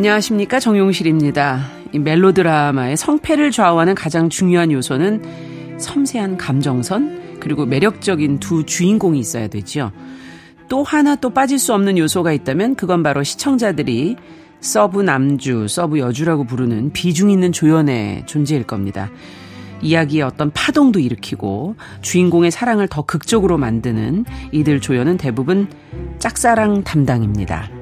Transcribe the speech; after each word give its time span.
안녕하십니까 0.00 0.60
정용실입니다. 0.60 1.60
이 1.92 1.98
멜로드라마의 1.98 2.96
성패를 2.96 3.50
좌우하는 3.50 3.94
가장 3.94 4.30
중요한 4.30 4.72
요소는 4.72 5.76
섬세한 5.78 6.38
감정선 6.38 7.36
그리고 7.38 7.66
매력적인 7.66 8.40
두 8.40 8.64
주인공이 8.64 9.18
있어야 9.18 9.48
되죠. 9.48 9.92
또 10.70 10.84
하나 10.84 11.16
또 11.16 11.28
빠질 11.28 11.58
수 11.58 11.74
없는 11.74 11.98
요소가 11.98 12.32
있다면 12.32 12.76
그건 12.76 13.02
바로 13.02 13.22
시청자들이 13.22 14.16
서브 14.60 15.02
남주, 15.02 15.68
서브 15.68 15.98
여주라고 15.98 16.44
부르는 16.44 16.94
비중 16.94 17.30
있는 17.30 17.52
조연의 17.52 18.24
존재일 18.24 18.62
겁니다. 18.62 19.10
이야기의 19.82 20.22
어떤 20.22 20.50
파동도 20.50 20.98
일으키고 20.98 21.76
주인공의 22.00 22.52
사랑을 22.52 22.88
더 22.88 23.02
극적으로 23.02 23.58
만드는 23.58 24.24
이들 24.52 24.80
조연은 24.80 25.18
대부분 25.18 25.68
짝사랑 26.18 26.84
담당입니다. 26.84 27.79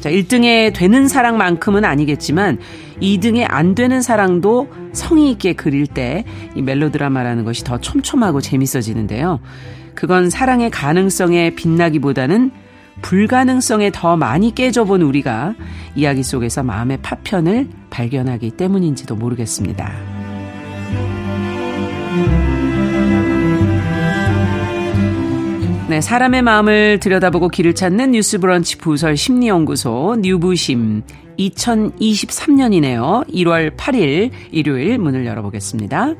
자, 0.00 0.10
1등에 0.10 0.72
되는 0.74 1.08
사랑만큼은 1.08 1.84
아니겠지만 1.84 2.58
2등에 3.02 3.44
안 3.48 3.74
되는 3.74 4.00
사랑도 4.02 4.68
성의 4.92 5.30
있게 5.32 5.52
그릴 5.52 5.86
때 5.86 6.24
이 6.54 6.62
멜로드라마라는 6.62 7.44
것이 7.44 7.64
더 7.64 7.78
촘촘하고 7.78 8.40
재밌어지는데요. 8.40 9.40
그건 9.94 10.30
사랑의 10.30 10.70
가능성에 10.70 11.54
빛나기보다는 11.54 12.50
불가능성에 13.02 13.92
더 13.92 14.16
많이 14.16 14.54
깨져본 14.54 15.02
우리가 15.02 15.54
이야기 15.94 16.22
속에서 16.24 16.64
마음의 16.64 16.98
파편을 17.02 17.68
발견하기 17.90 18.52
때문인지도 18.52 19.14
모르겠습니다. 19.14 19.92
네, 25.88 26.02
사람의 26.02 26.42
마음을 26.42 26.98
들여다보고 27.00 27.48
길을 27.48 27.74
찾는 27.74 28.10
뉴스 28.10 28.38
브런치 28.38 28.76
부설 28.76 29.16
심리연구소 29.16 30.18
뉴부심 30.20 31.02
2023년이네요. 31.38 33.26
1월 33.26 33.74
8일 33.74 34.30
일요일 34.50 34.98
문을 34.98 35.24
열어보겠습니다. 35.24 36.14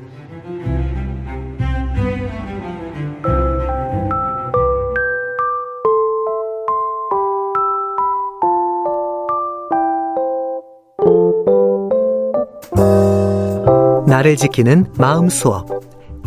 나를 14.07 14.35
지키는 14.35 14.87
마음 14.97 15.29
수업 15.29 15.67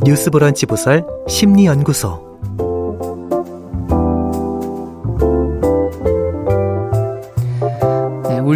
뉴스 0.04 0.30
브런치 0.30 0.66
부설 0.66 1.04
심리연구소 1.28 2.31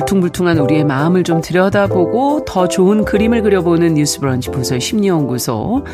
울퉁불퉁한 0.06 0.58
우리의 0.58 0.84
마음을 0.84 1.24
좀 1.24 1.40
들여다보고 1.40 2.44
더 2.44 2.68
좋은 2.68 3.04
그림을 3.04 3.42
그려보는 3.42 3.94
뉴스 3.94 4.20
브런치 4.20 4.50
부설 4.52 4.80
심리연구소. 4.80 5.84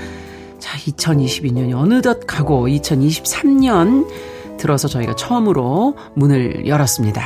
자, 0.59 0.77
2022년이 0.79 1.75
어느덧 1.75 2.27
가고 2.27 2.69
2023년 2.69 4.07
들어서 4.59 4.87
저희가 4.87 5.17
처음으로 5.17 5.97
문을 6.15 6.67
열었습니다. 6.67 7.23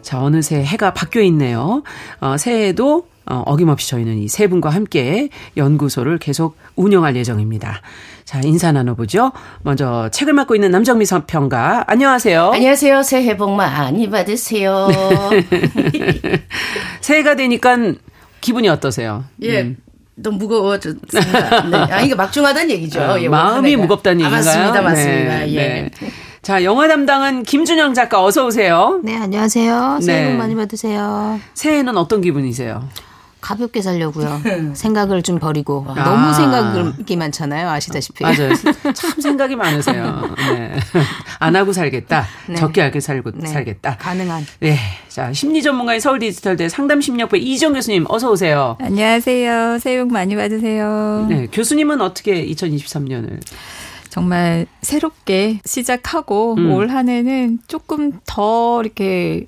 자, 0.00 0.22
어느새 0.22 0.62
해가 0.62 0.94
바뀌어 0.94 1.20
있네요. 1.22 1.82
어, 2.20 2.36
새해에도 2.38 3.06
어, 3.28 3.42
어김없이 3.44 3.90
저희는 3.90 4.18
이 4.18 4.28
세 4.28 4.46
분과 4.46 4.70
함께 4.70 5.28
연구소를 5.56 6.18
계속 6.18 6.56
운영할 6.76 7.14
예정입니다. 7.16 7.82
자, 8.26 8.40
인사 8.42 8.72
나눠보죠. 8.72 9.30
먼저 9.62 10.08
책을 10.10 10.32
맡고 10.32 10.56
있는 10.56 10.72
남정미 10.72 11.06
선평가. 11.06 11.84
안녕하세요. 11.86 12.50
안녕하세요. 12.54 13.04
새해 13.04 13.36
복 13.36 13.52
많이 13.52 14.10
받으세요. 14.10 14.88
새해가 17.00 17.36
되니까 17.36 17.76
기분이 18.40 18.68
어떠세요? 18.68 19.24
예. 19.42 19.62
음. 19.62 19.76
너무 20.16 20.38
무거워졌습니다. 20.38 21.68
네. 21.68 21.76
아, 21.92 22.00
이거 22.00 22.16
막중하다는 22.16 22.70
얘기죠. 22.70 23.00
어, 23.00 23.20
예, 23.20 23.28
마음이 23.28 23.76
무겁다는 23.76 24.20
얘기인가요? 24.24 24.40
아, 24.40 24.44
맞습니다. 24.44 24.82
맞습니다. 24.82 25.38
네, 25.40 25.52
예. 25.52 25.58
네. 25.58 25.90
자, 26.42 26.64
영화 26.64 26.88
담당은 26.88 27.44
김준영 27.44 27.94
작가 27.94 28.24
어서 28.24 28.46
오세요. 28.46 29.00
네, 29.04 29.16
안녕하세요. 29.16 29.98
새해 30.02 30.24
복 30.24 30.30
네. 30.32 30.36
많이 30.36 30.54
받으세요. 30.56 31.38
새해는 31.54 31.96
어떤 31.96 32.22
기분이세요? 32.22 32.88
가볍게 33.40 33.82
살려고요. 33.82 34.40
생각을 34.74 35.22
좀 35.22 35.38
버리고 35.38 35.84
아. 35.88 35.94
너무 35.94 36.34
생각이 36.34 37.16
많잖아요. 37.16 37.68
아시다시피. 37.70 38.22
맞아요. 38.24 38.52
참 38.94 39.20
생각이 39.20 39.54
많으세요. 39.56 40.34
네. 40.52 40.76
안 41.38 41.54
하고 41.54 41.72
살겠다. 41.72 42.26
네. 42.48 42.56
적게 42.56 42.80
하게 42.80 43.00
살고 43.00 43.32
네. 43.34 43.46
살겠다. 43.46 43.96
가능한. 43.98 44.46
네. 44.60 44.76
자, 45.08 45.32
심리 45.32 45.62
전문가인 45.62 46.00
서울 46.00 46.18
디지털대 46.18 46.68
상담 46.68 47.00
심리학부 47.00 47.36
이정 47.36 47.72
교수님 47.74 48.06
어서 48.08 48.30
오세요. 48.30 48.76
안녕하세요. 48.80 49.78
새해 49.78 50.02
복 50.02 50.12
많이 50.12 50.34
받으세요. 50.34 51.26
네. 51.28 51.46
교수님은 51.52 52.00
어떻게 52.00 52.44
2023년을 52.46 53.40
정말 54.10 54.66
새롭게 54.80 55.60
시작하고 55.64 56.54
음. 56.56 56.72
올 56.72 56.86
한 56.90 57.08
해는 57.08 57.58
조금 57.68 58.12
더 58.26 58.80
이렇게 58.82 59.46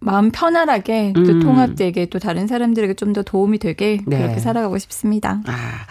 마음 0.00 0.30
편안하게 0.30 1.12
또 1.14 1.20
음. 1.20 1.40
통합되게 1.40 2.06
또 2.06 2.18
다른 2.18 2.46
사람들에게 2.46 2.94
좀 2.94 3.12
더 3.12 3.22
도움이 3.22 3.58
되게 3.58 4.00
네. 4.06 4.18
그렇게 4.18 4.38
살아가고 4.40 4.78
싶습니다. 4.78 5.42
아. 5.46 5.86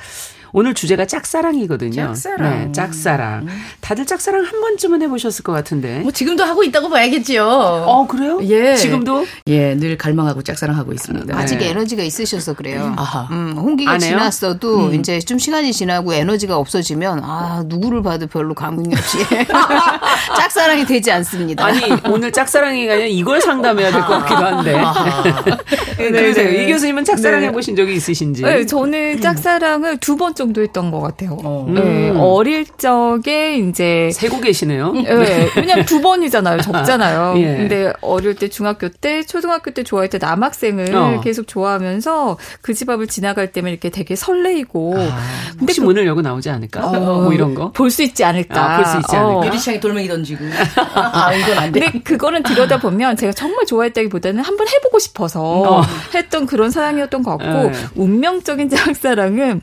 오늘 0.52 0.74
주제가 0.74 1.06
짝사랑이거든요. 1.06 2.14
짝사랑. 2.14 2.66
네, 2.66 2.72
짝사랑. 2.72 3.48
다들 3.82 4.06
짝사랑 4.06 4.44
한 4.46 4.62
번쯤은 4.62 5.02
해보셨을 5.04 5.44
것 5.44 5.52
같은데. 5.52 6.00
뭐 6.00 6.12
지금도 6.12 6.44
하고 6.44 6.64
있다고 6.64 6.90
봐야겠죠. 6.90 7.44
어, 7.46 8.08
그래요? 8.08 8.40
예. 8.44 8.76
지금도? 8.76 9.26
예, 9.48 9.76
늘 9.76 9.98
갈망하고 9.98 10.42
짝사랑하고 10.42 10.94
있습니다. 10.94 11.38
아직 11.38 11.58
네. 11.60 11.70
에너지가 11.70 12.04
있으셔서 12.04 12.54
그래요. 12.54 12.94
아하. 12.98 13.28
음, 13.32 13.54
홍기가 13.58 13.98
지났어도 13.98 14.88
음. 14.90 14.94
이제 14.96 15.20
좀 15.20 15.38
시간이 15.40 15.72
지나고 15.74 16.14
에너지가 16.14 16.58
없어지면 16.58 17.22
아, 17.24 17.64
누구를 17.68 18.02
봐도 18.02 18.28
별로 18.28 18.54
감흥이 18.54 18.94
없이 18.96 19.18
짝사랑이 20.38 20.86
되지 20.86 21.12
않습니다. 21.12 21.66
아니, 21.66 21.82
오늘 22.10 22.32
짝사랑이 22.32 22.90
아니라 22.90 23.06
이걸 23.08 23.42
상담해야 23.42 23.92
될 23.92 24.00
것 24.02 24.08
같기도 24.20 24.46
한데. 24.46 24.74
네, 25.98 26.12
그러세요. 26.12 26.50
이 26.62 26.72
교수님은 26.72 27.04
짝사랑 27.06 27.42
네. 27.42 27.48
해보신 27.48 27.76
적이 27.76 27.96
있으신지? 27.96 28.42
네, 28.44 28.66
저는 28.66 29.22
짝사랑을 29.22 29.98
두 29.98 30.20
번 30.20 30.34
정도 30.40 30.62
했던 30.62 30.90
것 30.90 31.02
같아요. 31.02 31.38
어. 31.44 31.68
네, 31.70 32.10
어릴 32.18 32.66
적에 32.66 33.58
이제 33.58 34.10
세고 34.14 34.40
계시네요. 34.40 34.94
네, 34.94 35.50
왜냐면 35.56 35.86
두 35.86 36.02
번이잖아요. 36.02 36.62
적잖아요. 36.62 37.36
예. 37.44 37.58
근데 37.58 37.94
어릴 38.02 38.36
때 38.36 38.48
중학교 38.48 38.88
때, 38.90 39.24
초등학교 39.24 39.72
때 39.72 39.84
좋아할 39.84 40.10
때 40.10 40.18
남학생을 40.18 40.96
어. 40.96 41.22
계속 41.22 41.48
좋아하면서 41.48 42.38
그 42.62 42.74
집 42.80 42.90
앞을 42.90 43.08
지나갈 43.08 43.52
때면 43.52 43.72
이렇게 43.72 43.90
되게 43.90 44.16
설레이고. 44.16 44.96
아, 44.98 45.20
혹시 45.60 45.82
그, 45.82 45.86
문을 45.86 46.08
열고 46.08 46.22
나오지 46.22 46.50
않을까? 46.50 46.88
어, 46.88 47.22
뭐 47.24 47.34
이런 47.34 47.54
거? 47.54 47.72
볼 47.74 47.90
수 47.92 48.02
있지 48.04 48.24
않을까? 48.24 48.74
아, 48.74 48.78
볼수 48.78 48.98
있지 49.00 49.16
않을까? 49.18 49.38
어. 49.40 49.46
유리창에 49.46 49.80
돌멩이 49.82 50.08
던지고. 50.08 50.46
아, 50.96 51.34
이건 51.34 51.58
안 51.58 51.72
돼. 51.74 51.80
근데 51.82 52.00
그거는 52.00 52.44
들여다 52.44 52.80
보면 52.80 53.18
제가 53.18 53.34
정말 53.34 53.66
좋아했다기보다는 53.66 54.42
한번 54.44 54.68
해보고 54.70 54.98
싶어서 55.00 55.42
어. 55.44 55.82
했던 56.16 56.46
그런 56.46 56.72
사랑이었던 56.72 57.22
것 57.24 57.38
같고 57.38 57.70
네. 57.72 57.74
운명적인 57.96 58.70
짝사랑은 58.72 59.42
음. 59.52 59.62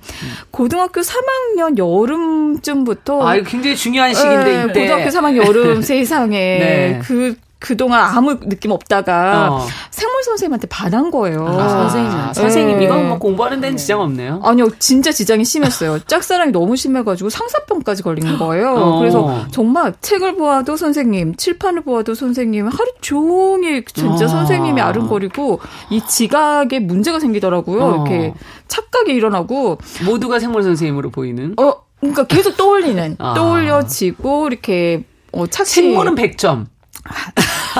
고등학교 0.66 1.00
3학년 1.00 1.78
여름쯤부터 1.78 3.24
아, 3.24 3.36
이거 3.36 3.48
굉장히 3.48 3.76
중요한 3.76 4.12
시기인데 4.12 4.66
네, 4.66 4.80
고등학교 4.80 5.10
3학년 5.10 5.46
여름 5.46 5.80
세상에 5.82 6.38
네. 6.38 7.00
그 7.04 7.36
그동안 7.58 8.04
아무 8.04 8.38
느낌 8.40 8.70
없다가 8.70 9.48
어. 9.50 9.66
생물 9.90 10.22
선생님한테 10.24 10.66
반한 10.68 11.10
거예요. 11.10 11.46
아, 11.46 11.68
선생님. 11.68 12.12
아, 12.12 12.32
선생님, 12.32 12.78
네. 12.78 12.84
이건 12.84 13.08
뭐 13.08 13.18
공부하는 13.18 13.60
데는 13.60 13.78
지장 13.78 14.00
없네요. 14.02 14.40
아니요, 14.44 14.68
진짜 14.78 15.10
지장이 15.10 15.44
심했어요. 15.44 16.00
짝사랑이 16.06 16.52
너무 16.52 16.76
심해가지고 16.76 17.30
상사병까지 17.30 18.02
걸린 18.02 18.38
거예요. 18.38 18.74
어. 18.74 18.98
그래서 18.98 19.46
정말 19.50 19.94
책을 20.00 20.36
보아도 20.36 20.76
선생님, 20.76 21.36
칠판을 21.36 21.82
보아도 21.82 22.14
선생님, 22.14 22.66
하루 22.66 22.92
종일 23.00 23.84
진짜 23.86 24.26
어. 24.26 24.28
선생님이 24.28 24.80
아른거리고 24.82 25.60
이 25.90 26.02
지각에 26.06 26.78
문제가 26.80 27.18
생기더라고요. 27.20 27.82
어. 27.82 27.94
이렇게 27.94 28.34
착각이 28.68 29.12
일어나고. 29.12 29.78
모두가 30.04 30.38
생물 30.38 30.62
선생님으로 30.62 31.10
보이는? 31.10 31.54
어, 31.58 31.72
그러니까 32.00 32.24
계속 32.24 32.56
떠올리는. 32.56 33.16
아. 33.18 33.34
떠올려지고, 33.34 34.48
이렇게, 34.48 35.04
어, 35.32 35.46
착시. 35.46 35.74
생물은 35.76 36.14
100점. 36.14 36.66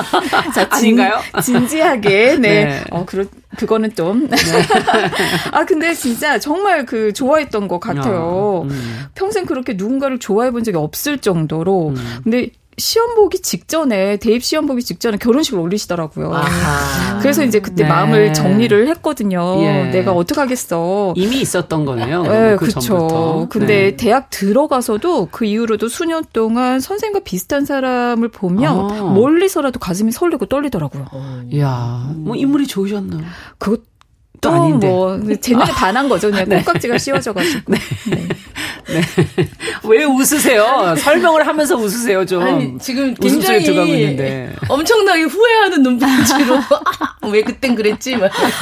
자, 0.53 0.67
아닌가요? 0.69 1.19
진, 1.43 1.67
지하게 1.67 2.37
네. 2.37 2.65
네. 2.65 2.83
어, 2.91 3.05
그렇, 3.05 3.25
그거는 3.57 3.93
좀. 3.95 4.27
네. 4.27 4.37
아, 5.51 5.65
근데 5.65 5.93
진짜 5.93 6.39
정말 6.39 6.85
그 6.85 7.13
좋아했던 7.13 7.67
것 7.67 7.79
같아요. 7.79 8.15
어, 8.17 8.61
음. 8.63 9.05
평생 9.15 9.45
그렇게 9.45 9.73
누군가를 9.73 10.19
좋아해 10.19 10.51
본 10.51 10.63
적이 10.63 10.77
없을 10.77 11.17
정도로. 11.17 11.89
음. 11.89 12.19
근데 12.23 12.49
시험 12.79 13.15
보기 13.15 13.39
직전에 13.41 14.17
대입 14.17 14.43
시험 14.43 14.67
보기 14.67 14.83
직전에 14.83 15.17
결혼식을 15.17 15.57
올리시더라고요. 15.59 16.31
아하. 16.31 17.19
그래서 17.19 17.43
이제 17.43 17.59
그때 17.59 17.83
네. 17.83 17.89
마음을 17.89 18.35
정리를 18.35 18.87
했거든요. 18.89 19.57
예. 19.61 19.85
내가 19.85 20.11
어떡 20.11 20.37
하겠어. 20.37 21.13
이미 21.15 21.41
있었던 21.41 21.85
거네요. 21.85 22.21
네, 22.23 22.55
그 22.55 22.67
그렇죠. 22.67 23.47
근데 23.49 23.67
네. 23.91 23.95
대학 23.97 24.29
들어가서도 24.29 25.29
그 25.31 25.45
이후로도 25.45 25.87
수년 25.87 26.23
동안 26.31 26.79
선생과 26.79 27.21
비슷한 27.21 27.65
사람을 27.65 28.29
보면 28.29 28.91
아. 28.91 29.03
멀리서라도 29.11 29.79
가슴이 29.79 30.11
설레고 30.11 30.45
떨리더라고요. 30.45 31.07
이야, 31.51 32.11
뭐 32.15 32.35
인물이 32.35 32.67
좋으셨나? 32.67 33.17
그것 33.57 33.81
또 34.41 34.51
아닌데. 34.51 34.87
뭐제 34.87 35.53
눈에 35.53 35.65
반한 35.65 36.07
거죠. 36.09 36.29
그냥 36.29 36.47
네. 36.47 36.55
콩깍지가 36.57 36.97
씌워져가지고. 36.97 37.61
네. 37.67 37.77
네. 38.09 38.27
네. 38.87 39.01
왜 39.83 40.03
웃으세요? 40.05 40.95
설명을 40.97 41.45
하면서 41.45 41.75
웃으세요 41.75 42.25
좀. 42.25 42.41
아니, 42.43 42.77
지금 42.79 43.13
굉장히 43.15 44.17
엄청나게 44.69 45.23
후회하는 45.23 45.83
눈빛으로 45.83 46.55
아, 46.55 47.27
왜 47.29 47.41
그땐 47.41 47.75
그랬지? 47.75 48.15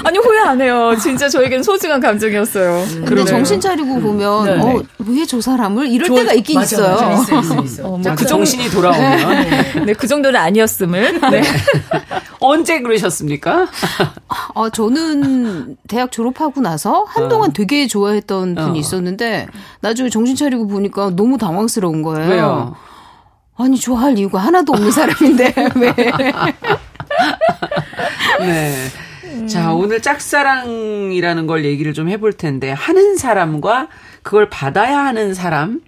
아니 0.03 0.17
후회 0.17 0.39
안 0.39 0.59
해요. 0.61 0.95
진짜 1.01 1.29
저에겐 1.29 1.61
소중한 1.61 1.99
감정이었어요. 1.99 2.83
음. 2.83 3.05
근데 3.05 3.23
정신 3.25 3.59
차리고 3.59 3.99
보면 3.99 4.45
네. 4.45 4.51
어, 4.61 4.81
왜 4.99 5.25
저 5.27 5.41
사람을 5.41 5.87
이럴 5.87 6.07
좋아, 6.07 6.19
때가 6.19 6.33
있긴 6.33 6.59
맞아, 6.59 6.75
있어요. 6.77 6.95
맞아, 6.95 7.13
있어, 7.13 7.39
있어, 7.39 7.63
있어. 7.63 7.87
어, 7.87 7.97
뭐 7.97 8.15
그 8.15 8.25
정신이 8.27 8.69
돌아오면. 8.69 9.49
네. 9.49 9.85
네, 9.87 9.93
그 9.93 10.07
정도는 10.07 10.39
아니었음을. 10.39 11.19
네. 11.31 11.41
언제 12.39 12.79
그러셨습니까? 12.81 13.67
아, 14.27 14.69
저는 14.71 15.64
대학 15.87 16.11
졸업하고 16.11 16.61
나서 16.61 17.05
한동안 17.07 17.49
어. 17.49 17.53
되게 17.53 17.87
좋아했던 17.87 18.55
분이 18.55 18.77
어. 18.77 18.79
있었는데 18.79 19.47
나중에 19.81 20.09
정신 20.09 20.35
차리고 20.35 20.67
보니까 20.67 21.11
너무 21.15 21.37
당황스러운 21.37 22.01
거예요. 22.01 22.29
왜요? 22.29 22.75
아니 23.57 23.77
좋아할 23.77 24.17
이유가 24.17 24.39
하나도 24.39 24.73
없는 24.73 24.91
사람인데 24.91 25.53
왜? 25.75 25.93
네. 28.39 28.75
음. 29.35 29.47
자, 29.47 29.73
오늘 29.73 30.01
짝사랑이라는 30.01 31.47
걸 31.47 31.65
얘기를 31.65 31.93
좀 31.93 32.09
해볼 32.09 32.33
텐데, 32.33 32.71
하는 32.71 33.17
사람과 33.17 33.89
그걸 34.23 34.49
받아야 34.49 34.99
하는 34.99 35.33
사람, 35.33 35.81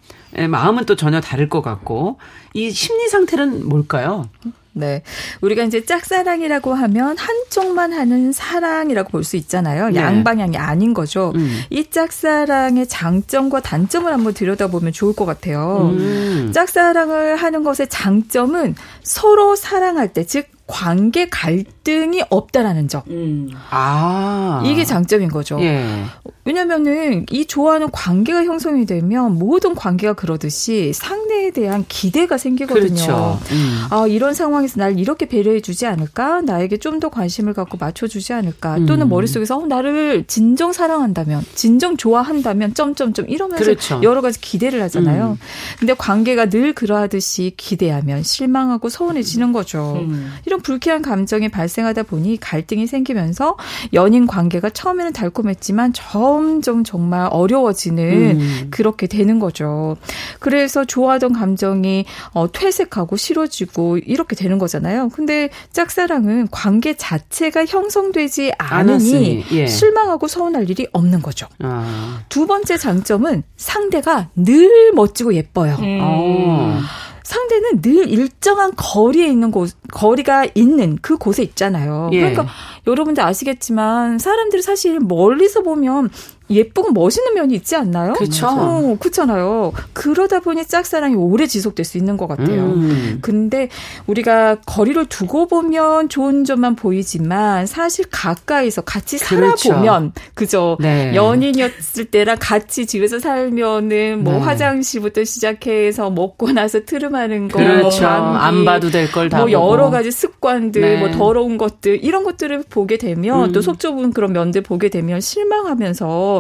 마음은 0.50 0.86
또 0.86 0.96
전혀 0.96 1.22
다를 1.22 1.50
것 1.50 1.62
같고, 1.62 2.20
이 2.54 2.70
심리 2.72 3.08
상태는 3.08 3.68
뭘까요? 3.68 4.30
네. 4.78 5.02
우리가 5.42 5.64
이제 5.64 5.84
짝사랑이라고 5.86 6.74
하면 6.74 7.18
한쪽만 7.18 7.94
하는 7.94 8.32
사랑이라고 8.32 9.10
볼 9.10 9.24
수 9.24 9.36
있잖아요. 9.38 9.90
네. 9.90 10.00
양방향이 10.00 10.56
아닌 10.58 10.94
거죠. 10.94 11.34
음. 11.36 11.62
이 11.70 11.90
짝사랑의 11.90 12.88
장점과 12.88 13.60
단점을 13.62 14.12
한번 14.12 14.34
들여다보면 14.34 14.94
좋을 14.94 15.14
것 15.16 15.26
같아요. 15.26 15.90
음. 15.98 16.52
짝사랑을 16.54 17.36
하는 17.36 17.64
것의 17.64 17.88
장점은 17.90 18.76
서로 19.04 19.56
사랑할 19.56 20.14
때, 20.14 20.26
즉, 20.26 20.48
관계 20.68 21.30
갈등이 21.30 22.24
없다라는 22.30 22.88
점. 22.90 23.02
음. 23.08 23.50
아. 23.70 24.62
이게 24.66 24.84
장점인 24.84 25.30
거죠. 25.30 25.58
예. 25.62 26.04
왜냐면은 26.48 27.26
이 27.30 27.46
좋아하는 27.46 27.92
관계가 27.92 28.46
형성이 28.46 28.86
되면 28.86 29.38
모든 29.38 29.76
관계가 29.76 30.14
그러듯이 30.14 30.94
상대에 30.94 31.52
대한 31.52 31.84
기대가 31.88 32.38
생기거든요. 32.38 32.88
그렇죠. 32.88 33.40
음. 33.52 33.86
아, 33.90 34.08
이런 34.08 34.34
상황에서 34.34 34.80
날 34.80 34.98
이렇게 34.98 35.28
배려해 35.28 35.60
주지 35.62 35.86
않을까? 35.86 36.42
나에게 36.42 36.78
좀 36.78 36.98
더 36.98 37.10
관심을 37.10 37.54
갖고 37.54 37.78
맞춰 37.78 38.08
주지 38.08 38.34
않을까? 38.34 38.78
또는 38.88 39.02
음. 39.06 39.10
머릿속에서 39.10 39.58
어, 39.58 39.66
나를 39.68 40.24
진정 40.26 40.74
사랑한다면, 40.74 41.44
진정 41.54 41.96
좋아한다면 41.96 42.74
점점점 42.74 43.30
이러면서 43.30 43.64
그렇죠. 43.64 44.00
여러 44.02 44.22
가지 44.22 44.42
기대를 44.42 44.82
하잖아요. 44.84 45.38
음. 45.40 45.46
근데 45.78 45.94
관계가 45.94 46.50
늘 46.50 46.74
그러하듯이 46.74 47.54
기대하면 47.56 48.24
실망하고 48.24 48.90
서운해지는 48.90 49.52
거죠. 49.52 50.00
음. 50.02 50.34
이런 50.48 50.62
불쾌한 50.62 51.04
감정이 51.04 51.50
발생하다 51.50 52.04
보니 52.04 52.38
갈등이 52.38 52.88
생기면서 52.88 53.58
연인 53.94 54.26
관계가 54.26 54.72
처음에는 54.72 55.14
달콤했지만 55.14 55.94
저 55.94 56.37
점점 56.38 56.84
정말 56.84 57.28
어려워지는 57.32 58.40
음. 58.40 58.68
그렇게 58.70 59.08
되는 59.08 59.40
거죠. 59.40 59.98
그래서 60.40 60.86
좋아하던 60.86 61.34
감정이 61.34 62.06
어, 62.34 62.52
퇴색하고 62.52 63.18
싫어지고 63.18 63.98
이렇게 63.98 64.36
되는 64.36 64.60
거잖아요. 64.60 65.10
근데 65.10 65.50
짝사랑은 65.74 66.50
관계 66.52 66.96
자체가 66.96 67.66
형성되지 67.66 68.54
않으니 68.58 69.46
예. 69.52 69.66
실망하고 69.66 70.28
서운할 70.28 70.70
일이 70.70 70.88
없는 70.92 71.22
거죠. 71.22 71.48
아. 71.60 72.22
두 72.30 72.46
번째 72.46 72.78
장점은 72.78 73.44
상대가 73.56 74.30
늘 74.36 74.92
멋지고 74.94 75.34
예뻐요. 75.34 75.76
음. 75.80 76.00
어. 76.02 76.80
상대는 77.28 77.82
늘 77.82 78.08
일정한 78.08 78.72
거리에 78.78 79.28
있는 79.28 79.52
곳, 79.52 79.72
거리가 79.92 80.48
있는 80.56 80.98
그 81.02 81.18
곳에 81.18 81.44
있잖아요. 81.44 82.10
예. 82.14 82.20
그러니까 82.22 82.48
여러분들 82.88 83.22
아시겠지만 83.22 84.18
사람들이 84.18 84.62
사실 84.62 85.02
멀리서 85.02 85.62
보면 85.62 86.10
예쁘고 86.50 86.92
멋있는 86.92 87.34
면이 87.34 87.56
있지 87.56 87.76
않나요? 87.76 88.14
그렇죠. 88.14 88.48
어, 88.48 88.98
그렇잖아요. 89.00 89.74
그러다 89.94 90.40
보니 90.40 90.66
짝사랑이 90.66 91.16
오래 91.16 91.46
지속될 91.48 91.86
수 91.86 91.98
있는 91.98 92.16
것 92.18 92.28
같아요. 92.28 92.64
음. 92.64 93.20
근데 93.22 93.70
우리가 94.08 94.58
거리를 94.66 95.06
두고 95.08 95.48
보면 95.48 96.10
좋은 96.10 96.46
점만 96.46 96.76
보이지만 96.76 97.66
사실 97.66 98.06
가까이서 98.10 98.82
같이 98.82 99.18
그렇죠. 99.20 99.58
살아보면 99.70 100.14
그죠? 100.36 100.78
네. 100.80 101.14
연인이었을 101.16 102.06
때랑 102.06 102.38
같이 102.40 102.86
집에서 102.86 103.20
살면은 103.20 104.24
뭐 104.24 104.34
네. 104.34 104.40
화장실부터 104.40 105.24
시작해서 105.26 106.10
먹고 106.10 106.52
나서 106.52 106.86
트름하는 106.86 107.50
거, 107.50 107.60
그렇죠. 107.60 108.06
안 108.08 108.64
봐도 108.66 108.90
될 108.90 109.12
걸 109.12 109.30
다. 109.30 109.40
뭐 109.40 109.52
여러 109.52 109.90
가지 109.90 110.12
습관들, 110.12 110.82
네. 110.82 110.98
뭐 110.98 111.12
더러운 111.12 111.58
것들 111.58 112.04
이런 112.04 112.24
것들을 112.24 112.64
보게 112.70 112.98
되면 112.98 113.46
음. 113.50 113.52
또속 113.52 113.80
좁은 113.80 114.12
그런 114.12 114.34
면들 114.34 114.62
보게 114.62 114.90
되면 114.90 115.22
실망하면서 115.22 116.37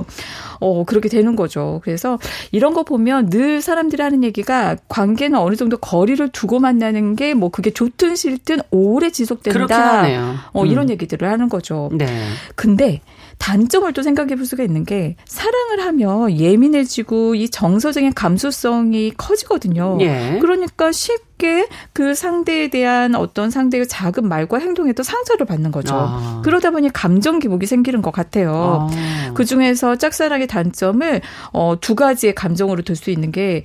어 0.59 0.83
그렇게 0.83 1.07
되는 1.07 1.35
거죠. 1.35 1.79
그래서 1.83 2.17
이런 2.51 2.73
거 2.73 2.83
보면 2.83 3.29
늘 3.29 3.61
사람들이 3.61 4.01
하는 4.01 4.23
얘기가 4.23 4.75
관계는 4.89 5.37
어느 5.39 5.55
정도 5.55 5.77
거리를 5.77 6.27
두고 6.29 6.59
만나는 6.59 7.15
게 7.15 7.37
뭐 7.37 7.49
그게 7.49 7.69
좋든 7.71 8.15
싫든 8.15 8.59
오래 8.71 9.09
지속된다. 9.11 9.53
어 10.53 10.63
음. 10.63 10.67
이런 10.67 10.89
얘기들을 10.89 11.29
하는 11.29 11.49
거죠. 11.49 11.89
네. 11.93 12.07
근데 12.55 13.01
단점을 13.37 13.91
또 13.93 14.01
생각해 14.03 14.35
볼 14.35 14.45
수가 14.45 14.63
있는 14.63 14.83
게 14.83 15.15
사랑을 15.25 15.81
하면 15.85 16.31
예민해지고 16.31 17.35
이 17.35 17.49
정서적인 17.49 18.13
감수성이 18.13 19.11
커지거든요. 19.15 19.97
예. 20.01 20.39
그러니까 20.41 20.91
쉽게 20.91 21.67
그 21.93 22.13
상대에 22.15 22.69
대한 22.69 23.15
어떤 23.15 23.49
상대의 23.49 23.87
작은 23.87 24.27
말과 24.27 24.57
행동에도 24.57 25.03
상처를 25.03 25.45
받는 25.45 25.71
거죠. 25.71 25.95
아. 25.95 26.41
그러다 26.43 26.71
보니 26.71 26.91
감정 26.91 27.39
기복이 27.39 27.67
생기는 27.67 28.01
것 28.01 28.11
같아요. 28.11 28.89
아. 28.91 29.31
그 29.33 29.45
중에서 29.45 29.95
짝사랑의 29.97 30.47
단점을 30.47 31.21
어, 31.53 31.75
두 31.79 31.95
가지의 31.95 32.35
감정으로 32.35 32.81
들 32.81 32.95
수 32.97 33.11
있는 33.11 33.31
게 33.31 33.63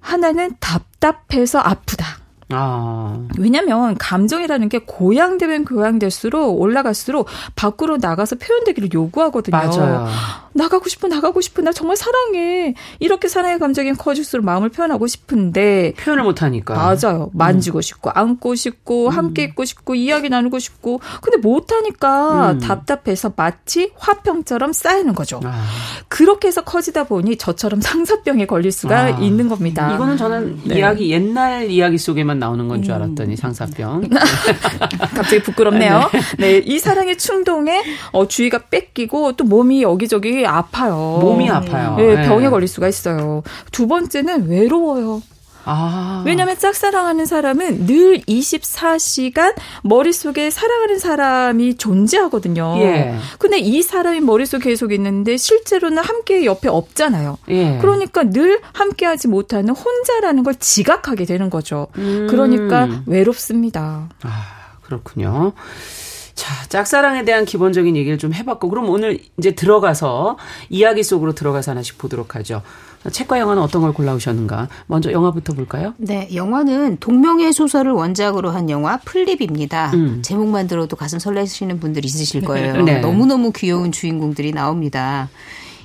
하나는 0.00 0.52
답답해서 0.60 1.58
아프다. 1.58 2.17
아. 2.50 3.18
왜냐면 3.38 3.96
감정이라는 3.98 4.68
게 4.68 4.78
고양되면 4.78 5.64
고양될수록 5.64 6.60
올라갈수록 6.60 7.26
밖으로 7.54 7.98
나가서 7.98 8.36
표현되기를 8.36 8.90
요구하거든요. 8.92 9.56
맞아요. 9.56 10.08
나가고 10.58 10.88
싶어, 10.88 11.08
나가고 11.08 11.40
싶어, 11.40 11.62
나 11.62 11.72
정말 11.72 11.96
사랑해. 11.96 12.74
이렇게 12.98 13.28
사랑의 13.28 13.58
감정이 13.58 13.92
커질수록 13.92 14.44
마음을 14.44 14.68
표현하고 14.70 15.06
싶은데 15.06 15.94
표현을 15.98 16.24
못 16.24 16.42
하니까. 16.42 16.74
맞아요. 16.74 17.30
만지고 17.32 17.78
음. 17.78 17.82
싶고, 17.82 18.10
안고 18.10 18.54
싶고, 18.54 19.06
음. 19.06 19.10
함께 19.10 19.44
있고 19.44 19.64
싶고, 19.64 19.94
이야기 19.94 20.28
나누고 20.28 20.58
싶고, 20.58 21.00
근데 21.22 21.36
못 21.38 21.70
하니까 21.72 22.52
음. 22.52 22.58
답답해서 22.60 23.32
마치 23.36 23.92
화병처럼 23.96 24.72
쌓이는 24.72 25.14
거죠. 25.14 25.40
아. 25.44 25.64
그렇게 26.08 26.48
해서 26.48 26.62
커지다 26.64 27.04
보니 27.04 27.36
저처럼 27.36 27.80
상사병에 27.80 28.46
걸릴 28.46 28.72
수가 28.72 28.98
아. 28.98 29.08
있는 29.10 29.48
겁니다. 29.48 29.94
이거는 29.94 30.16
저는 30.16 30.60
네. 30.64 30.78
이야기 30.78 31.10
옛날 31.10 31.70
이야기 31.70 31.98
속에만 31.98 32.38
나오는 32.38 32.66
건 32.66 32.78
줄 32.82 32.92
알았더니 32.94 33.32
음. 33.32 33.36
상사병. 33.36 34.08
갑자기 35.14 35.42
부끄럽네요. 35.42 36.10
네. 36.38 36.60
네, 36.60 36.62
이 36.64 36.78
사랑의 36.78 37.18
충동에 37.18 37.82
어, 38.12 38.26
주의가 38.28 38.58
뺏기고 38.70 39.32
또 39.32 39.44
몸이 39.44 39.82
여기저기 39.82 40.46
아파요. 40.48 41.18
몸이 41.20 41.50
아파요. 41.50 41.96
네, 41.96 42.16
네. 42.16 42.28
병에 42.28 42.48
걸릴 42.48 42.68
수가 42.68 42.88
있어요. 42.88 43.42
두 43.70 43.86
번째는 43.86 44.48
외로워요. 44.48 45.22
아. 45.70 46.22
왜냐하면 46.24 46.58
짝사랑하는 46.58 47.26
사람은 47.26 47.86
늘 47.86 48.20
24시간 48.20 49.54
머릿속에 49.82 50.48
사랑하는 50.48 50.98
사람이 50.98 51.76
존재하거든요. 51.76 52.76
예. 52.78 53.14
근데 53.38 53.58
이 53.58 53.82
사람이 53.82 54.20
머릿속에 54.20 54.70
계속 54.70 54.92
있는데 54.92 55.36
실제로는 55.36 56.02
함께 56.02 56.46
옆에 56.46 56.68
없잖아요. 56.68 57.36
예. 57.50 57.76
그러니까 57.82 58.24
늘 58.24 58.60
함께하지 58.72 59.28
못하는 59.28 59.74
혼자라는 59.74 60.42
걸 60.42 60.54
지각하게 60.54 61.26
되는 61.26 61.50
거죠. 61.50 61.88
음. 61.98 62.26
그러니까 62.30 62.88
외롭습니다. 63.04 64.08
아, 64.22 64.46
그렇군요. 64.80 65.52
자, 66.38 66.54
짝사랑에 66.68 67.24
대한 67.24 67.44
기본적인 67.44 67.96
얘기를 67.96 68.16
좀 68.16 68.32
해봤고, 68.32 68.68
그럼 68.68 68.88
오늘 68.90 69.18
이제 69.38 69.56
들어가서 69.56 70.38
이야기 70.70 71.02
속으로 71.02 71.34
들어가서 71.34 71.72
하나씩 71.72 71.98
보도록 71.98 72.36
하죠. 72.36 72.62
책과 73.10 73.40
영화는 73.40 73.60
어떤 73.60 73.82
걸 73.82 73.92
골라오셨는가? 73.92 74.68
먼저 74.86 75.10
영화부터 75.10 75.54
볼까요? 75.54 75.94
네, 75.96 76.28
영화는 76.32 76.98
동명의 77.00 77.52
소설을 77.52 77.90
원작으로 77.90 78.50
한 78.50 78.70
영화 78.70 78.98
플립입니다. 78.98 79.90
음. 79.94 80.22
제목만 80.22 80.68
들어도 80.68 80.94
가슴 80.94 81.18
설레시는 81.18 81.80
분들 81.80 82.04
있으실 82.04 82.42
거예요. 82.42 82.84
네. 82.84 83.00
너무너무 83.00 83.50
귀여운 83.50 83.90
주인공들이 83.90 84.52
나옵니다. 84.52 85.28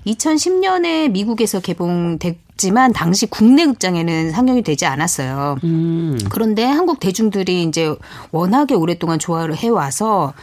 2010년에 0.06 1.10
미국에서 1.10 1.62
개봉됐 1.62 2.43
지만 2.58 2.94
당시 2.94 3.26
국내 3.26 3.66
극장에는 3.66 4.32
상영이 4.32 4.62
되지 4.62 4.86
않았어요. 4.86 5.58
음. 5.64 6.20
그런데 6.30 6.64
한국 6.64 7.00
대중들이 7.00 7.64
이제 7.64 7.94
워낙에 8.32 8.76
오랫동안 8.76 9.20
좋아를 9.20 9.56
해와서 9.56 10.34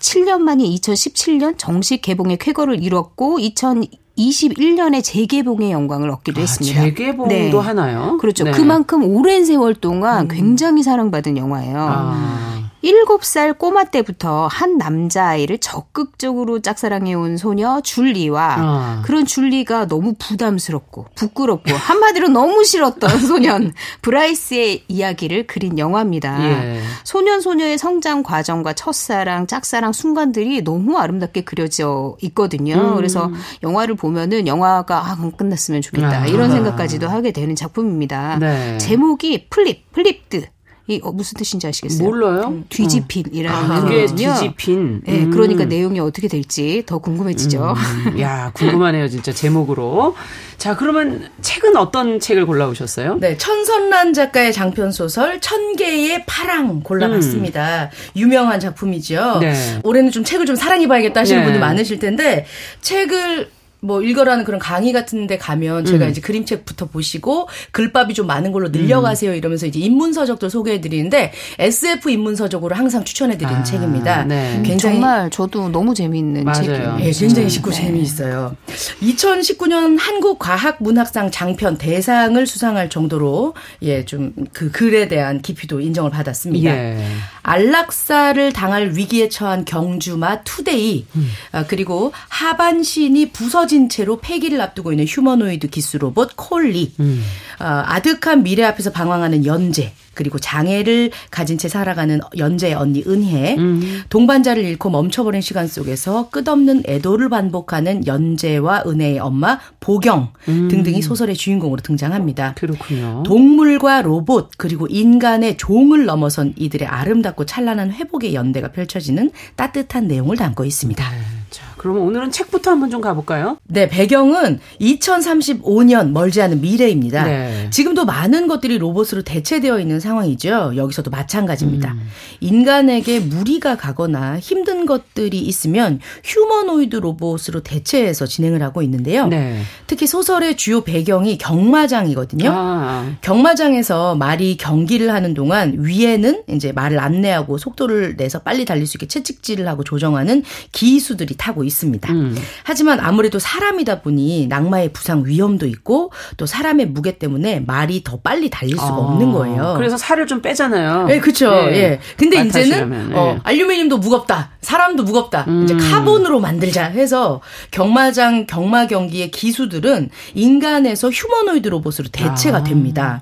7년 0.00 0.40
만인 0.40 0.66
2017년 0.74 1.54
정식 1.56 2.02
개봉의 2.02 2.38
쾌거를 2.38 2.82
이뤘고 2.82 3.38
2021년에 3.38 5.02
재개봉의 5.02 5.70
영광을 5.72 6.10
얻기도 6.10 6.40
아, 6.40 6.42
했습니다. 6.42 6.80
재개봉도 6.82 7.28
네. 7.28 7.50
하나요? 7.50 8.18
그렇죠. 8.18 8.44
네. 8.44 8.50
그만큼 8.50 9.04
오랜 9.04 9.44
세월 9.44 9.74
동안 9.74 10.26
음. 10.26 10.28
굉장히 10.28 10.82
사랑받은 10.82 11.36
영화예요. 11.36 11.76
아. 11.78 12.65
7살 12.86 13.58
꼬마 13.58 13.84
때부터 13.84 14.46
한 14.46 14.78
남자아이를 14.78 15.58
적극적으로 15.58 16.60
짝사랑해온 16.60 17.36
소녀 17.36 17.80
줄리와 17.80 18.56
어. 18.60 19.02
그런 19.04 19.26
줄리가 19.26 19.88
너무 19.88 20.14
부담스럽고 20.18 21.06
부끄럽고 21.16 21.74
한마디로 21.74 22.28
너무 22.28 22.64
싫었던 22.64 23.18
소년 23.26 23.72
브라이스의 24.02 24.84
이야기를 24.88 25.46
그린 25.46 25.78
영화입니다. 25.78 26.44
예. 26.44 26.80
소년 27.04 27.40
소녀의 27.40 27.78
성장 27.78 28.22
과정과 28.22 28.74
첫사랑, 28.74 29.46
짝사랑 29.46 29.92
순간들이 29.92 30.62
너무 30.62 30.96
아름답게 30.98 31.42
그려져 31.42 32.16
있거든요. 32.22 32.74
음. 32.74 32.96
그래서 32.96 33.30
영화를 33.62 33.96
보면은 33.96 34.46
영화가 34.46 34.96
안 34.96 35.30
끝났으면 35.36 35.82
좋겠다. 35.82 36.22
아. 36.22 36.26
이런 36.26 36.50
생각까지도 36.50 37.08
하게 37.08 37.32
되는 37.32 37.56
작품입니다. 37.56 38.38
네. 38.38 38.78
제목이 38.78 39.48
flip, 39.48 39.90
Flipped. 39.92 40.46
이 40.88 41.00
어, 41.02 41.10
무슨 41.10 41.36
뜻인지 41.36 41.66
아시겠어요? 41.66 42.06
몰라요. 42.08 42.44
음, 42.48 42.64
뒤집힌이라는 42.68 43.70
아, 43.72 43.80
그게 43.80 44.06
뒤집힌. 44.06 45.02
네, 45.04 45.24
음. 45.24 45.30
그러니까 45.32 45.64
내용이 45.64 45.98
어떻게 45.98 46.28
될지 46.28 46.84
더 46.86 46.98
궁금해지죠. 46.98 47.74
음. 48.06 48.20
야, 48.20 48.52
궁금하네요, 48.54 49.08
진짜 49.08 49.32
제목으로. 49.32 50.14
자, 50.58 50.76
그러면 50.76 51.28
책은 51.42 51.76
어떤 51.76 52.20
책을 52.20 52.46
골라오셨어요? 52.46 53.18
네, 53.18 53.36
천선란 53.36 54.14
작가의 54.14 54.52
장편 54.52 54.92
소설 54.92 55.40
천 55.40 55.74
개의 55.74 56.24
파랑 56.24 56.82
골라봤습니다. 56.82 57.90
음. 57.92 58.18
유명한 58.20 58.60
작품이죠. 58.60 59.38
네. 59.40 59.80
올해는 59.82 60.12
좀 60.12 60.22
책을 60.22 60.46
좀 60.46 60.54
사랑해봐야겠다 60.54 61.20
하시는 61.20 61.40
네. 61.40 61.44
분들 61.44 61.60
많으실 61.60 61.98
텐데 61.98 62.46
책을 62.80 63.55
뭐 63.80 64.02
읽어라는 64.02 64.44
그런 64.44 64.58
강의 64.58 64.92
같은 64.92 65.26
데 65.26 65.38
가면 65.38 65.84
제가 65.84 66.06
음. 66.06 66.10
이제 66.10 66.20
그림책부터 66.20 66.86
보시고 66.86 67.48
글밥이 67.72 68.14
좀 68.14 68.26
많은 68.26 68.52
걸로 68.52 68.68
늘려가세요 68.68 69.32
음. 69.32 69.36
이러면서 69.36 69.66
이제 69.66 69.78
인문서적도 69.80 70.48
소개해 70.48 70.80
드리는데 70.80 71.32
SF 71.58 72.10
인문서적으로 72.10 72.74
항상 72.74 73.04
추천해 73.04 73.36
드리는 73.38 73.60
아, 73.60 73.64
책입니다. 73.64 74.24
네. 74.24 74.62
굉장히 74.64 74.96
정말 74.96 75.30
저도 75.30 75.68
너무 75.68 75.94
재미있는 75.94 76.52
책이에요. 76.52 76.98
예, 77.00 77.10
굉장히 77.10 77.48
쉽고 77.48 77.70
네. 77.70 77.76
재미있어요. 77.76 78.56
2019년 79.02 79.98
한국 79.98 80.38
과학 80.38 80.76
문학상 80.80 81.30
장편 81.30 81.78
대상을 81.78 82.46
수상할 82.46 82.88
정도로 82.88 83.54
예, 83.82 84.04
좀 84.04 84.32
그 84.52 84.70
글에 84.70 85.08
대한 85.08 85.42
깊이도 85.42 85.80
인정을 85.80 86.10
받았습니다. 86.10 86.70
예. 86.70 87.04
안락사를 87.46 88.52
당할 88.52 88.90
위기에 88.96 89.28
처한 89.28 89.64
경주마 89.64 90.42
투데이 90.42 91.06
음. 91.14 91.30
아, 91.52 91.64
그리고 91.64 92.12
하반신이 92.28 93.30
부서진 93.30 93.88
채로 93.88 94.18
폐기를 94.18 94.60
앞두고 94.60 94.92
있는 94.92 95.06
휴머노이드 95.06 95.68
기수 95.68 96.02
로봇 96.02 96.32
콜리 96.34 96.92
음. 96.98 97.24
어, 97.60 97.64
아득한 97.64 98.42
미래 98.42 98.64
앞에서 98.64 98.90
방황하는 98.90 99.46
연재 99.46 99.92
그리고 100.16 100.38
장애를 100.38 101.10
가진 101.30 101.58
채 101.58 101.68
살아가는 101.68 102.18
연재의 102.36 102.74
언니 102.74 103.04
은혜, 103.06 103.54
음. 103.56 104.02
동반자를 104.08 104.64
잃고 104.64 104.90
멈춰버린 104.90 105.40
시간 105.40 105.68
속에서 105.68 106.30
끝없는 106.30 106.82
애도를 106.86 107.28
반복하는 107.28 108.06
연재와 108.06 108.84
은혜의 108.86 109.20
엄마 109.20 109.60
보경 109.78 110.32
음. 110.48 110.68
등등이 110.68 111.02
소설의 111.02 111.36
주인공으로 111.36 111.82
등장합니다. 111.82 112.54
그렇군요. 112.54 113.22
동물과 113.24 114.02
로봇 114.02 114.50
그리고 114.56 114.86
인간의 114.88 115.58
종을 115.58 116.06
넘어선 116.06 116.54
이들의 116.56 116.88
아름답고 116.88 117.44
찬란한 117.46 117.92
회복의 117.92 118.34
연대가 118.34 118.72
펼쳐지는 118.72 119.30
따뜻한 119.54 120.08
내용을 120.08 120.36
담고 120.36 120.64
있습니다. 120.64 121.10
네. 121.10 121.16
자, 121.50 121.62
그러면 121.86 122.02
오늘은 122.02 122.32
책부터 122.32 122.72
한번 122.72 122.90
좀 122.90 123.00
가볼까요? 123.00 123.58
네, 123.68 123.88
배경은 123.88 124.58
2035년 124.80 126.10
멀지 126.10 126.42
않은 126.42 126.60
미래입니다. 126.60 127.22
네. 127.22 127.70
지금도 127.70 128.04
많은 128.04 128.48
것들이 128.48 128.76
로봇으로 128.78 129.22
대체되어 129.22 129.78
있는 129.78 130.00
상황이죠. 130.00 130.72
여기서도 130.74 131.12
마찬가지입니다. 131.12 131.92
음. 131.92 132.08
인간에게 132.40 133.20
무리가 133.20 133.76
가거나 133.76 134.40
힘든 134.40 134.84
것들이 134.84 135.38
있으면 135.38 136.00
휴머노이드 136.24 136.96
로봇으로 136.96 137.60
대체해서 137.62 138.26
진행을 138.26 138.62
하고 138.62 138.82
있는데요. 138.82 139.28
네. 139.28 139.60
특히 139.86 140.08
소설의 140.08 140.56
주요 140.56 140.80
배경이 140.80 141.38
경마장이거든요. 141.38 142.50
아. 142.52 143.12
경마장에서 143.20 144.16
말이 144.16 144.56
경기를 144.56 145.12
하는 145.12 145.34
동안 145.34 145.76
위에는 145.78 146.42
이제 146.48 146.72
말을 146.72 146.98
안내하고 146.98 147.58
속도를 147.58 148.16
내서 148.16 148.40
빨리 148.40 148.64
달릴 148.64 148.88
수 148.88 148.96
있게 148.96 149.06
채찍질을 149.06 149.68
하고 149.68 149.84
조정하는 149.84 150.42
기수들이 150.72 151.36
타고 151.36 151.62
있습니다. 151.62 151.75
음. 152.12 152.36
하지만 152.64 153.00
아무래도 153.00 153.38
사람이다 153.38 154.02
보니 154.02 154.46
낙마의 154.48 154.92
부상 154.92 155.24
위험도 155.26 155.66
있고 155.66 156.12
또 156.36 156.46
사람의 156.46 156.86
무게 156.86 157.18
때문에 157.18 157.60
말이 157.60 158.02
더 158.04 158.18
빨리 158.18 158.50
달릴 158.50 158.76
수가 158.76 158.88
아. 158.88 158.98
없는 158.98 159.32
거예요. 159.32 159.74
그래서 159.76 159.96
살을 159.96 160.26
좀 160.26 160.40
빼잖아요. 160.40 161.06
네, 161.06 161.20
그렇죠. 161.20 161.50
네. 161.50 161.76
예. 161.76 162.00
근데 162.16 162.42
이제는 162.44 163.10
네. 163.10 163.14
어, 163.14 163.38
알루미늄도 163.42 163.98
무겁다. 163.98 164.50
사람도 164.60 165.02
무겁다. 165.04 165.44
음. 165.48 165.64
이제 165.64 165.76
카본으로 165.76 166.40
만들자 166.40 166.84
해서 166.84 167.40
경마장 167.70 168.46
경마 168.46 168.86
경기의 168.86 169.30
기수들은 169.30 170.10
인간에서 170.34 171.10
휴머노이드 171.10 171.68
로봇으로 171.68 172.08
대체가 172.10 172.58
아. 172.58 172.62
됩니다. 172.64 173.20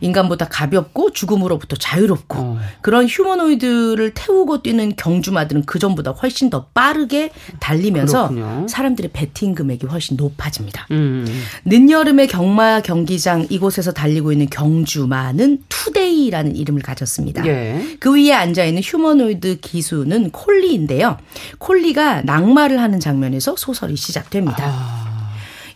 인간보다 0.00 0.48
가볍고 0.48 1.12
죽음으로부터 1.12 1.76
자유롭고 1.76 2.38
어. 2.38 2.58
그런 2.80 3.06
휴머노이드를 3.06 4.12
태우고 4.14 4.62
뛰는 4.62 4.96
경주마들은 4.96 5.64
그 5.66 5.78
전보다 5.78 6.12
훨씬 6.12 6.50
더 6.50 6.66
빠르게 6.74 7.30
달리면서 7.60 8.28
그렇군요. 8.28 8.66
사람들의 8.68 9.10
베팅 9.12 9.54
금액이 9.54 9.86
훨씬 9.86 10.16
높아집니다. 10.16 10.86
음. 10.90 11.26
늦여름의 11.64 12.28
경마 12.28 12.80
경기장 12.80 13.46
이곳에서 13.50 13.92
달리고 13.92 14.32
있는 14.32 14.48
경주마는 14.50 15.64
투데이라는 15.68 16.56
이름을 16.56 16.82
가졌습니다. 16.82 17.46
예. 17.46 17.96
그 18.00 18.14
위에 18.14 18.32
앉아 18.32 18.64
있는 18.64 18.82
휴머노이드 18.82 19.60
기수는 19.60 20.30
콜리인데요. 20.30 21.18
콜리가 21.58 22.22
낙마를 22.22 22.80
하는 22.80 23.00
장면에서 23.00 23.56
소설이 23.56 23.96
시작됩니다. 23.96 24.64
아. 24.66 25.05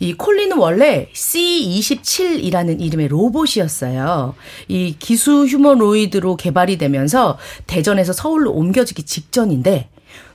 이 0.00 0.14
콜리는 0.14 0.56
원래 0.56 1.08
C27이라는 1.14 2.80
이름의 2.80 3.08
로봇이었어요. 3.08 4.34
이 4.68 4.96
기수 4.98 5.44
휴머노이드로 5.44 6.36
개발이 6.36 6.78
되면서 6.78 7.38
대전에서 7.66 8.14
서울로 8.14 8.50
옮겨지기 8.52 9.02
직전인데 9.02 9.90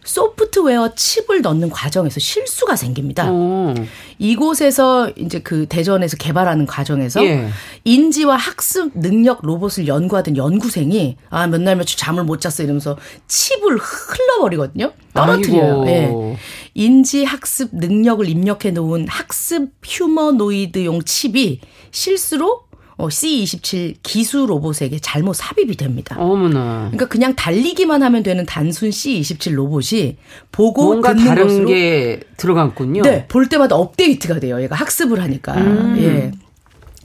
소프트웨어 0.06 0.94
칩을 0.96 1.42
넣는 1.42 1.70
과정에서 1.70 2.20
실수가 2.20 2.76
생깁니다. 2.76 3.30
오. 3.32 3.74
이곳에서 4.20 5.12
이제 5.18 5.40
그 5.40 5.66
대전에서 5.68 6.16
개발하는 6.18 6.66
과정에서 6.68 7.24
예. 7.26 7.50
인지와 7.84 8.36
학습 8.38 8.92
능력 8.98 9.40
로봇을 9.46 9.88
연구하던 9.88 10.38
연구생이 10.38 11.18
아 11.30 11.48
몇 11.48 11.60
날 11.62 11.76
며칠 11.76 11.98
잠을 11.98 12.24
못 12.24 12.40
잤어 12.40 12.64
이러면서 12.64 12.98
칩을 13.28 13.78
흘러버리거든요. 13.78 14.94
떨어뜨려요. 15.14 15.84
예. 15.88 16.38
인지 16.76 17.24
학습 17.24 17.70
능력을 17.74 18.28
입력해 18.30 18.72
놓은 18.72 19.08
학습 19.08 19.70
휴머노이드용 19.84 21.04
칩이 21.04 21.62
실수로 21.92 22.65
어, 22.98 23.08
C27 23.10 23.96
기수 24.04 24.46
로봇에게 24.46 25.00
잘못 25.00 25.34
삽입이 25.34 25.76
됩니다. 25.76 26.16
어머나. 26.18 26.86
그러니까 26.92 27.08
그냥 27.08 27.36
달리기만 27.36 28.02
하면 28.04 28.24
되는 28.24 28.46
단순 28.46 28.90
C27 28.90 29.54
로봇이 29.54 30.18
보고 30.52 30.86
뭔가 30.86 31.14
다른 31.14 31.66
게 31.66 32.22
들어갔군요. 32.38 33.02
네, 33.02 33.28
볼 33.28 33.50
때마다 33.50 33.76
업데이트가 33.76 34.40
돼요. 34.40 34.62
얘가 34.62 34.76
학습을 34.76 35.22
하니까. 35.22 35.54
음. 35.56 35.96
예. 36.00 36.32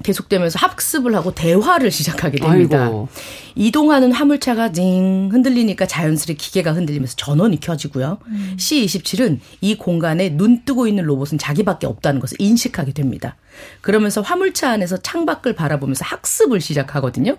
계속되면서 0.03 0.59
학습을 0.59 1.15
하고 1.15 1.35
대화를 1.35 1.91
시작하게 1.91 2.39
됩니다. 2.39 2.85
아이고. 2.85 3.09
이동하는 3.55 4.13
화물차가 4.13 4.73
징 4.73 5.29
흔들리니까 5.31 5.87
자연스레 5.87 6.35
기계가 6.35 6.73
흔들리면서 6.73 7.17
전원이 7.17 7.61
켜지고요. 7.61 8.19
음. 8.27 8.57
C27은 8.59 9.39
이 9.61 9.77
공간에 9.77 10.31
눈 10.31 10.65
뜨고 10.65 10.87
있는 10.87 11.05
로봇은 11.05 11.39
자기밖에 11.39 11.87
없다는 11.87 12.21
것을 12.21 12.37
인식하게 12.41 12.93
됩니다. 12.93 13.37
그러면서 13.81 14.21
화물차 14.23 14.71
안에서 14.71 14.97
창밖을 14.99 15.55
바라보면서 15.55 16.05
학습을 16.05 16.61
시작하거든요. 16.61 17.37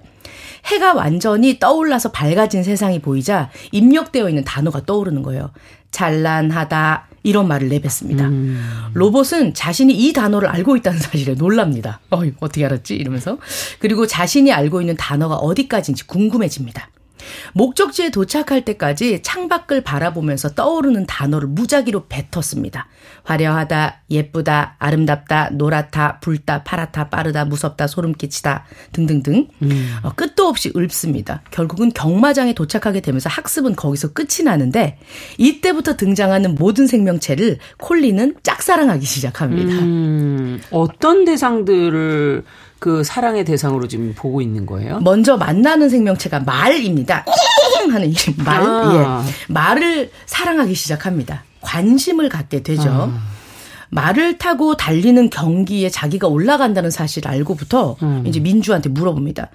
해가 0.65 0.93
완전히 0.93 1.57
떠올라서 1.57 2.11
밝아진 2.11 2.63
세상이 2.63 2.99
보이자 2.99 3.49
입력되어 3.71 4.29
있는 4.29 4.43
단어가 4.43 4.85
떠오르는 4.85 5.23
거예요. 5.23 5.51
찬란하다, 5.89 7.07
이런 7.23 7.47
말을 7.47 7.69
내뱉습니다. 7.69 8.27
음. 8.27 8.89
로봇은 8.93 9.53
자신이 9.53 9.93
이 9.93 10.13
단어를 10.13 10.47
알고 10.47 10.77
있다는 10.77 10.99
사실에 10.99 11.35
놀랍니다. 11.35 11.99
어, 12.09 12.21
어떻게 12.39 12.65
알았지? 12.65 12.95
이러면서. 12.95 13.37
그리고 13.79 14.07
자신이 14.07 14.51
알고 14.51 14.81
있는 14.81 14.95
단어가 14.97 15.35
어디까지인지 15.35 16.07
궁금해집니다. 16.07 16.89
목적지에 17.53 18.09
도착할 18.09 18.65
때까지 18.65 19.21
창밖을 19.21 19.81
바라보면서 19.81 20.49
떠오르는 20.49 21.05
단어를 21.07 21.47
무작위로 21.47 22.07
뱉었습니다. 22.07 22.87
화려하다, 23.23 24.01
예쁘다, 24.09 24.75
아름답다, 24.79 25.49
노랗다, 25.51 26.19
붉다, 26.19 26.63
파랗다, 26.63 27.09
빠르다, 27.09 27.45
무섭다, 27.45 27.87
소름 27.87 28.13
끼치다 28.13 28.65
등등등 28.93 29.47
음. 29.61 29.95
어, 30.03 30.11
끝도 30.15 30.47
없이 30.47 30.71
읊습니다. 30.75 31.41
결국은 31.51 31.91
경마장에 31.91 32.53
도착하게 32.53 33.01
되면서 33.01 33.29
학습은 33.29 33.75
거기서 33.75 34.13
끝이 34.13 34.43
나는데 34.43 34.97
이때부터 35.37 35.97
등장하는 35.97 36.55
모든 36.55 36.87
생명체를 36.87 37.59
콜리는 37.77 38.35
짝사랑하기 38.43 39.05
시작합니다. 39.05 39.73
음, 39.73 40.61
어떤 40.71 41.25
대상들을 41.25 42.43
그 42.81 43.03
사랑의 43.03 43.45
대상으로 43.45 43.87
지금 43.87 44.11
보고 44.15 44.41
있는 44.41 44.65
거예요? 44.65 45.01
먼저 45.01 45.37
만나는 45.37 45.87
생명체가 45.87 46.39
말입니다. 46.39 47.23
하는 47.91 48.09
이 48.09 48.15
말. 48.43 48.59
아. 48.59 49.23
예. 49.23 49.53
말을 49.53 50.09
사랑하기 50.25 50.73
시작합니다. 50.73 51.43
관심을 51.61 52.27
갖게 52.27 52.63
되죠. 52.63 52.89
아. 52.89 53.21
말을 53.91 54.39
타고 54.39 54.75
달리는 54.77 55.29
경기에 55.29 55.89
자기가 55.89 56.27
올라간다는 56.27 56.89
사실을 56.89 57.29
알고부터 57.29 57.97
음. 58.01 58.23
이제 58.25 58.39
민주한테 58.39 58.89
물어봅니다. 58.89 59.51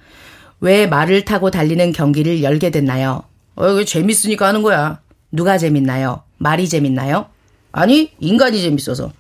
왜 0.61 0.87
말을 0.87 1.25
타고 1.25 1.51
달리는 1.51 1.91
경기를 1.91 2.45
열게 2.45 2.71
됐나요? 2.71 3.25
어, 3.57 3.69
이거 3.71 3.83
재밌으니까 3.83 4.47
하는 4.47 4.63
거야. 4.63 5.01
누가 5.33 5.59
재밌나요? 5.59 6.23
말이 6.39 6.69
재밌나요? 6.69 7.27
아니, 7.73 8.13
인간이 8.21 8.63
재밌어서. 8.63 9.11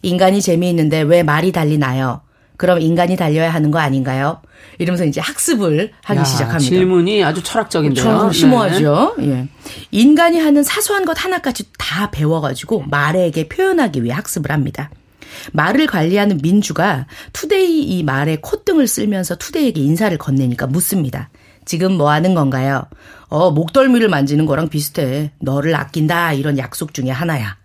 인간이 0.00 0.40
재미있는데 0.40 1.02
왜 1.02 1.22
말이 1.22 1.52
달리나요? 1.52 2.22
그럼 2.60 2.78
인간이 2.78 3.16
달려야 3.16 3.48
하는 3.48 3.70
거 3.70 3.78
아닌가요? 3.78 4.42
이러면서 4.76 5.06
이제 5.06 5.18
학습을 5.18 5.92
하기 6.04 6.20
야, 6.20 6.24
시작합니다. 6.24 6.58
질문이 6.58 7.24
아주 7.24 7.42
철학적인데요. 7.42 8.32
심오하죠. 8.32 9.14
네. 9.16 9.30
예. 9.30 9.48
인간이 9.90 10.38
하는 10.38 10.62
사소한 10.62 11.06
것 11.06 11.24
하나까지 11.24 11.64
다 11.78 12.10
배워가지고 12.10 12.84
말에게 12.90 13.48
표현하기 13.48 14.04
위해 14.04 14.12
학습을 14.12 14.52
합니다. 14.52 14.90
말을 15.52 15.86
관리하는 15.86 16.38
민주가 16.42 17.06
투데이 17.32 17.80
이 17.80 18.02
말에 18.02 18.36
콧등을 18.42 18.86
쓸면서 18.86 19.36
투데이에게 19.36 19.80
인사를 19.80 20.18
건네니까 20.18 20.66
묻습니다. 20.66 21.30
지금 21.64 21.96
뭐 21.96 22.10
하는 22.10 22.34
건가요? 22.34 22.84
어, 23.28 23.50
목덜미를 23.52 24.10
만지는 24.10 24.44
거랑 24.44 24.68
비슷해. 24.68 25.32
너를 25.38 25.74
아낀다. 25.74 26.34
이런 26.34 26.58
약속 26.58 26.92
중에 26.92 27.08
하나야. 27.08 27.56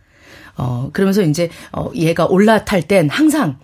어, 0.55 0.89
그러면서 0.93 1.21
이제, 1.21 1.49
어, 1.73 1.91
얘가 1.95 2.25
올라탈 2.27 2.83
땐 2.83 3.09
항상 3.09 3.57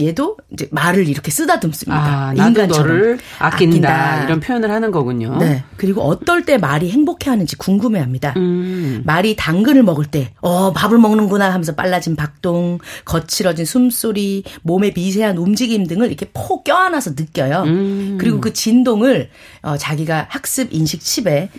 얘도 0.00 0.36
이제 0.52 0.68
말을 0.70 1.08
이렇게 1.08 1.30
쓰다듬습니다. 1.30 1.96
아, 1.96 2.32
인간처럼 2.34 3.18
아낀다, 3.38 3.88
아낀다, 3.88 4.24
이런 4.24 4.40
표현을 4.40 4.70
하는 4.70 4.90
거군요. 4.90 5.36
네. 5.38 5.64
그리고 5.76 6.02
어떨 6.02 6.44
때 6.44 6.58
말이 6.58 6.90
행복해하는지 6.90 7.56
궁금해합니다. 7.56 8.34
음. 8.36 9.02
말이 9.04 9.36
당근을 9.36 9.82
먹을 9.82 10.04
때, 10.04 10.32
어 10.40 10.72
밥을 10.72 10.98
먹는구나 10.98 11.46
하면서 11.50 11.74
빨라진 11.74 12.16
박동, 12.16 12.78
거칠어진 13.04 13.64
숨소리, 13.64 14.44
몸의 14.62 14.92
미세한 14.94 15.38
움직임 15.38 15.86
등을 15.86 16.08
이렇게 16.08 16.30
폭 16.32 16.64
껴안아서 16.64 17.10
느껴요. 17.10 17.62
음. 17.66 18.18
그리고 18.20 18.40
그 18.40 18.52
진동을 18.52 19.30
어, 19.62 19.76
자기가 19.76 20.26
학습 20.28 20.72
인식 20.72 21.00
칩에 21.00 21.50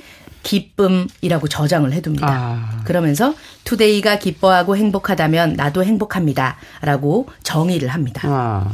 기쁨이라고 0.48 1.50
저장을 1.50 1.92
해둡니다. 1.92 2.28
아. 2.30 2.82
그러면서 2.86 3.36
투데이가 3.66 4.18
기뻐하고 4.18 4.78
행복하다면 4.78 5.54
나도 5.54 5.84
행복합니다. 5.84 6.56
라고 6.82 7.28
정의를 7.44 7.90
합니다. 7.90 8.22
아. 8.24 8.72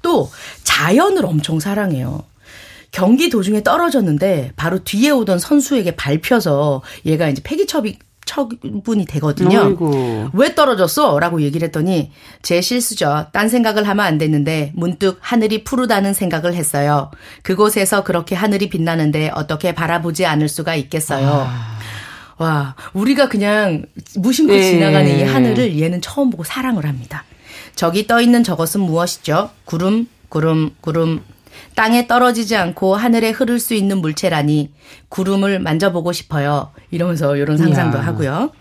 또 0.00 0.30
자연을 0.62 1.26
엄청 1.26 1.58
사랑해요. 1.58 2.24
경기 2.92 3.30
도중에 3.30 3.62
떨어졌는데 3.62 4.52
바로 4.54 4.84
뒤에 4.84 5.10
오던 5.10 5.38
선수에게 5.38 5.96
밟혀서 5.96 6.82
얘가 7.06 7.28
이제 7.28 7.42
폐기처비 7.42 7.98
처분이 8.32 9.04
되거든요. 9.04 9.60
어이구. 9.60 10.30
왜 10.32 10.54
떨어졌어? 10.54 11.18
라고 11.18 11.42
얘기를 11.42 11.66
했더니 11.66 12.10
제 12.40 12.62
실수죠. 12.62 13.26
딴 13.32 13.50
생각을 13.50 13.86
하면 13.86 14.06
안 14.06 14.16
됐는데 14.16 14.72
문득 14.74 15.18
하늘이 15.20 15.64
푸르다는 15.64 16.14
생각을 16.14 16.54
했어요. 16.54 17.10
그곳에서 17.42 18.04
그렇게 18.04 18.34
하늘이 18.34 18.70
빛나는데 18.70 19.32
어떻게 19.34 19.74
바라보지 19.74 20.24
않을 20.24 20.48
수가 20.48 20.74
있겠어요. 20.76 21.46
아. 21.46 21.78
와, 22.38 22.74
우리가 22.94 23.28
그냥 23.28 23.84
무심코 24.16 24.54
네. 24.54 24.62
지나가는 24.62 25.06
이 25.06 25.22
하늘을 25.22 25.78
얘는 25.78 26.00
처음 26.00 26.30
보고 26.30 26.42
사랑을 26.42 26.86
합니다. 26.86 27.24
저기 27.76 28.06
떠 28.06 28.20
있는 28.20 28.42
저것은 28.42 28.80
무엇이죠? 28.80 29.50
구름, 29.66 30.08
구름, 30.30 30.70
구름, 30.80 31.22
땅에 31.74 32.06
떨어지지 32.06 32.56
않고 32.56 32.96
하늘에 32.96 33.30
흐를 33.30 33.58
수 33.58 33.74
있는 33.74 33.98
물체라니 33.98 34.72
구름을 35.08 35.58
만져보고 35.58 36.12
싶어요. 36.12 36.72
이러면서 36.90 37.36
이런 37.36 37.56
상상도 37.56 37.98
야 37.98 38.02
하고요. 38.02 38.52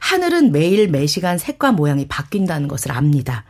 하늘은 0.00 0.52
매일 0.52 0.88
매시간 0.88 1.38
색과 1.38 1.72
모양이 1.72 2.06
바뀐다는 2.06 2.68
것을 2.68 2.92
압니다. 2.92 3.44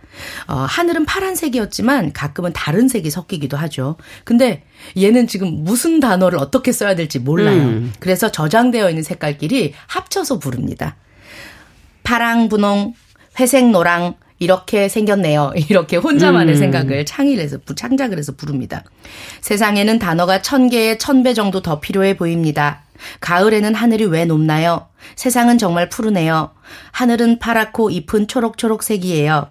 어, 0.47 0.55
하늘은 0.55 1.05
파란색이었지만 1.05 2.13
가끔은 2.13 2.53
다른 2.53 2.89
색이 2.89 3.11
섞이기도 3.11 3.57
하죠. 3.57 3.97
근데 4.25 4.65
얘는 4.97 5.27
지금 5.27 5.65
무슨 5.65 6.01
단어를 6.01 6.39
어떻게 6.39 6.73
써야 6.73 6.95
될지 6.95 7.19
몰라요. 7.19 7.63
음. 7.63 7.93
그래서 8.01 8.31
저장되어 8.31 8.89
있는 8.89 9.03
색깔끼리 9.03 9.75
합쳐서 9.87 10.39
부릅니다. 10.39 10.97
파랑, 12.03 12.49
분홍, 12.49 12.95
회색, 13.39 13.71
노랑, 13.71 14.15
이렇게 14.38 14.88
생겼네요. 14.88 15.53
이렇게 15.68 15.96
혼자만의 15.96 16.55
음. 16.55 16.59
생각을 16.59 17.05
창의를 17.05 17.42
해서 17.42 17.59
창작을 17.74 18.18
해서 18.18 18.33
부릅니다. 18.37 18.85
세상에는 19.40 19.98
단어가 19.98 20.42
천 20.42 20.68
개에 20.68 20.98
천 20.98 21.22
배 21.22 21.35
정도 21.35 21.62
더 21.62 21.81
필요해 21.81 22.16
보입니다. 22.16 22.83
가을에는 23.20 23.74
하늘이 23.74 24.05
왜 24.07 24.24
높나요? 24.24 24.87
세상은 25.16 25.59
정말 25.59 25.88
푸르네요. 25.88 26.51
하늘은 26.92 27.38
파랗고 27.38 27.90
잎은 27.90 28.29
초록초록색이에요. 28.29 29.51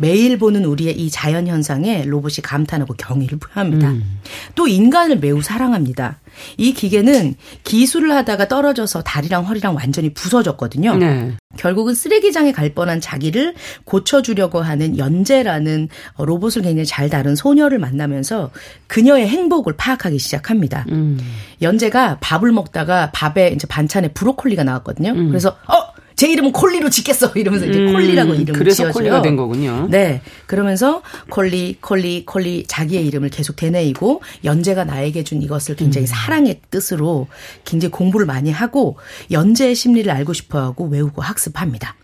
매일 0.00 0.38
보는 0.38 0.64
우리의 0.64 0.98
이 0.98 1.10
자연 1.10 1.46
현상에 1.46 2.04
로봇이 2.04 2.36
감탄하고 2.42 2.94
경의를 2.94 3.38
표합니다. 3.38 3.90
음. 3.90 4.20
또 4.54 4.68
인간을 4.68 5.18
매우 5.18 5.42
사랑합니다. 5.42 6.18
이 6.56 6.72
기계는 6.72 7.34
기술을 7.64 8.12
하다가 8.12 8.48
떨어져서 8.48 9.02
다리랑 9.02 9.46
허리랑 9.46 9.74
완전히 9.74 10.12
부서졌거든요. 10.14 10.96
네. 10.96 11.32
결국은 11.56 11.94
쓰레기장에 11.94 12.52
갈 12.52 12.74
뻔한 12.74 13.00
자기를 13.00 13.54
고쳐주려고 13.84 14.60
하는 14.60 14.98
연재라는 14.98 15.88
로봇을 16.18 16.62
굉장히 16.62 16.86
잘 16.86 17.10
다룬 17.10 17.34
소녀를 17.34 17.78
만나면서 17.78 18.50
그녀의 18.86 19.28
행복을 19.28 19.74
파악하기 19.76 20.18
시작합니다. 20.18 20.84
음. 20.90 21.18
연재가 21.60 22.18
밥을 22.20 22.52
먹다가 22.52 23.10
밥에 23.12 23.48
이제 23.48 23.66
반찬에 23.66 24.08
브로콜리가 24.08 24.62
나왔거든요. 24.64 25.10
음. 25.10 25.28
그래서 25.28 25.56
어 25.66 25.97
제 26.18 26.28
이름은 26.32 26.50
콜리로 26.50 26.90
짓겠어 26.90 27.28
이러면서 27.38 27.66
이제 27.66 27.78
음, 27.78 27.92
콜리라고 27.92 28.34
이름을 28.34 28.58
그래서 28.58 28.82
지어줘요. 28.82 28.92
콜리가 28.92 29.22
된 29.22 29.36
거군요. 29.36 29.86
네, 29.88 30.20
그러면서 30.46 31.00
콜리, 31.30 31.76
콜리, 31.80 32.26
콜리 32.26 32.64
자기의 32.66 33.06
이름을 33.06 33.28
계속 33.28 33.54
되뇌이고 33.54 34.22
연재가 34.42 34.84
나에게 34.84 35.22
준 35.22 35.40
이것을 35.42 35.76
굉장히 35.76 36.06
음. 36.06 36.08
사랑의 36.08 36.60
뜻으로 36.72 37.28
굉장히 37.64 37.92
공부를 37.92 38.26
많이 38.26 38.50
하고 38.50 38.96
연재의 39.30 39.76
심리를 39.76 40.10
알고 40.10 40.32
싶어하고 40.32 40.88
외우고 40.88 41.22
학습합니다. 41.22 41.94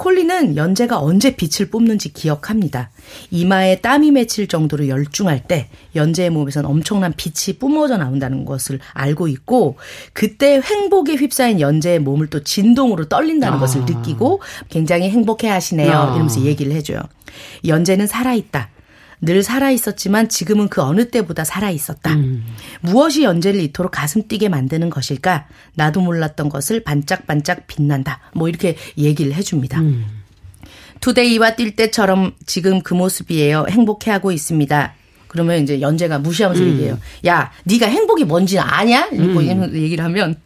콜리는 0.00 0.56
연재가 0.56 0.98
언제 0.98 1.36
빛을 1.36 1.68
뿜는지 1.70 2.14
기억합니다. 2.14 2.88
이마에 3.30 3.80
땀이 3.82 4.12
맺힐 4.12 4.48
정도로 4.48 4.88
열중할 4.88 5.46
때 5.46 5.68
연재의 5.94 6.30
몸에선 6.30 6.64
엄청난 6.64 7.12
빛이 7.14 7.58
뿜어져 7.58 7.98
나온다는 7.98 8.46
것을 8.46 8.80
알고 8.94 9.28
있고 9.28 9.76
그때 10.14 10.58
행복에 10.58 11.16
휩싸인 11.16 11.60
연재의 11.60 11.98
몸을 11.98 12.28
또 12.28 12.42
진동으로 12.42 13.10
떨린다는 13.10 13.58
아. 13.58 13.60
것을 13.60 13.84
느끼고 13.84 14.40
굉장히 14.70 15.10
행복해 15.10 15.48
하시네요. 15.48 15.92
아. 15.92 16.04
이러면서 16.14 16.40
얘기를 16.40 16.72
해줘요. 16.72 17.00
연재는 17.66 18.06
살아있다. 18.06 18.70
늘 19.22 19.42
살아 19.42 19.70
있었지만 19.70 20.28
지금은 20.28 20.68
그 20.68 20.82
어느 20.82 21.10
때보다 21.10 21.44
살아 21.44 21.70
있었다. 21.70 22.14
음. 22.14 22.44
무엇이 22.80 23.22
연재를 23.22 23.60
이토록 23.60 23.92
가슴 23.92 24.26
뛰게 24.26 24.48
만드는 24.48 24.88
것일까? 24.90 25.46
나도 25.74 26.00
몰랐던 26.00 26.48
것을 26.48 26.82
반짝반짝 26.82 27.66
빛난다. 27.66 28.20
뭐 28.34 28.48
이렇게 28.48 28.76
얘기를 28.96 29.34
해줍니다. 29.34 29.80
음. 29.80 30.06
투데이와 31.00 31.56
뛸 31.56 31.76
때처럼 31.76 32.32
지금 32.46 32.82
그 32.82 32.94
모습이에요. 32.94 33.66
행복해하고 33.68 34.32
있습니다. 34.32 34.94
그러면 35.28 35.62
이제 35.62 35.80
연재가 35.80 36.18
무시하면서 36.18 36.62
음. 36.62 36.68
얘기해요. 36.70 36.98
야, 37.26 37.50
네가 37.64 37.86
행복이 37.86 38.24
뭔지 38.24 38.58
아냐? 38.58 39.08
음. 39.12 39.74
얘기를 39.74 40.04
하면 40.04 40.36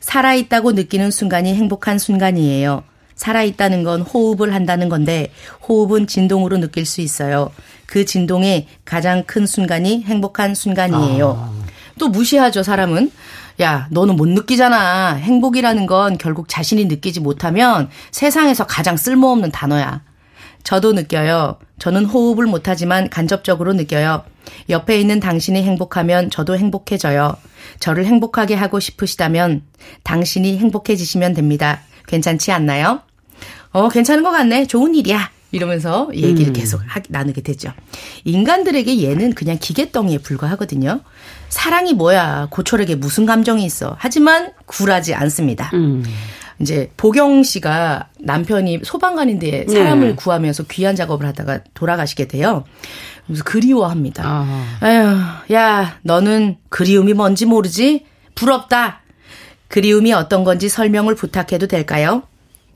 살아있다고 0.00 0.72
느끼는 0.72 1.10
순간이 1.10 1.54
행복한 1.54 1.98
순간이에요. 1.98 2.82
살아있다는 3.16 3.82
건 3.82 4.02
호흡을 4.02 4.54
한다는 4.54 4.88
건데 4.88 5.32
호흡은 5.68 6.06
진동으로 6.06 6.58
느낄 6.58 6.86
수 6.86 7.00
있어요. 7.00 7.50
그 7.86 8.04
진동의 8.04 8.68
가장 8.84 9.24
큰 9.24 9.46
순간이 9.46 10.02
행복한 10.04 10.54
순간이에요. 10.54 11.38
아. 11.38 11.66
또 11.98 12.08
무시하죠, 12.08 12.62
사람은. 12.62 13.10
야, 13.62 13.88
너는 13.90 14.16
못 14.16 14.28
느끼잖아. 14.28 15.14
행복이라는 15.14 15.86
건 15.86 16.18
결국 16.18 16.48
자신이 16.48 16.84
느끼지 16.84 17.20
못하면 17.20 17.88
세상에서 18.10 18.66
가장 18.66 18.96
쓸모없는 18.96 19.50
단어야. 19.50 20.02
저도 20.62 20.92
느껴요. 20.92 21.58
저는 21.78 22.04
호흡을 22.04 22.46
못하지만 22.46 23.08
간접적으로 23.08 23.72
느껴요. 23.72 24.24
옆에 24.68 25.00
있는 25.00 25.20
당신이 25.20 25.62
행복하면 25.62 26.28
저도 26.30 26.56
행복해져요. 26.58 27.36
저를 27.80 28.04
행복하게 28.04 28.54
하고 28.54 28.80
싶으시다면 28.80 29.62
당신이 30.02 30.58
행복해지시면 30.58 31.34
됩니다. 31.34 31.80
괜찮지 32.06 32.52
않나요? 32.52 33.00
어, 33.72 33.88
괜찮은 33.88 34.22
것 34.22 34.30
같네. 34.30 34.66
좋은 34.66 34.94
일이야. 34.94 35.30
이러면서 35.52 36.08
얘기를 36.12 36.48
음. 36.48 36.52
계속 36.52 36.80
하, 36.86 37.00
나누게 37.08 37.40
되죠. 37.40 37.72
인간들에게 38.24 39.02
얘는 39.02 39.34
그냥 39.34 39.58
기계덩이에 39.60 40.18
불과하거든요. 40.18 41.00
사랑이 41.48 41.94
뭐야. 41.94 42.48
고철에게 42.50 42.96
무슨 42.96 43.26
감정이 43.26 43.64
있어. 43.64 43.96
하지만 43.98 44.52
굴하지 44.66 45.14
않습니다. 45.14 45.70
음. 45.74 46.04
이제 46.58 46.90
보경 46.96 47.42
씨가 47.42 48.08
남편이 48.18 48.80
소방관인데 48.82 49.66
사람을 49.68 50.08
네. 50.08 50.14
구하면서 50.14 50.64
귀한 50.64 50.96
작업을 50.96 51.26
하다가 51.26 51.60
돌아가시게 51.74 52.28
돼요. 52.28 52.64
그래서 53.26 53.44
그리워합니다. 53.44 54.22
아. 54.24 54.78
아휴, 54.80 55.54
야, 55.54 55.98
너는 56.02 56.56
그리움이 56.70 57.12
뭔지 57.12 57.44
모르지? 57.44 58.06
부럽다. 58.34 59.02
그리움이 59.68 60.12
어떤 60.12 60.44
건지 60.44 60.68
설명을 60.68 61.14
부탁해도 61.14 61.66
될까요? 61.66 62.22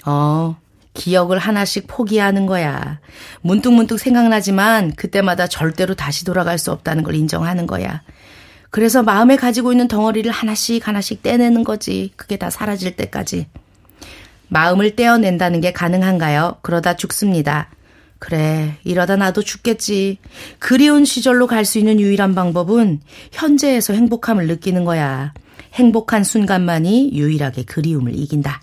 어, 0.05 0.57
기억을 0.94 1.38
하나씩 1.38 1.87
포기하는 1.87 2.46
거야. 2.46 3.00
문득문득 3.42 3.98
생각나지만 3.98 4.92
그때마다 4.96 5.46
절대로 5.46 5.94
다시 5.94 6.24
돌아갈 6.24 6.59
수 6.59 6.72
없다는 6.72 7.05
걸 7.05 7.14
인정하는 7.14 7.66
거야. 7.66 8.03
그래서 8.70 9.03
마음에 9.03 9.37
가지고 9.37 9.72
있는 9.72 9.88
덩어리를 9.88 10.31
하나씩 10.31 10.87
하나씩 10.87 11.22
떼내는 11.22 11.64
거지. 11.64 12.12
그게 12.16 12.37
다 12.37 12.50
사라질 12.50 12.96
때까지. 12.96 13.46
마음을 14.48 14.96
떼어낸다는 14.96 15.61
게 15.61 15.72
가능한가요? 15.72 16.57
그러다 16.62 16.96
죽습니다. 16.96 17.68
그래, 18.18 18.76
이러다 18.85 19.16
나도 19.16 19.42
죽겠지. 19.42 20.18
그리운 20.59 21.05
시절로 21.05 21.46
갈 21.46 21.64
수 21.64 21.79
있는 21.79 21.98
유일한 22.00 22.35
방법은 22.35 23.00
현재에서 23.33 23.94
행복함을 23.94 24.46
느끼는 24.46 24.85
거야. 24.85 25.33
행복한 25.74 26.24
순간만이 26.24 27.11
유일하게 27.12 27.64
그리움을 27.64 28.16
이긴다. 28.16 28.62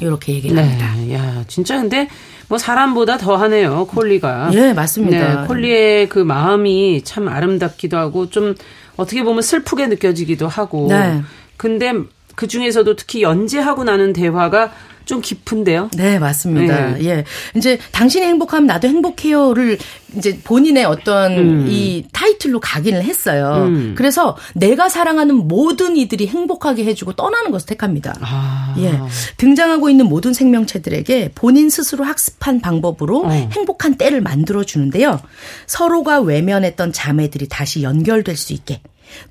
이렇게 0.00 0.34
얘기를 0.34 0.56
네. 0.56 0.62
합니다. 0.62 1.12
야, 1.14 1.44
진짜 1.48 1.80
근데 1.80 2.08
뭐 2.48 2.58
사람보다 2.58 3.16
더 3.16 3.36
하네요, 3.36 3.86
콜리가. 3.86 4.50
예, 4.52 4.72
맞습니다. 4.72 5.42
네, 5.42 5.46
콜리의 5.46 6.08
그 6.08 6.18
마음이 6.18 7.02
참 7.02 7.28
아름답기도 7.28 7.96
하고 7.96 8.28
좀 8.28 8.54
어떻게 8.96 9.22
보면 9.22 9.42
슬프게 9.42 9.86
느껴지기도 9.86 10.48
하고. 10.48 10.86
네. 10.88 11.22
근데 11.56 11.94
그 12.34 12.46
중에서도 12.46 12.94
특히 12.96 13.22
연재하고 13.22 13.84
나는 13.84 14.12
대화가 14.12 14.72
좀 15.06 15.20
깊은데요. 15.20 15.90
네, 15.96 16.18
맞습니다. 16.18 16.90
네. 16.94 17.04
예. 17.04 17.24
이제 17.54 17.78
당신이 17.92 18.26
행복하면 18.26 18.66
나도 18.66 18.88
행복해요를 18.88 19.78
이제 20.16 20.38
본인의 20.42 20.84
어떤 20.84 21.32
음. 21.32 21.66
이 21.68 22.04
타이틀로 22.12 22.58
각인을 22.58 23.04
했어요. 23.04 23.66
음. 23.68 23.94
그래서 23.96 24.36
내가 24.54 24.88
사랑하는 24.88 25.36
모든 25.48 25.96
이들이 25.96 26.26
행복하게 26.26 26.84
해주고 26.84 27.12
떠나는 27.12 27.52
것을 27.52 27.66
택합니다. 27.66 28.14
아. 28.20 28.74
예. 28.78 28.98
등장하고 29.36 29.88
있는 29.88 30.06
모든 30.06 30.34
생명체들에게 30.34 31.30
본인 31.36 31.70
스스로 31.70 32.04
학습한 32.04 32.60
방법으로 32.60 33.26
어. 33.26 33.30
행복한 33.30 33.96
때를 33.96 34.20
만들어 34.20 34.64
주는데요. 34.64 35.20
서로가 35.68 36.20
외면했던 36.20 36.92
자매들이 36.92 37.48
다시 37.48 37.82
연결될 37.82 38.36
수 38.36 38.52
있게 38.52 38.80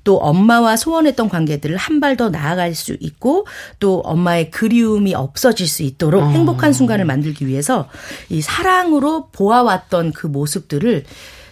또 0.04 0.16
엄마와 0.18 0.76
소원했던 0.76 1.28
관계들을 1.28 1.76
한 1.76 2.00
발 2.00 2.16
더 2.16 2.30
나아갈 2.30 2.74
수 2.74 2.96
있고 3.00 3.46
또 3.78 4.00
엄마의 4.00 4.50
그리움이 4.50 5.14
없어질 5.14 5.66
수 5.68 5.82
있도록 5.82 6.22
어. 6.22 6.28
행복한 6.28 6.72
순간을 6.72 7.04
만들기 7.04 7.46
위해서 7.46 7.88
이 8.30 8.40
사랑으로 8.40 9.28
보아왔던 9.32 10.12
그 10.12 10.26
모습들을 10.26 11.04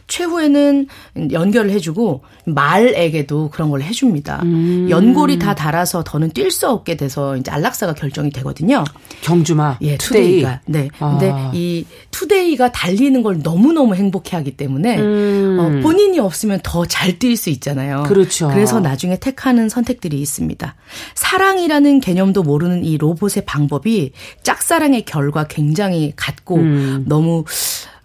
최후에는 0.07 0.87
연결을 1.33 1.71
해주고 1.71 2.23
말에게도 2.47 3.51
그런 3.51 3.71
걸 3.71 3.83
해줍니다. 3.83 4.41
음. 4.45 4.87
연골이 4.91 5.39
다 5.39 5.55
닳아서 5.55 6.03
더는 6.05 6.31
뛸 6.31 6.51
수 6.51 6.69
없게 6.69 6.97
돼서 6.97 7.37
이제 7.37 7.51
안락사가 7.51 7.95
결정이 7.95 8.31
되거든요. 8.31 8.85
경주마. 9.23 9.79
예, 9.83 9.97
투데이. 9.97 10.23
투데이가. 10.43 10.61
네. 10.67 10.89
아. 11.01 11.11
근데 11.19 11.33
이 11.53 11.87
투데이가 12.11 12.73
달리는 12.73 13.23
걸 13.23 13.41
너무너무 13.43 13.95
행복해하기 13.95 14.57
때문에 14.57 14.99
음. 14.99 15.57
어, 15.61 15.83
본인이 15.83 16.19
없으면 16.19 16.61
더 16.63 16.85
잘 16.87 17.19
뛸 17.19 17.37
수 17.37 17.51
있잖아요. 17.51 18.03
그렇죠. 18.07 18.49
그래서 18.49 18.81
나중에 18.81 19.19
택하는 19.19 19.69
선택들이 19.69 20.21
있습니다. 20.21 20.75
사랑이라는 21.15 22.01
개념도 22.01 22.43
모르는 22.43 22.85
이 22.85 22.99
로봇의 22.99 23.45
방법이 23.47 24.13
짝사랑의 24.43 25.05
결과 25.05 25.47
굉장히 25.47 26.13
같고 26.17 26.57
음. 26.57 27.05
너무 27.07 27.45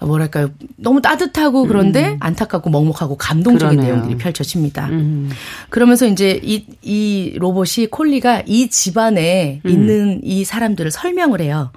뭐랄까요 0.02 0.50
너무 0.78 1.02
따뜻하고 1.02 1.68
그런데 1.68 2.10
음. 2.12 2.18
안타깝고 2.22 2.70
먹먹하고 2.70 3.18
감동적인 3.18 3.78
그러네요. 3.80 3.96
내용들이 3.96 4.18
펼쳐집니다. 4.18 4.88
음. 4.88 5.30
그러면서 5.70 6.06
이제 6.08 6.40
이, 6.42 6.66
이 6.82 7.34
로봇이 7.38 7.88
콜리가 7.92 8.44
이 8.46 8.70
집안에 8.70 9.62
음. 9.66 9.70
있는 9.70 10.22
이 10.24 10.46
사람들을 10.46 10.92
설명을 10.92 11.42
해요. 11.42 11.72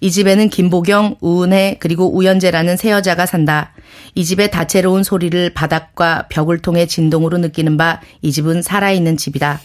이 0.00 0.10
집에는 0.12 0.48
김보경, 0.48 1.16
우은혜, 1.20 1.76
그리고 1.80 2.14
우연재라는 2.16 2.76
세 2.76 2.90
여자가 2.92 3.26
산다. 3.26 3.72
이 4.14 4.24
집의 4.24 4.50
다채로운 4.52 5.02
소리를 5.02 5.54
바닥과 5.54 6.26
벽을 6.28 6.58
통해 6.58 6.86
진동으로 6.86 7.38
느끼는 7.38 7.76
바 7.76 8.00
이 8.22 8.30
집은 8.30 8.62
살아있는 8.62 9.16
집이다. 9.16 9.60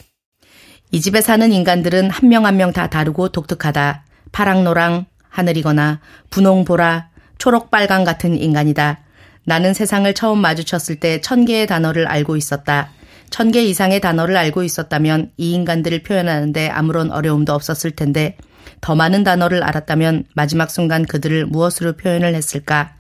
이 0.92 1.02
집에 1.02 1.22
사는 1.22 1.52
인간들은 1.52 2.10
한 2.10 2.30
명 2.30 2.46
한 2.46 2.58
명 2.58 2.72
다 2.74 2.90
다르고 2.90 3.30
독특하다. 3.30 4.06
파랑노랑, 4.32 5.06
하늘이거나 5.30 6.00
분홍보라, 6.32 7.10
초록빨강 7.44 8.06
같은 8.06 8.38
인간이다. 8.38 9.00
나는 9.44 9.74
세상을 9.74 10.12
처음 10.14 10.38
마주쳤을 10.40 10.96
때 11.02 11.20
천 11.20 11.44
개의 11.44 11.68
단어를 11.68 12.08
알고 12.08 12.38
있었다. 12.38 12.90
천 13.30 13.52
개 13.52 13.62
이상의 13.66 14.00
단어를 14.00 14.38
알고 14.38 14.64
있었다면 14.64 15.32
이 15.36 15.52
인간들을 15.52 16.04
표현하는데 16.04 16.70
아무런 16.70 17.12
어려움도 17.12 17.52
없었을 17.54 17.92
텐데 17.92 18.38
더 18.80 18.96
많은 18.96 19.26
단어를 19.26 19.62
알았다면 19.62 20.24
마지막 20.36 20.72
순간 20.72 21.04
그들을 21.06 21.48
무엇으로 21.48 21.98
표현을 21.98 22.34
했을까? 22.34 22.94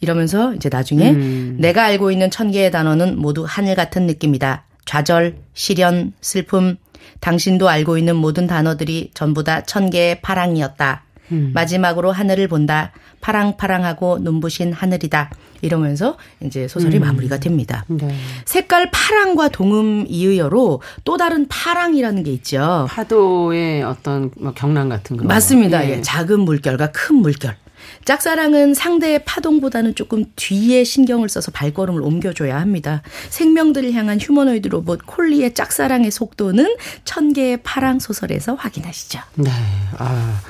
이러면서 0.00 0.54
이제 0.54 0.70
나중에 0.72 1.10
음. 1.10 1.56
내가 1.60 1.84
알고 1.84 2.10
있는 2.10 2.30
천 2.30 2.50
개의 2.50 2.70
단어는 2.70 3.18
모두 3.18 3.44
하늘 3.46 3.74
같은 3.74 4.06
느낌이다. 4.06 4.64
좌절, 4.86 5.36
시련, 5.52 6.12
슬픔, 6.22 6.76
당신도 7.20 7.68
알고 7.68 7.98
있는 7.98 8.16
모든 8.16 8.46
단어들이 8.46 9.10
전부 9.12 9.44
다 9.44 9.60
천 9.66 9.90
개의 9.90 10.22
파랑이었다. 10.22 11.04
음. 11.32 11.52
마지막으로 11.54 12.12
하늘을 12.12 12.48
본다. 12.48 12.92
파랑파랑하고 13.20 14.18
눈부신 14.20 14.72
하늘이다. 14.72 15.30
이러면서 15.60 16.16
이제 16.40 16.68
소설이 16.68 16.98
음. 16.98 17.02
마무리가 17.02 17.38
됩니다. 17.38 17.84
네. 17.88 18.14
색깔 18.44 18.90
파랑과 18.92 19.48
동음 19.48 20.04
이의어로 20.08 20.80
또 21.04 21.16
다른 21.16 21.46
파랑이라는 21.48 22.22
게 22.22 22.32
있죠. 22.34 22.86
파도의 22.88 23.82
어떤 23.82 24.30
뭐 24.38 24.52
경랑 24.52 24.88
같은 24.88 25.16
거. 25.16 25.24
맞습니다. 25.24 25.84
예. 25.86 25.96
예. 25.96 26.00
작은 26.00 26.40
물결과 26.40 26.92
큰 26.92 27.16
물결. 27.16 27.56
짝사랑은 28.04 28.74
상대의 28.74 29.24
파동보다는 29.24 29.94
조금 29.94 30.24
뒤에 30.36 30.84
신경을 30.84 31.28
써서 31.28 31.50
발걸음을 31.50 32.00
옮겨줘야 32.02 32.58
합니다. 32.60 33.02
생명들을 33.30 33.92
향한 33.92 34.18
휴머노이드 34.20 34.68
로봇 34.68 35.00
콜리의 35.06 35.54
짝사랑의 35.54 36.10
속도는 36.10 36.76
천 37.04 37.32
개의 37.32 37.58
파랑 37.62 37.98
소설에서 37.98 38.54
확인하시죠. 38.54 39.20
네. 39.36 39.50
아. 39.98 40.40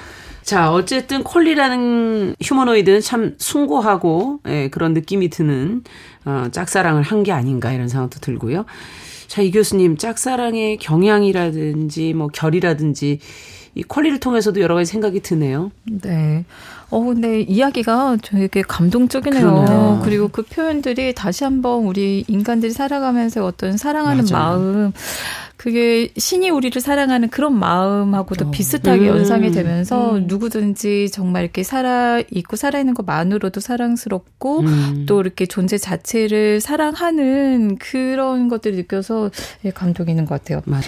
자, 0.49 0.73
어쨌든 0.73 1.25
콜리라는 1.25 2.35
휴머노이드는 2.41 3.03
참 3.03 3.35
숭고하고 3.37 4.41
예, 4.49 4.69
그런 4.71 4.95
느낌이 4.95 5.29
드는 5.29 5.85
어, 6.25 6.47
짝사랑을 6.51 7.03
한 7.03 7.23
게 7.23 7.33
아닌가 7.33 7.71
이런 7.71 7.89
생각도 7.89 8.19
들고요. 8.21 8.65
자, 9.27 9.43
이 9.43 9.51
교수님 9.51 9.99
짝사랑의 9.99 10.79
경향이라든지 10.79 12.15
뭐 12.15 12.29
결이라든지 12.29 13.19
이 13.75 13.83
콜리를 13.83 14.19
통해서도 14.21 14.61
여러 14.63 14.75
가지 14.75 14.91
생각이 14.91 15.21
드네요. 15.21 15.71
네. 15.85 16.47
어, 16.91 17.01
근데 17.05 17.41
이야기가 17.43 18.17
되게 18.23 18.63
감동적이네요. 18.63 19.43
그러네요. 19.43 20.01
그리고 20.05 20.29
그 20.29 20.43
표현들이 20.43 21.15
다시 21.15 21.45
한번 21.45 21.85
우리 21.85 22.25
인간들이 22.29 22.73
살아가면서 22.73 23.45
어떤 23.45 23.77
사랑하는 23.77 24.25
맞아요. 24.31 24.59
마음, 24.59 24.93
그게 25.59 26.09
신이 26.17 26.51
우리를 26.51 26.81
사랑하는 26.81 27.29
그런 27.31 27.59
마음하고도 27.59 28.47
어. 28.47 28.51
비슷하게 28.53 29.03
음. 29.03 29.07
연상이 29.09 29.51
되면서 29.51 30.15
음. 30.15 30.25
누구든지 30.29 31.11
정말 31.11 31.43
이렇게 31.43 31.65
살아 31.65 32.23
있고 32.31 32.55
살아 32.55 32.79
있는 32.79 32.95
것만으로도 32.95 33.59
사랑스럽고 33.59 34.61
음. 34.61 35.05
또 35.09 35.21
이렇게 35.21 35.47
존재 35.47 35.77
자체를 35.77 36.61
사랑하는 36.61 37.77
그런 37.79 38.49
것들을 38.49 38.77
느껴서 38.77 39.31
예, 39.65 39.71
감동이 39.71 40.11
있는 40.11 40.27
것 40.27 40.41
같아요. 40.41 40.63
맞아요. 40.65 40.85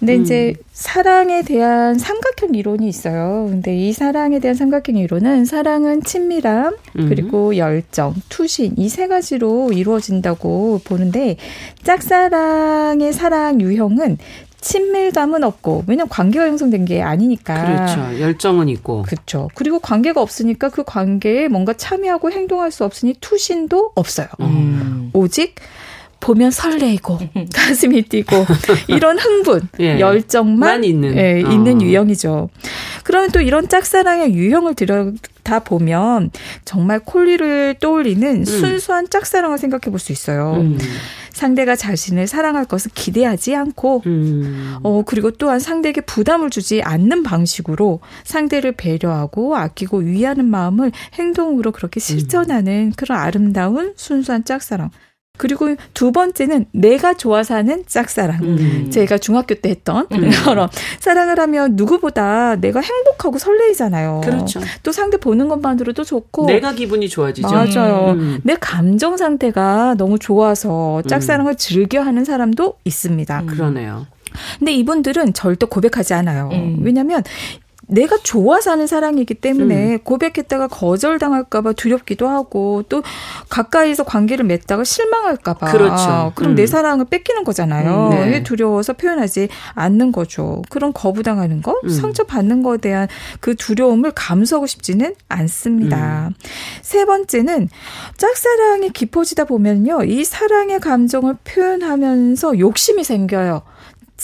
근데 0.00 0.16
이제 0.16 0.54
음. 0.56 0.62
사랑에 0.72 1.42
대한 1.42 1.98
삼각형 1.98 2.54
이론이 2.54 2.88
있어요. 2.88 3.46
근데 3.50 3.76
이 3.76 3.92
사랑에 3.92 4.38
대한 4.38 4.54
삼각형 4.54 4.96
이론은 4.96 5.43
사랑은 5.44 6.02
친밀함 6.02 6.76
음. 6.98 7.08
그리고 7.08 7.56
열정, 7.56 8.14
투신 8.28 8.74
이 8.78 8.88
세 8.88 9.08
가지로 9.08 9.72
이루어진다고 9.72 10.80
보는데 10.84 11.36
짝사랑의 11.82 13.12
사랑 13.12 13.60
유형은 13.60 14.18
친밀감은 14.60 15.44
없고 15.44 15.84
왜냐면 15.86 16.08
관계가 16.08 16.46
형성된 16.46 16.86
게 16.86 17.02
아니니까. 17.02 17.86
그렇죠. 17.94 18.20
열정은 18.20 18.68
있고. 18.70 19.02
그렇죠. 19.02 19.50
그리고 19.54 19.78
관계가 19.78 20.22
없으니까 20.22 20.70
그 20.70 20.84
관계에 20.84 21.48
뭔가 21.48 21.74
참여하고 21.74 22.30
행동할 22.30 22.70
수 22.70 22.84
없으니 22.84 23.14
투신도 23.20 23.92
없어요. 23.94 24.28
음. 24.40 25.10
오직 25.12 25.56
보면 26.24 26.50
설레이고 26.50 27.18
가슴이 27.54 28.02
뛰고 28.02 28.46
이런 28.88 29.18
흥분, 29.18 29.68
예, 29.78 30.00
열정만 30.00 30.82
있는, 30.82 31.14
예, 31.18 31.42
어. 31.44 31.50
있는 31.50 31.82
유형이죠. 31.82 32.48
그러면 33.04 33.30
또 33.30 33.42
이런 33.42 33.68
짝사랑의 33.68 34.32
유형을 34.32 34.74
들여다 34.74 35.60
보면 35.64 36.30
정말 36.64 37.00
콜리를 37.00 37.76
떠올리는 37.78 38.26
음. 38.26 38.44
순수한 38.44 39.10
짝사랑을 39.10 39.58
생각해 39.58 39.90
볼 39.90 39.98
수 39.98 40.12
있어요. 40.12 40.54
음. 40.60 40.78
상대가 41.30 41.76
자신을 41.76 42.26
사랑할 42.26 42.64
것을 42.64 42.90
기대하지 42.94 43.54
않고, 43.56 44.02
음. 44.06 44.76
어, 44.82 45.02
그리고 45.04 45.30
또한 45.30 45.58
상대에게 45.58 46.00
부담을 46.02 46.48
주지 46.48 46.80
않는 46.82 47.22
방식으로 47.22 48.00
상대를 48.22 48.72
배려하고 48.72 49.56
아끼고 49.56 49.98
위하는 49.98 50.46
마음을 50.46 50.92
행동으로 51.14 51.72
그렇게 51.72 52.00
실천하는 52.00 52.92
그런 52.96 53.18
아름다운 53.18 53.92
순수한 53.96 54.44
짝사랑. 54.44 54.90
그리고 55.36 55.74
두 55.94 56.12
번째는 56.12 56.66
내가 56.70 57.14
좋아서 57.14 57.56
하는 57.56 57.82
짝사랑. 57.86 58.44
음. 58.44 58.90
제가 58.90 59.18
중학교 59.18 59.56
때 59.56 59.70
했던 59.70 60.06
음. 60.12 60.30
그런 60.44 60.68
사랑을 61.00 61.40
하면 61.40 61.74
누구보다 61.74 62.54
내가 62.56 62.80
행복하고 62.80 63.38
설레이잖아요. 63.38 64.20
그렇죠. 64.24 64.60
또 64.84 64.92
상대 64.92 65.16
보는 65.16 65.48
것만으로도 65.48 66.04
좋고 66.04 66.46
내가 66.46 66.72
기분이 66.72 67.08
좋아지죠. 67.08 67.48
맞아요. 67.48 68.12
음. 68.12 68.40
내 68.44 68.54
감정 68.60 69.16
상태가 69.16 69.96
너무 69.98 70.20
좋아서 70.20 71.02
짝사랑을 71.08 71.54
음. 71.54 71.56
즐겨 71.56 72.00
하는 72.00 72.24
사람도 72.24 72.76
있습니다. 72.84 73.40
음. 73.40 73.46
그러네요. 73.46 74.06
근데 74.58 74.72
이분들은 74.72 75.32
절대 75.32 75.66
고백하지 75.66 76.14
않아요. 76.14 76.48
음. 76.52 76.78
왜냐하면 76.82 77.22
내가 77.86 78.16
좋아서 78.22 78.72
하는 78.72 78.86
사랑이기 78.86 79.34
때문에 79.34 79.94
음. 79.94 79.98
고백했다가 80.02 80.68
거절당할까봐 80.68 81.72
두렵기도 81.72 82.28
하고 82.28 82.82
또 82.88 83.02
가까이서 83.48 84.04
관계를 84.04 84.44
맺다가 84.44 84.84
실망할까봐 84.84 85.70
그렇죠. 85.70 86.32
그럼 86.34 86.52
음. 86.52 86.54
내 86.56 86.66
사랑을 86.66 87.04
뺏기는 87.06 87.44
거잖아요. 87.44 88.10
음, 88.12 88.30
네. 88.30 88.42
두려워서 88.42 88.94
표현하지 88.94 89.48
않는 89.74 90.12
거죠. 90.12 90.62
그런 90.70 90.92
거부당하는 90.92 91.62
거, 91.62 91.78
음. 91.84 91.88
상처받는 91.88 92.62
거에 92.62 92.78
대한 92.78 93.08
그 93.40 93.54
두려움을 93.54 94.12
감수하고 94.12 94.66
싶지는 94.66 95.14
않습니다. 95.28 96.28
음. 96.28 96.34
세 96.82 97.04
번째는 97.04 97.68
짝사랑이 98.16 98.90
깊어지다 98.90 99.44
보면요, 99.44 100.04
이 100.04 100.24
사랑의 100.24 100.80
감정을 100.80 101.36
표현하면서 101.44 102.58
욕심이 102.58 103.04
생겨요. 103.04 103.62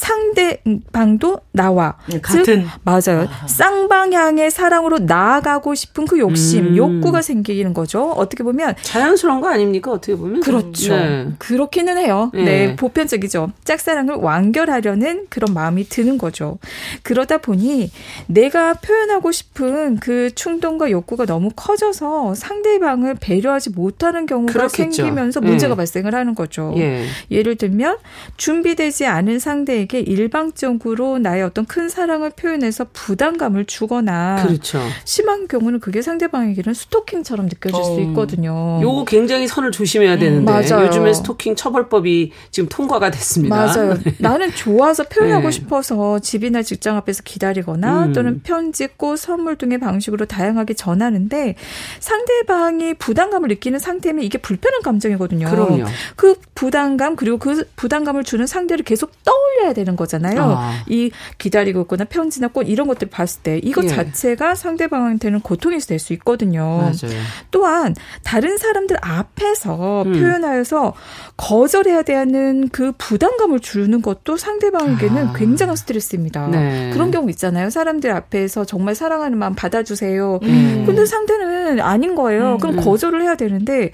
상대방도 0.00 1.40
나와. 1.52 1.96
네, 2.08 2.20
같은. 2.20 2.44
즉, 2.44 2.64
맞아요. 2.84 3.28
아. 3.28 3.46
쌍방향의 3.46 4.50
사랑으로 4.50 5.00
나아가고 5.00 5.74
싶은 5.74 6.06
그 6.06 6.18
욕심, 6.18 6.68
음. 6.68 6.76
욕구가 6.76 7.20
생기는 7.20 7.74
거죠. 7.74 8.10
어떻게 8.12 8.42
보면. 8.42 8.76
자연스러운 8.80 9.42
거 9.42 9.48
아닙니까? 9.48 9.92
어떻게 9.92 10.16
보면. 10.16 10.40
그렇죠. 10.40 10.96
네. 10.96 11.28
그렇기는 11.38 11.98
해요. 11.98 12.30
네. 12.32 12.44
네. 12.44 12.76
보편적이죠. 12.76 13.52
짝사랑을 13.64 14.14
완결하려는 14.14 15.26
그런 15.28 15.52
마음이 15.52 15.84
드는 15.90 16.16
거죠. 16.16 16.58
그러다 17.02 17.38
보니 17.38 17.90
내가 18.26 18.74
표현하고 18.74 19.32
싶은 19.32 19.96
그 19.96 20.34
충동과 20.34 20.90
욕구가 20.90 21.26
너무 21.26 21.50
커져서 21.54 22.34
상대방을 22.34 23.16
배려하지 23.20 23.70
못하는 23.70 24.24
경우가 24.24 24.52
그렇겠죠. 24.52 24.92
생기면서 25.02 25.42
문제가 25.42 25.74
네. 25.74 25.76
발생을 25.76 26.14
하는 26.14 26.34
거죠. 26.34 26.72
예. 26.78 27.04
예를 27.30 27.56
들면 27.56 27.98
준비되지 28.38 29.04
않은 29.04 29.38
상대 29.38 29.89
상대에게 29.90 30.00
일방적으로 30.00 31.18
나의 31.18 31.42
어떤 31.42 31.66
큰 31.66 31.88
사랑을 31.88 32.30
표현해서 32.30 32.86
부담감을 32.92 33.66
주거나 33.66 34.44
그렇죠. 34.46 34.80
심한 35.04 35.48
경우는 35.48 35.80
그게 35.80 36.00
상대방에게는 36.00 36.72
스토킹처럼 36.72 37.46
느껴질 37.46 37.78
어. 37.78 37.82
수 37.82 38.00
있거든요. 38.02 38.80
요거 38.80 39.04
굉장히 39.04 39.46
선을 39.48 39.72
조심해야 39.72 40.18
되는데 40.18 40.52
음, 40.52 40.80
요즘에 40.86 41.12
스토킹 41.12 41.56
처벌법이 41.56 42.32
지금 42.50 42.68
통과가 42.68 43.10
됐습니다. 43.10 43.56
맞아요. 43.56 43.94
네. 44.02 44.14
나는 44.18 44.50
좋아서 44.52 45.04
표현하고 45.04 45.44
네. 45.44 45.50
싶어서 45.50 46.20
집이나 46.20 46.62
직장 46.62 46.96
앞에서 46.96 47.22
기다리거나 47.24 48.06
음. 48.06 48.12
또는 48.12 48.40
편지, 48.42 48.86
꽃, 48.96 49.18
선물 49.18 49.56
등의 49.56 49.78
방식으로 49.78 50.24
다양하게 50.26 50.74
전하는데 50.74 51.56
상대방이 51.98 52.94
부담감을 52.94 53.48
느끼는 53.48 53.78
상태면 53.78 54.24
이게 54.24 54.38
불편한 54.38 54.82
감정이거든요. 54.82 55.50
그럼요. 55.50 55.84
그 56.16 56.36
부담감 56.54 57.16
그리고 57.16 57.38
그 57.38 57.64
부담감을 57.76 58.24
주는 58.24 58.46
상대를 58.46 58.84
계속 58.84 59.12
떠올려야 59.24 59.72
되는 59.80 59.96
거잖아요. 59.96 60.42
아. 60.42 60.72
이 60.86 61.10
기다리고 61.38 61.82
있거나 61.82 62.04
편지나 62.04 62.48
꽃 62.48 62.64
이런 62.64 62.86
것들 62.86 63.08
봤을 63.08 63.42
때 63.42 63.58
이것 63.62 63.84
예. 63.84 63.88
자체가 63.88 64.54
상대방한테는 64.54 65.40
고통이 65.40 65.78
될 65.80 66.00
수 66.00 66.12
있거든요. 66.14 66.78
맞아요. 66.78 67.20
또한 67.50 67.94
다른 68.24 68.58
사람들 68.58 68.96
앞에서 69.00 70.02
음. 70.02 70.12
표현하여서 70.12 70.94
거절해야 71.36 72.02
되는 72.02 72.68
그 72.70 72.92
부담감을 72.98 73.60
주는 73.60 74.02
것도 74.02 74.36
상대방에게는 74.36 75.28
아. 75.28 75.32
굉장한 75.34 75.76
스트레스입니다. 75.76 76.48
네. 76.48 76.90
그런 76.92 77.10
경우 77.10 77.30
있잖아요. 77.30 77.70
사람들 77.70 78.10
앞에서 78.10 78.64
정말 78.64 78.94
사랑하는 78.94 79.38
마음 79.38 79.54
받아주세요. 79.54 80.40
음. 80.42 80.84
근데 80.86 81.06
상대는 81.06 81.80
아닌 81.80 82.14
거예요. 82.14 82.58
그럼 82.60 82.78
음. 82.78 82.84
거절을 82.84 83.22
해야 83.22 83.36
되는데 83.36 83.90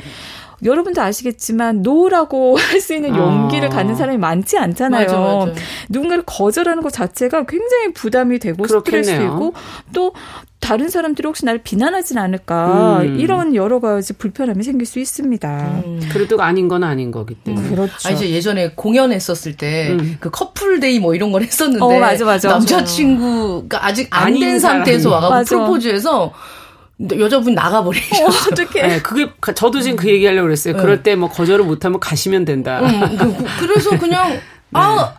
여러분도 0.64 1.00
아시겠지만 1.02 1.82
no라고 1.82 2.56
할 2.58 2.80
수 2.80 2.94
있는 2.94 3.16
용기를 3.16 3.68
아. 3.68 3.70
갖는 3.70 3.94
사람이 3.96 4.18
많지 4.18 4.56
않잖아요. 4.58 5.06
맞아, 5.06 5.18
맞아. 5.18 5.52
누군가를 5.88 6.22
거절하는 6.26 6.82
것 6.82 6.92
자체가 6.92 7.44
굉장히 7.46 7.92
부담이 7.94 8.38
되고 8.38 8.62
그렇겠네요. 8.62 9.02
스트레스이고 9.04 9.52
또 9.92 10.12
다른 10.60 10.88
사람들이 10.88 11.26
혹시 11.26 11.44
나를 11.44 11.60
비난하진 11.62 12.18
않을까 12.18 13.00
음. 13.02 13.20
이런 13.20 13.54
여러 13.54 13.78
가지 13.80 14.14
불편함이 14.14 14.62
생길 14.64 14.86
수 14.86 14.98
있습니다. 14.98 15.82
음. 15.86 16.00
그래도 16.12 16.40
아닌 16.42 16.66
건 16.68 16.82
아닌 16.82 17.10
거기 17.10 17.34
때문에. 17.34 17.68
음. 17.68 17.74
그렇죠. 17.74 18.08
아, 18.08 18.10
이제 18.10 18.30
예전에 18.30 18.70
공연했었을 18.74 19.56
때그 19.56 19.92
음. 20.02 20.16
커플데이 20.20 20.98
뭐 20.98 21.14
이런 21.14 21.30
걸 21.32 21.42
했었는데 21.42 21.84
어, 21.84 21.98
맞아, 22.00 22.24
맞아. 22.24 22.48
남자친구가 22.48 23.84
아직 23.86 24.08
안 24.10 24.34
된 24.40 24.58
상태에서 24.58 25.10
와가지고 25.10 25.60
프로포즈해서 25.60 26.32
여자분 27.18 27.54
나가버리셨어. 27.54 28.24
어, 28.24 28.28
어떡해. 28.52 28.86
네, 28.86 29.02
그게 29.02 29.30
저도 29.54 29.80
지금 29.80 29.96
그 29.96 30.08
얘기하려고 30.08 30.46
그랬어요. 30.46 30.74
네. 30.76 30.80
그럴 30.80 31.02
때 31.02 31.14
뭐 31.16 31.28
거절을 31.28 31.64
못하면 31.64 32.00
가시면 32.00 32.44
된다. 32.44 32.80
음, 32.80 33.16
그, 33.58 33.64
래서 33.66 33.90
그냥 33.98 34.30
네. 34.32 34.40
아 34.72 35.14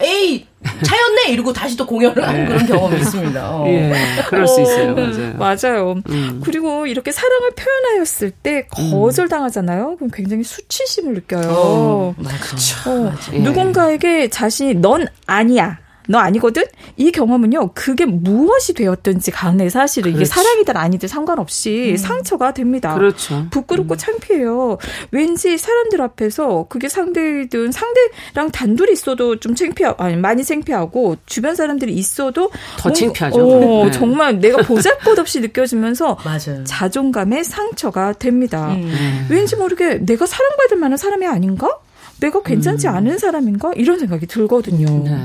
에이 0.00 0.46
차였네 0.84 1.30
이러고 1.30 1.52
다시 1.52 1.76
또 1.76 1.86
공연을 1.86 2.26
하는 2.26 2.40
네. 2.44 2.46
그런 2.48 2.66
경험이 2.66 2.96
있습니다. 3.00 3.40
어. 3.50 3.66
예, 3.68 3.92
그럴 4.28 4.46
수 4.48 4.60
있어요. 4.60 4.94
맞아요. 4.94 5.34
맞아요. 5.38 5.94
음. 6.08 6.40
그리고 6.44 6.86
이렇게 6.88 7.12
사랑을 7.12 7.50
표현하였을 7.52 8.30
때 8.32 8.66
거절당하잖아요. 8.70 9.96
그럼 9.96 10.10
굉장히 10.12 10.42
수치심을 10.42 11.14
느껴요. 11.14 11.48
어, 11.50 12.14
맞아. 12.18 12.90
어, 12.90 13.04
맞아. 13.04 13.32
누군가에게 13.32 14.28
자신이 14.28 14.74
넌 14.76 15.06
아니야. 15.26 15.78
너 16.08 16.18
아니거든? 16.18 16.64
이 16.96 17.10
경험은요, 17.10 17.72
그게 17.74 18.04
무엇이 18.04 18.74
되었든지 18.74 19.30
간에 19.30 19.68
사실은 19.68 20.12
그렇지. 20.12 20.16
이게 20.16 20.24
사랑이든 20.24 20.76
아니든 20.76 21.08
상관없이 21.08 21.92
음. 21.92 21.96
상처가 21.96 22.52
됩니다. 22.52 22.94
그렇죠. 22.94 23.46
부끄럽고 23.50 23.94
음. 23.94 23.98
창피해요. 23.98 24.78
왠지 25.10 25.56
사람들 25.58 26.00
앞에서 26.02 26.66
그게 26.68 26.88
상대든 26.88 27.72
상대랑 27.72 28.50
단둘이 28.52 28.92
있어도 28.92 29.36
좀 29.40 29.54
창피하고, 29.54 30.02
아니, 30.02 30.16
많이 30.16 30.44
창피하고, 30.44 31.16
주변 31.26 31.54
사람들이 31.54 31.92
있어도 31.94 32.50
더 32.78 32.88
뭔가, 32.88 32.98
창피하죠. 32.98 33.40
어, 33.40 33.84
네. 33.86 33.90
정말 33.92 34.40
내가 34.40 34.58
보잘 34.66 34.98
것 34.98 35.18
없이 35.18 35.40
느껴지면서 35.40 36.18
자존감의 36.64 37.44
상처가 37.44 38.12
됩니다. 38.12 38.72
음. 38.72 39.26
왠지 39.30 39.56
모르게 39.56 40.04
내가 40.04 40.26
사랑받을 40.26 40.76
만한 40.76 40.96
사람이 40.96 41.26
아닌가? 41.26 41.78
내가 42.20 42.42
괜찮지 42.42 42.86
음. 42.88 42.94
않은 42.94 43.18
사람인가? 43.18 43.72
이런 43.74 43.98
생각이 43.98 44.26
들거든요. 44.26 44.86
네. 45.04 45.18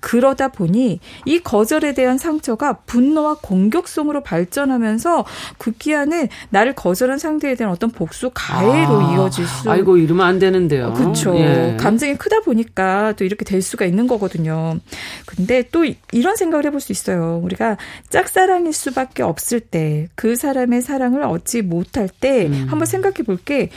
그러다 0.00 0.48
보니 0.48 1.00
이 1.24 1.38
거절에 1.40 1.94
대한 1.94 2.18
상처가 2.18 2.74
분노와 2.86 3.38
공격성으로 3.42 4.22
발전하면서 4.22 5.24
극기야는 5.58 6.28
나를 6.50 6.74
거절한 6.74 7.18
상대에 7.18 7.54
대한 7.54 7.72
어떤 7.72 7.90
복수 7.90 8.30
가해로 8.34 9.00
아, 9.00 9.14
이어질 9.14 9.46
수. 9.46 9.70
아이고 9.70 9.96
이러면 9.96 10.26
안 10.26 10.38
되는데요. 10.38 10.92
그렇죠. 10.94 11.36
예. 11.36 11.76
감정이 11.78 12.16
크다 12.16 12.40
보니까 12.40 13.12
또 13.16 13.24
이렇게 13.24 13.44
될 13.44 13.62
수가 13.62 13.84
있는 13.84 14.06
거거든요. 14.06 14.78
근데 15.26 15.64
또 15.72 15.84
이런 16.12 16.36
생각을 16.36 16.66
해볼 16.66 16.80
수 16.80 16.92
있어요. 16.92 17.40
우리가 17.42 17.76
짝사랑일 18.08 18.72
수밖에 18.72 19.22
없을 19.22 19.60
때 19.60 20.08
그 20.14 20.36
사람의 20.36 20.82
사랑을 20.82 21.22
얻지 21.22 21.62
못할 21.62 22.08
때 22.08 22.46
음. 22.46 22.66
한번 22.68 22.86
생각해 22.86 23.22
볼게. 23.24 23.70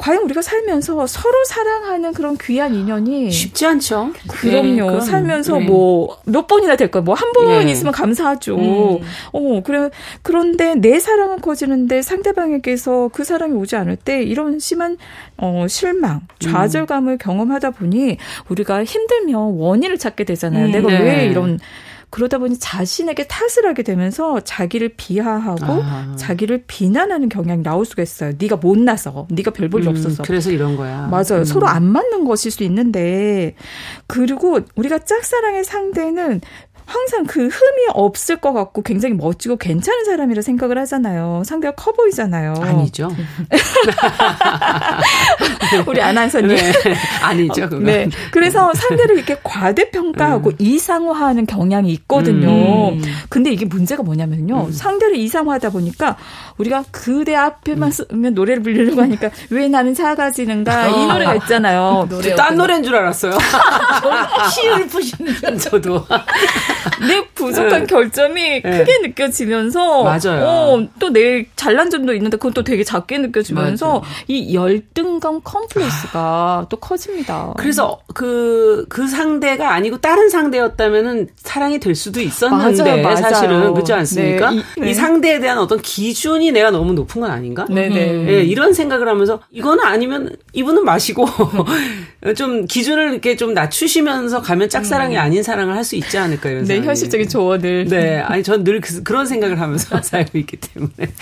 과연 0.00 0.22
우리가 0.22 0.40
살면서 0.40 1.06
서로 1.06 1.44
사랑하는 1.44 2.14
그런 2.14 2.38
귀한 2.40 2.74
인연이 2.74 3.30
쉽지 3.30 3.66
않죠. 3.66 4.12
그럼요. 4.28 4.92
네, 4.92 5.00
살면서 5.00 5.58
네. 5.58 5.66
뭐몇 5.66 6.46
번이나 6.46 6.76
될 6.76 6.90
거예요. 6.90 7.04
뭐 7.04 7.14
한번 7.14 7.66
네. 7.66 7.70
있으면 7.70 7.92
감사하죠. 7.92 8.56
음. 8.56 9.00
어, 9.32 9.62
그래 9.62 9.90
그런데 10.22 10.74
내 10.74 10.98
사랑은 10.98 11.42
커지는데 11.42 12.00
상대방에게서 12.00 13.10
그 13.12 13.24
사랑이 13.24 13.52
오지 13.52 13.76
않을 13.76 13.96
때 13.96 14.22
이런 14.22 14.58
심한 14.58 14.96
어 15.36 15.66
실망, 15.68 16.22
좌절감을 16.38 17.14
음. 17.14 17.18
경험하다 17.18 17.72
보니 17.72 18.16
우리가 18.48 18.84
힘들면 18.84 19.58
원인을 19.58 19.98
찾게 19.98 20.24
되잖아요. 20.24 20.66
음, 20.66 20.72
내가 20.72 20.88
네. 20.88 20.98
왜 20.98 21.26
이런 21.26 21.58
그러다 22.10 22.38
보니 22.38 22.58
자신에게 22.58 23.26
탓을 23.28 23.66
하게 23.66 23.82
되면서 23.82 24.40
자기를 24.40 24.90
비하하고 24.96 25.82
아. 25.82 26.14
자기를 26.16 26.64
비난하는 26.66 27.28
경향이 27.28 27.62
나올 27.62 27.84
수가 27.84 28.02
있어요. 28.02 28.32
네가 28.36 28.56
못나서, 28.56 29.26
네가 29.30 29.52
별 29.52 29.68
볼일 29.68 29.86
음, 29.86 29.90
없어서. 29.92 30.24
그래서 30.24 30.50
이런 30.50 30.76
거야. 30.76 31.06
맞아요. 31.06 31.40
음. 31.40 31.44
서로 31.44 31.68
안 31.68 31.84
맞는 31.84 32.24
것일 32.24 32.50
수 32.50 32.64
있는데 32.64 33.54
그리고 34.08 34.60
우리가 34.74 34.98
짝사랑의 34.98 35.64
상대는 35.64 36.40
항상 36.90 37.24
그 37.24 37.46
흠이 37.46 37.86
없을 37.94 38.40
것 38.40 38.52
같고 38.52 38.82
굉장히 38.82 39.14
멋지고 39.14 39.56
괜찮은 39.56 40.04
사람이라 40.04 40.42
생각을 40.42 40.76
하잖아요. 40.78 41.44
상대가 41.46 41.72
커 41.76 41.92
보이잖아요. 41.92 42.54
아니죠. 42.60 43.14
우리 45.86 46.02
아나운서님. 46.02 46.48
네, 46.48 46.72
아니죠. 47.22 47.68
그건. 47.68 47.84
네. 47.84 48.08
그래서 48.32 48.74
상대를 48.74 49.16
이렇게 49.16 49.36
과대평가하고 49.40 50.50
음. 50.50 50.56
이상화하는 50.58 51.46
경향이 51.46 51.92
있거든요. 51.92 52.90
음. 52.90 53.02
근데 53.28 53.52
이게 53.52 53.66
문제가 53.66 54.02
뭐냐면요. 54.02 54.66
음. 54.66 54.72
상대를 54.72 55.14
이상화하다 55.14 55.70
보니까 55.70 56.16
우리가 56.58 56.84
그대 56.90 57.36
앞에만 57.36 57.92
쓰면 57.92 58.34
노래를 58.34 58.64
부르려고 58.64 59.00
하니까 59.02 59.30
왜 59.50 59.68
나는 59.68 59.94
작아지는가 59.94 60.88
이 60.88 61.06
노래가 61.06 61.36
있잖아요. 61.36 62.06
노래 62.08 62.34
딴 62.34 62.56
노래인 62.56 62.82
줄 62.82 62.96
알았어요. 62.96 63.38
시를 64.52 64.88
푸시는 64.88 65.56
저도. 65.58 66.04
내 67.06 67.24
부족한 67.34 67.80
네. 67.80 67.86
결점이 67.86 68.62
네. 68.62 68.62
크게 68.62 68.98
느껴지면서 69.08 70.02
맞아요. 70.04 70.44
어, 70.46 70.88
또 70.98 71.10
내 71.12 71.44
잘난 71.56 71.90
점도 71.90 72.14
있는데 72.14 72.36
그건 72.36 72.52
또 72.52 72.62
되게 72.62 72.84
작게 72.84 73.18
느껴지면서 73.18 73.86
맞아요. 73.86 74.02
이 74.28 74.54
열등감 74.54 75.40
컴플렉스가 75.42 76.66
또 76.68 76.76
커집니다. 76.76 77.52
그래서 77.56 78.00
그그 78.14 78.86
그 78.88 79.06
상대가 79.08 79.72
아니고 79.74 79.98
다른 79.98 80.28
상대였다면은 80.30 81.28
사랑이 81.36 81.80
될 81.80 81.94
수도 81.94 82.20
있었는데 82.20 82.82
맞아요, 82.82 83.02
맞아요. 83.02 83.16
사실은 83.16 83.74
그렇지 83.74 83.92
않습니까? 83.92 84.50
네, 84.50 84.56
이, 84.56 84.80
네. 84.80 84.90
이, 84.90 84.94
상대에 84.94 85.40
대한 85.40 85.58
어떤 85.58 85.80
기준이 85.80 86.52
내가 86.52 86.70
너무 86.70 86.92
높은 86.92 87.20
건 87.20 87.30
아닌가? 87.30 87.66
네네. 87.68 87.88
네, 87.88 88.42
이런 88.44 88.72
생각을 88.72 89.08
하면서 89.08 89.40
이거는 89.50 89.84
아니면 89.84 90.30
이분은 90.52 90.84
마시고 90.84 91.26
좀 92.36 92.66
기준을 92.66 93.12
이렇게 93.12 93.36
좀 93.36 93.54
낮추시면서 93.54 94.42
가면 94.42 94.68
짝사랑이 94.68 95.16
음. 95.16 95.20
아닌 95.20 95.42
사랑을 95.42 95.74
할 95.76 95.80
수 95.80 95.96
있지 95.96 96.18
않을까 96.18 96.50
이런 96.50 96.64
네, 96.74 96.80
현실적인 96.86 97.28
조언을. 97.28 97.86
네, 97.86 98.18
아니 98.18 98.42
전 98.42 98.64
늘 98.64 98.80
그, 98.80 99.02
런 99.12 99.26
생각을 99.26 99.60
하면서 99.60 100.00
살고 100.02 100.38
있기 100.38 100.56
때문에. 100.58 101.12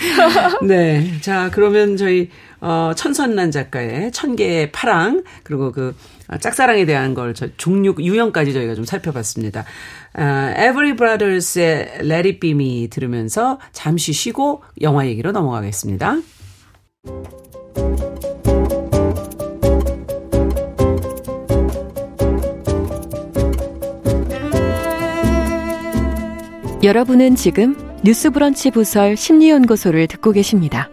네, 0.63 1.11
자 1.21 1.49
그러면 1.51 1.97
저희 1.97 2.29
어, 2.61 2.91
천선란 2.95 3.51
작가의 3.51 4.11
천 4.11 4.35
개의 4.35 4.71
파랑 4.71 5.23
그리고 5.43 5.71
그 5.71 5.95
짝사랑에 6.41 6.85
대한 6.85 7.13
걸 7.13 7.33
저, 7.33 7.47
종류 7.57 7.95
유형까지 7.97 8.53
저희가 8.53 8.75
좀 8.75 8.85
살펴봤습니다. 8.85 9.65
아, 10.13 10.51
Every 10.57 10.95
Brothers의 10.95 11.99
Let 12.01 12.13
It 12.27 12.39
Be 12.39 12.51
Me 12.51 12.87
들으면서 12.89 13.59
잠시 13.71 14.13
쉬고 14.13 14.61
영화 14.81 15.07
얘기로 15.07 15.31
넘어가겠습니다. 15.31 16.17
여러분은 26.81 27.35
지금 27.35 27.75
뉴스브런치 28.05 28.71
부설 28.71 29.17
심리연구소를 29.17 30.07
듣고 30.07 30.31
계십니다. 30.31 30.89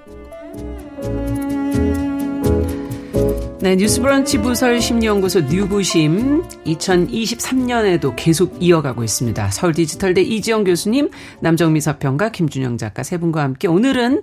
네, 3.60 3.76
뉴스브런치 3.76 4.38
부설 4.38 4.80
심리연구소 4.80 5.42
뉴부심 5.42 6.42
2023년에도 6.66 8.14
계속 8.16 8.56
이어가고 8.60 9.04
있습니다. 9.04 9.50
서울 9.52 9.74
디지털대 9.74 10.22
이지영 10.22 10.64
교수님, 10.64 11.10
남정미 11.38 11.80
서평가, 11.80 12.30
김준영 12.30 12.78
작가 12.78 13.04
세 13.04 13.16
분과 13.18 13.42
함께 13.42 13.68
오늘은 13.68 14.22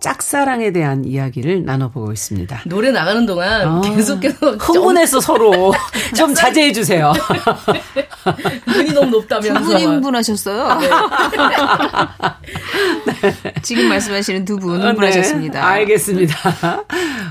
짝사랑에 0.00 0.72
대한 0.72 1.04
이야기를 1.04 1.64
나눠보고 1.64 2.12
있습니다. 2.12 2.62
노래 2.66 2.90
나가는 2.90 3.24
동안 3.24 3.66
아, 3.66 3.80
계속해서 3.80 4.56
흥분해서 4.56 5.20
서로 5.20 5.72
좀 6.16 6.34
자제해 6.34 6.72
주세요. 6.72 7.12
눈이 8.66 8.92
너무 8.92 9.10
높다면서. 9.10 9.58
두 9.60 9.64
분이 9.64 9.84
흥분하셨어요. 9.84 10.80
네. 10.80 10.88
네. 13.22 13.34
지금 13.62 13.88
말씀하시는 13.88 14.44
두분 14.44 14.78
네, 14.80 14.86
흥분하셨습니다. 14.86 15.60
네, 15.60 15.66
알겠습니다. 15.66 16.84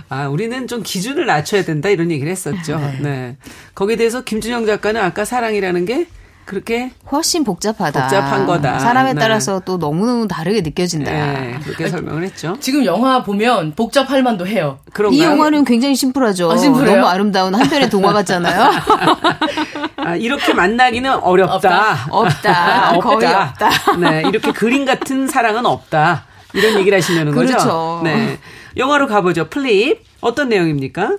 아, 0.10 0.28
우리는 0.28 0.68
좀 0.68 0.82
기준을 0.84 1.26
낮춰야 1.26 1.64
된다 1.64 1.90
이런 1.90 2.12
얘기를 2.12 2.32
했었죠. 2.32 2.78
네. 2.78 3.00
네. 3.02 3.38
거기에 3.76 3.96
대해서 3.96 4.24
김준영 4.24 4.66
작가는 4.66 5.00
아까 5.00 5.24
사랑이라는 5.24 5.86
게 5.86 6.08
그렇게 6.46 6.92
훨씬 7.12 7.44
복잡하다. 7.44 8.02
복잡한 8.02 8.46
거다. 8.46 8.78
사람에 8.80 9.14
네. 9.14 9.20
따라서 9.20 9.60
또 9.66 9.78
너무너무 9.78 10.28
다르게 10.28 10.62
느껴진다. 10.62 11.12
네, 11.12 11.60
그렇게 11.64 11.90
설명을 11.90 12.24
했죠. 12.24 12.56
지금 12.60 12.86
영화 12.86 13.24
보면 13.24 13.74
복잡할 13.76 14.22
만도 14.22 14.46
해요. 14.46 14.78
그런가요? 14.94 15.20
이 15.20 15.24
영화는 15.24 15.66
굉장히 15.66 15.96
심플하죠. 15.96 16.52
아, 16.52 16.58
심플해요? 16.58 16.98
너무 16.98 17.08
아름다운 17.08 17.56
한 17.56 17.68
편의 17.68 17.90
동화 17.90 18.14
같잖아요. 18.14 18.72
아, 19.98 20.16
이렇게 20.16 20.54
만나기는 20.54 21.12
어렵다. 21.16 21.56
없다. 21.56 22.08
없다. 22.12 22.90
아, 22.94 23.00
거의 23.00 23.26
없다. 23.26 23.70
네, 24.00 24.24
이렇게 24.30 24.52
그림 24.52 24.86
같은 24.86 25.28
사랑은 25.28 25.66
없다. 25.66 26.26
이런 26.54 26.78
얘기를 26.80 26.98
하시는 26.98 27.32
그렇죠. 27.32 27.54
거죠. 27.58 28.02
네. 28.04 28.38
영화로 28.78 29.08
가보죠. 29.08 29.48
플립. 29.50 30.04
어떤 30.22 30.50
내용입니까? 30.50 31.18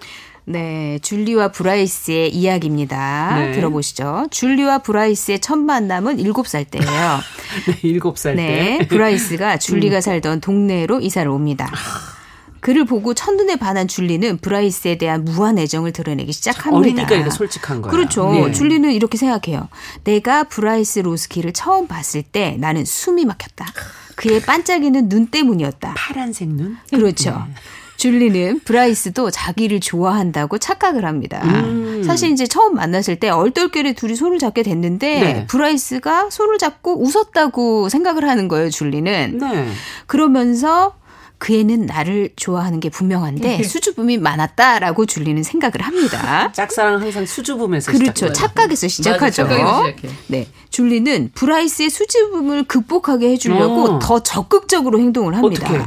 네, 0.48 1.00
줄리와 1.02 1.48
브라이스의 1.50 2.32
이야기입니다. 2.32 3.36
네. 3.36 3.52
들어보시죠. 3.52 4.28
줄리와 4.30 4.78
브라이스의 4.78 5.40
첫 5.40 5.56
만남은 5.58 6.18
7살 6.18 6.70
때예요. 6.70 6.86
네, 7.66 7.98
7살 7.98 8.36
네, 8.36 8.78
때. 8.78 8.86
브라이스가 8.88 9.58
줄리가 9.58 9.96
음. 9.96 10.00
살던 10.00 10.40
동네로 10.40 11.00
이사를 11.00 11.28
옵니다. 11.28 11.68
그를 12.60 12.84
보고 12.84 13.12
첫눈에 13.12 13.56
반한 13.56 13.88
줄리는 13.88 14.38
브라이스에 14.38 14.98
대한 14.98 15.24
무한 15.24 15.58
애정을 15.58 15.92
드러내기 15.92 16.32
시작합니다. 16.32 16.78
어리니까 16.78 17.14
이렇게 17.16 17.30
솔직한 17.30 17.82
거예요. 17.82 17.90
그렇죠. 17.90 18.30
네. 18.30 18.52
줄리는 18.52 18.92
이렇게 18.92 19.18
생각해요. 19.18 19.68
내가 20.04 20.44
브라이스 20.44 21.00
로스키를 21.00 21.52
처음 21.54 21.88
봤을 21.88 22.22
때 22.22 22.56
나는 22.60 22.84
숨이 22.84 23.24
막혔다. 23.24 23.66
그의 24.14 24.40
반짝이는 24.40 25.08
눈 25.08 25.26
때문이었다. 25.26 25.94
파란색 25.96 26.48
눈? 26.48 26.76
그렇죠. 26.90 27.30
네. 27.48 27.54
줄리는 27.96 28.60
브라이스도 28.64 29.30
자기를 29.30 29.80
좋아한다고 29.80 30.58
착각을 30.58 31.04
합니다. 31.04 31.42
음. 31.44 32.02
사실 32.04 32.30
이제 32.30 32.46
처음 32.46 32.74
만났을 32.74 33.16
때 33.16 33.28
얼떨결에 33.28 33.94
둘이 33.94 34.16
손을 34.16 34.38
잡게 34.38 34.62
됐는데 34.62 35.20
네. 35.20 35.46
브라이스가 35.46 36.30
손을 36.30 36.58
잡고 36.58 37.02
웃었다고 37.02 37.88
생각을 37.88 38.28
하는 38.28 38.48
거예요, 38.48 38.70
줄리는. 38.70 39.38
네. 39.38 39.68
그러면서 40.06 40.94
그 41.38 41.54
애는 41.54 41.84
나를 41.84 42.30
좋아하는 42.36 42.80
게 42.80 42.88
분명한데 42.88 43.58
네. 43.58 43.62
수줍음이 43.62 44.16
많았다라고 44.18 45.04
줄리는 45.04 45.42
생각을 45.42 45.82
합니다. 45.82 46.50
짝사랑 46.54 47.00
항상 47.00 47.26
수줍음에서 47.26 47.92
그렇죠. 47.92 48.32
착각에서 48.32 48.88
시작하죠. 48.88 49.44
맞아, 49.44 49.92
네, 50.28 50.48
줄리는 50.70 51.30
브라이스의 51.34 51.90
수줍음을 51.90 52.64
극복하게 52.64 53.30
해주려고 53.32 53.82
어. 53.82 53.98
더 53.98 54.22
적극적으로 54.22 54.98
행동을 54.98 55.36
합니다. 55.36 55.66
어떡해. 55.66 55.84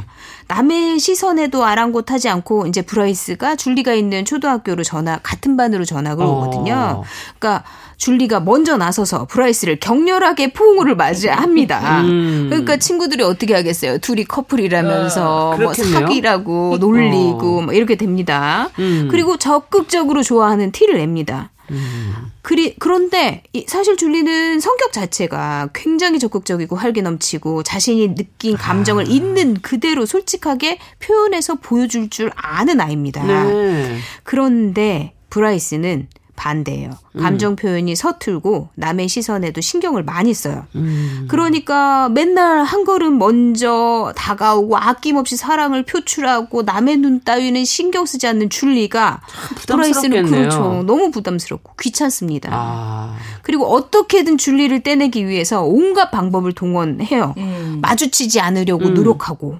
남의 0.50 0.98
시선에도 0.98 1.64
아랑곳하지 1.64 2.28
않고 2.28 2.66
이제 2.66 2.82
브라이스가 2.82 3.54
줄리가 3.54 3.94
있는 3.94 4.24
초등학교로 4.24 4.82
전학 4.82 5.22
같은 5.22 5.56
반으로 5.56 5.84
전학을 5.84 6.24
어. 6.24 6.28
오거든요. 6.28 7.04
그러니까 7.38 7.62
줄리가 7.98 8.40
먼저 8.40 8.76
나서서 8.76 9.26
브라이스를 9.26 9.78
격렬하게 9.78 10.52
포옹을 10.52 10.96
맞이합니다. 10.96 12.00
음. 12.00 12.46
그러니까 12.48 12.78
친구들이 12.78 13.22
어떻게 13.22 13.54
하겠어요? 13.54 13.98
둘이 13.98 14.24
커플이라면서 14.24 15.52
아, 15.52 15.56
뭐 15.56 15.72
사귀라고 15.72 16.78
놀리고 16.80 17.58
어. 17.58 17.62
뭐 17.62 17.72
이렇게 17.72 17.94
됩니다. 17.94 18.70
음. 18.80 19.06
그리고 19.08 19.36
적극적으로 19.36 20.24
좋아하는 20.24 20.72
티를 20.72 20.96
냅니다. 20.96 21.50
음. 21.70 22.29
그리, 22.50 22.74
그런데 22.80 23.44
사실 23.68 23.96
줄리는 23.96 24.58
성격 24.58 24.92
자체가 24.92 25.68
굉장히 25.72 26.18
적극적이고 26.18 26.74
활기 26.74 27.00
넘치고 27.00 27.62
자신이 27.62 28.16
느낀 28.16 28.56
감정을 28.56 29.04
아. 29.04 29.08
있는 29.08 29.54
그대로 29.62 30.04
솔직하게 30.04 30.80
표현해서 30.98 31.54
보여줄 31.54 32.10
줄 32.10 32.32
아는 32.34 32.80
아이입니다. 32.80 33.22
네. 33.22 33.98
그런데 34.24 35.14
브라이스는 35.30 36.08
반대예요. 36.40 36.90
음. 37.16 37.20
감정 37.20 37.54
표현이 37.54 37.94
서툴고 37.94 38.70
남의 38.74 39.08
시선에도 39.08 39.60
신경을 39.60 40.02
많이 40.04 40.32
써요. 40.32 40.64
음. 40.74 41.26
그러니까 41.28 42.08
맨날 42.08 42.64
한 42.64 42.84
걸음 42.84 43.18
먼저 43.18 44.10
다가오고 44.16 44.78
아낌없이 44.78 45.36
사랑을 45.36 45.82
표출하고 45.82 46.62
남의 46.62 46.96
눈 46.96 47.20
따위는 47.20 47.66
신경 47.66 48.06
쓰지 48.06 48.26
않는 48.26 48.48
줄리가 48.48 49.20
브라이스는 49.68 50.26
그렇죠. 50.26 50.82
너무 50.86 51.10
부담스럽고 51.10 51.74
귀찮습니다. 51.78 52.48
아. 52.50 53.16
그리고 53.42 53.66
어떻게든 53.66 54.38
줄리를 54.38 54.82
떼내기 54.82 55.28
위해서 55.28 55.62
온갖 55.62 56.10
방법을 56.10 56.52
동원해요. 56.52 57.34
음. 57.36 57.78
마주치지 57.82 58.40
않으려고 58.40 58.86
음. 58.86 58.94
노력하고. 58.94 59.58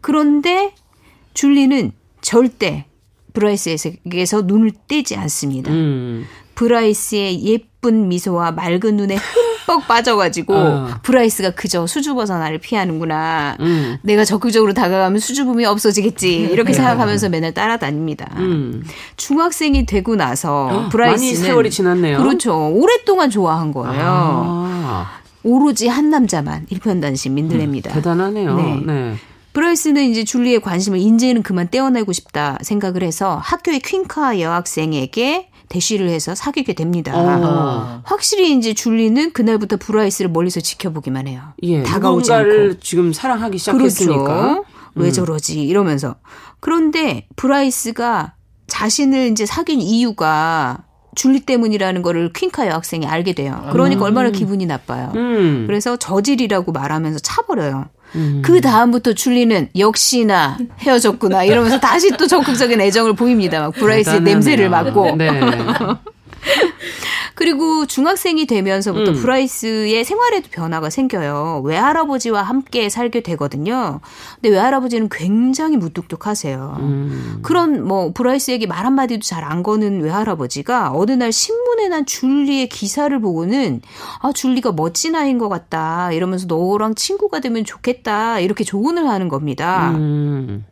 그런데 0.00 0.74
줄리는 1.34 1.92
절대 2.22 2.86
브라이스에게서 3.34 4.42
눈을 4.42 4.72
떼지 4.88 5.16
않습니다. 5.16 5.70
음. 5.70 6.24
브라이스의 6.54 7.44
예쁜 7.44 8.08
미소와 8.08 8.52
맑은 8.52 8.96
눈에 8.96 9.16
흠뻑 9.66 9.88
빠져가지고 9.88 10.54
어. 10.54 10.88
브라이스가 11.02 11.50
그저 11.50 11.86
수줍어서 11.86 12.38
나를 12.38 12.58
피하는구나. 12.58 13.56
음. 13.60 13.98
내가 14.02 14.24
적극적으로 14.24 14.72
다가가면 14.72 15.18
수줍음이 15.18 15.64
없어지겠지. 15.66 16.32
이렇게 16.52 16.70
네. 16.70 16.74
생각하면서 16.74 17.28
맨날 17.28 17.52
따라다닙니다. 17.52 18.30
음. 18.36 18.84
중학생이 19.16 19.84
되고 19.86 20.14
나서 20.14 20.66
어, 20.66 20.88
브라이스는 20.88 21.32
많이 21.32 21.34
세월이 21.34 21.70
지났네요. 21.70 22.18
그렇죠. 22.18 22.68
오랫동안 22.72 23.30
좋아한 23.30 23.72
거예요. 23.72 24.02
아. 24.04 25.10
오로지 25.42 25.88
한 25.88 26.08
남자만 26.08 26.66
일편단심 26.70 27.34
민들레입니다. 27.34 27.90
음, 27.90 27.94
대단하네요. 27.94 28.56
네. 28.56 28.82
네. 28.86 29.14
브라이스는 29.54 30.10
이제 30.10 30.24
줄리의 30.24 30.60
관심을 30.60 30.98
인제는 30.98 31.42
그만 31.42 31.68
떼어내고 31.70 32.12
싶다 32.12 32.58
생각을 32.62 33.02
해서 33.02 33.40
학교의 33.42 33.80
퀸카 33.80 34.40
여학생에게 34.40 35.48
대시를 35.68 36.10
해서 36.10 36.34
사귀게 36.34 36.74
됩니다. 36.74 37.12
어. 37.14 38.02
확실히 38.04 38.54
이제 38.56 38.74
줄리는 38.74 39.32
그날부터 39.32 39.76
브라이스를 39.78 40.30
멀리서 40.30 40.60
지켜보기만 40.60 41.26
해요. 41.28 41.42
예, 41.62 41.82
다가오지 41.82 42.32
않고. 42.32 42.80
지금 42.80 43.12
사랑하기 43.12 43.56
시작했으니까. 43.58 44.24
그렇죠. 44.24 44.64
왜 44.96 45.08
음. 45.08 45.12
저러지 45.12 45.62
이러면서. 45.62 46.16
그런데 46.60 47.26
브라이스가 47.36 48.34
자신을 48.66 49.30
이제 49.30 49.46
사귄 49.46 49.80
이유가 49.80 50.84
줄리 51.14 51.40
때문이라는 51.40 52.02
거를 52.02 52.32
퀸카 52.32 52.66
여학생이 52.66 53.06
알게 53.06 53.34
돼요. 53.34 53.68
그러니까 53.72 54.02
음. 54.02 54.06
얼마나 54.06 54.30
기분이 54.30 54.66
나빠요. 54.66 55.12
음. 55.14 55.64
그래서 55.66 55.96
저질이라고 55.96 56.72
말하면서 56.72 57.20
차버려요. 57.20 57.86
음. 58.14 58.42
그 58.44 58.60
다음부터 58.60 59.12
줄리는 59.12 59.68
역시나 59.76 60.58
헤어졌구나 60.80 61.44
이러면서 61.44 61.80
다시 61.80 62.10
또 62.16 62.26
적극적인 62.26 62.80
애정을 62.80 63.14
보입니다. 63.14 63.60
막 63.60 63.72
브라이스의 63.74 64.20
냄새를 64.22 64.70
맡고. 64.70 65.16
네. 65.16 65.30
그리고 67.34 67.86
중학생이 67.86 68.46
되면서부터 68.46 69.12
음. 69.12 69.16
브라이스의 69.16 70.04
생활에도 70.04 70.48
변화가 70.50 70.90
생겨요. 70.90 71.62
외할아버지와 71.64 72.42
함께 72.42 72.88
살게 72.88 73.22
되거든요. 73.22 74.00
근데 74.36 74.50
외할아버지는 74.50 75.08
굉장히 75.10 75.76
무뚝뚝하세요. 75.76 76.76
음. 76.80 77.38
그런 77.42 77.84
뭐 77.86 78.12
브라이스에게 78.12 78.66
말 78.66 78.84
한마디도 78.84 79.22
잘 79.22 79.44
안 79.44 79.62
거는 79.62 80.00
외할아버지가 80.00 80.92
어느 80.94 81.12
날 81.12 81.30
신문에 81.30 81.88
난 81.88 82.06
줄리의 82.06 82.68
기사를 82.70 83.16
보고는 83.20 83.82
아, 84.20 84.32
줄리가 84.32 84.72
멋진 84.72 85.14
아이인 85.14 85.36
것 85.38 85.50
같다. 85.50 86.10
이러면서 86.12 86.46
너랑 86.46 86.94
친구가 86.94 87.40
되면 87.40 87.64
좋겠다. 87.64 88.40
이렇게 88.40 88.64
조언을 88.64 89.06
하는 89.06 89.28
겁니다. 89.28 89.90
음. 89.90 90.64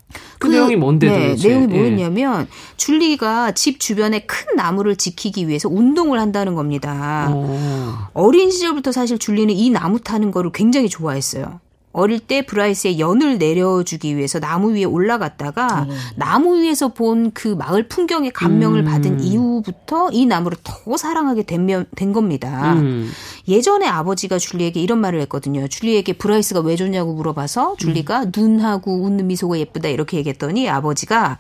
그, 0.43 0.49
그, 0.49 0.55
내용이 0.55 0.77
뭔데 0.77 1.09
네, 1.09 1.29
도대체? 1.29 1.49
내용이 1.49 1.65
예. 1.65 1.77
뭐였냐면 1.77 2.49
줄리가 2.77 3.53
집 3.53 3.79
주변에 3.79 4.21
큰 4.27 4.57
나무를 4.57 4.97
지키기 4.97 5.47
위해서 5.47 5.69
운동을 5.69 6.19
한다는 6.19 6.55
겁니다. 6.55 7.31
오. 7.33 7.47
어. 7.49 8.09
어린 8.13 8.51
시절부터 8.51 8.91
사실 8.91 9.19
줄리는 9.19 9.55
이 9.55 9.71
나무 9.71 10.01
타는 10.01 10.33
거를 10.33 10.51
굉장히 10.53 10.89
좋아했어요. 10.89 11.61
어릴 11.93 12.21
때 12.21 12.47
브라이스의 12.47 12.99
연을 13.01 13.39
내려주기 13.39 14.17
위해서 14.17 14.41
나무 14.41 14.75
위에 14.75 14.85
올라갔다가 14.85 15.87
음. 15.89 15.97
나무 16.17 16.61
위에서 16.61 16.89
본 16.89 17.33
그 17.35 17.49
마을 17.49 17.89
풍경에 17.89 18.31
감명을 18.31 18.81
음. 18.81 18.85
받은 18.85 19.21
이후부터 19.21 20.11
이 20.13 20.27
나무를 20.27 20.59
더 20.63 20.97
사랑하게 20.97 21.43
된, 21.43 21.87
된 21.95 22.13
겁니다. 22.13 22.75
음. 22.75 23.11
예전에 23.49 23.87
아버지가 23.87 24.39
줄리에게 24.39 24.81
이런 24.81 25.01
말을 25.01 25.21
했거든요. 25.23 25.67
줄리에게 25.69 26.15
브라이스가 26.15 26.61
왜 26.61 26.77
좋냐고 26.77 27.15
물어봐서 27.15 27.77
줄리가 27.79 28.25
음. 28.25 28.33
눈하고 28.37 29.03
웃는 29.03 29.27
미소가 29.27 29.59
예쁘다 29.59 29.89
이렇게 29.89 30.17
얘기했더니 30.19 30.69
아버지가 30.69 31.39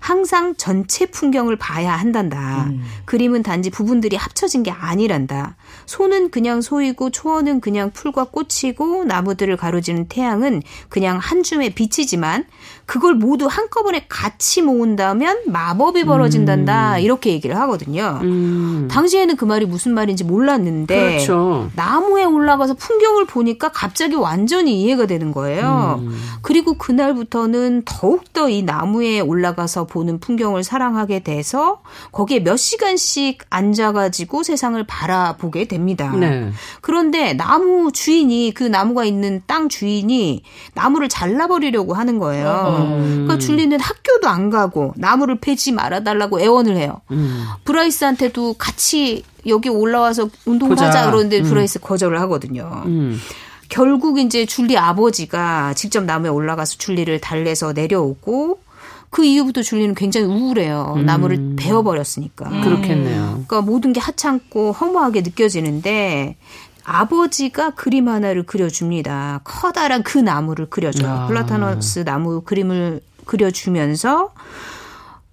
항상 0.00 0.54
전체 0.56 1.06
풍경을 1.06 1.56
봐야 1.56 1.92
한단다. 1.92 2.64
음. 2.68 2.82
그림은 3.04 3.42
단지 3.42 3.70
부분들이 3.70 4.16
합쳐진 4.16 4.62
게 4.62 4.70
아니란다. 4.70 5.56
소는 5.86 6.30
그냥 6.30 6.60
소이고 6.60 7.10
초원은 7.10 7.60
그냥 7.60 7.90
풀과 7.92 8.30
꽃이고 8.30 9.04
나무들을 9.04 9.56
가로지는 9.56 10.08
태양은 10.08 10.62
그냥 10.88 11.18
한 11.18 11.42
줌의 11.42 11.74
빛이지만 11.74 12.44
그걸 12.86 13.14
모두 13.14 13.46
한꺼번에 13.46 14.06
같이 14.08 14.62
모은다면 14.62 15.38
마법이 15.46 16.04
벌어진단다. 16.04 16.94
음. 16.96 17.00
이렇게 17.00 17.32
얘기를 17.32 17.58
하거든요. 17.58 18.20
음. 18.22 18.88
당시에는 18.90 19.36
그 19.36 19.44
말이 19.44 19.66
무슨 19.66 19.92
말인지 19.92 20.22
몰랐는데 20.22 21.10
그렇죠. 21.10 21.68
나무에 21.74 22.24
올라가서 22.24 22.74
풍경을 22.74 23.26
보니까 23.26 23.70
갑자기 23.70 24.14
완전히 24.14 24.82
이해가 24.82 25.06
되는 25.06 25.32
거예요. 25.32 26.00
음. 26.00 26.16
그리고 26.42 26.74
그날부터는 26.78 27.82
더욱더 27.84 28.48
이 28.48 28.62
나무에 28.62 29.18
올라가서 29.18 29.86
보는 29.86 30.20
풍경을 30.20 30.62
사랑하게 30.62 31.20
돼서 31.20 31.80
거기에 32.12 32.40
몇 32.40 32.56
시간씩 32.56 33.38
앉아가지고 33.50 34.44
세상을 34.44 34.82
바라보게 34.86 35.66
됩니다. 35.66 36.14
네. 36.16 36.52
그런데 36.80 37.32
나무 37.32 37.90
주인이 37.90 38.52
그 38.54 38.62
나무가 38.62 39.04
있는 39.04 39.42
땅 39.46 39.68
주인이 39.68 40.42
나무를 40.74 41.08
잘라버리려고 41.08 41.94
하는 41.94 42.20
거예요. 42.20 42.75
그러니까 42.84 43.38
줄리는 43.38 43.78
학교도 43.80 44.28
안 44.28 44.50
가고 44.50 44.92
나무를 44.96 45.38
패지 45.40 45.72
말아달라고 45.72 46.40
애원을 46.40 46.76
해요. 46.76 47.00
음. 47.10 47.44
브라이스한테도 47.64 48.54
같이 48.54 49.24
여기 49.46 49.68
올라와서 49.68 50.28
운동을 50.44 50.74
보자. 50.76 50.88
하자 50.88 51.06
그러는데 51.06 51.38
음. 51.40 51.44
브라이스 51.44 51.80
거절을 51.80 52.20
하거든요. 52.22 52.82
음. 52.86 53.18
결국 53.68 54.18
이제 54.18 54.46
줄리 54.46 54.78
아버지가 54.78 55.74
직접 55.74 56.04
나무에 56.04 56.30
올라가서 56.30 56.76
줄리를 56.78 57.20
달래서 57.20 57.72
내려오고 57.72 58.60
그 59.10 59.24
이후부터 59.24 59.62
줄리는 59.62 59.94
굉장히 59.94 60.26
우울해요. 60.26 60.94
음. 60.96 61.06
나무를 61.06 61.54
베어버렸으니까. 61.56 62.48
음. 62.48 62.60
그렇겠네요. 62.62 63.44
그러니까 63.46 63.60
모든 63.62 63.92
게 63.92 64.00
하찮고 64.00 64.72
허무하게 64.72 65.22
느껴지는데 65.22 66.36
아버지가 66.86 67.70
그림 67.70 68.08
하나를 68.08 68.44
그려줍니다. 68.44 69.40
커다란 69.42 70.04
그 70.04 70.18
나무를 70.18 70.70
그려줘요. 70.70 71.10
아. 71.10 71.26
플라타너스 71.26 72.04
나무 72.04 72.42
그림을 72.42 73.00
그려주면서 73.24 74.32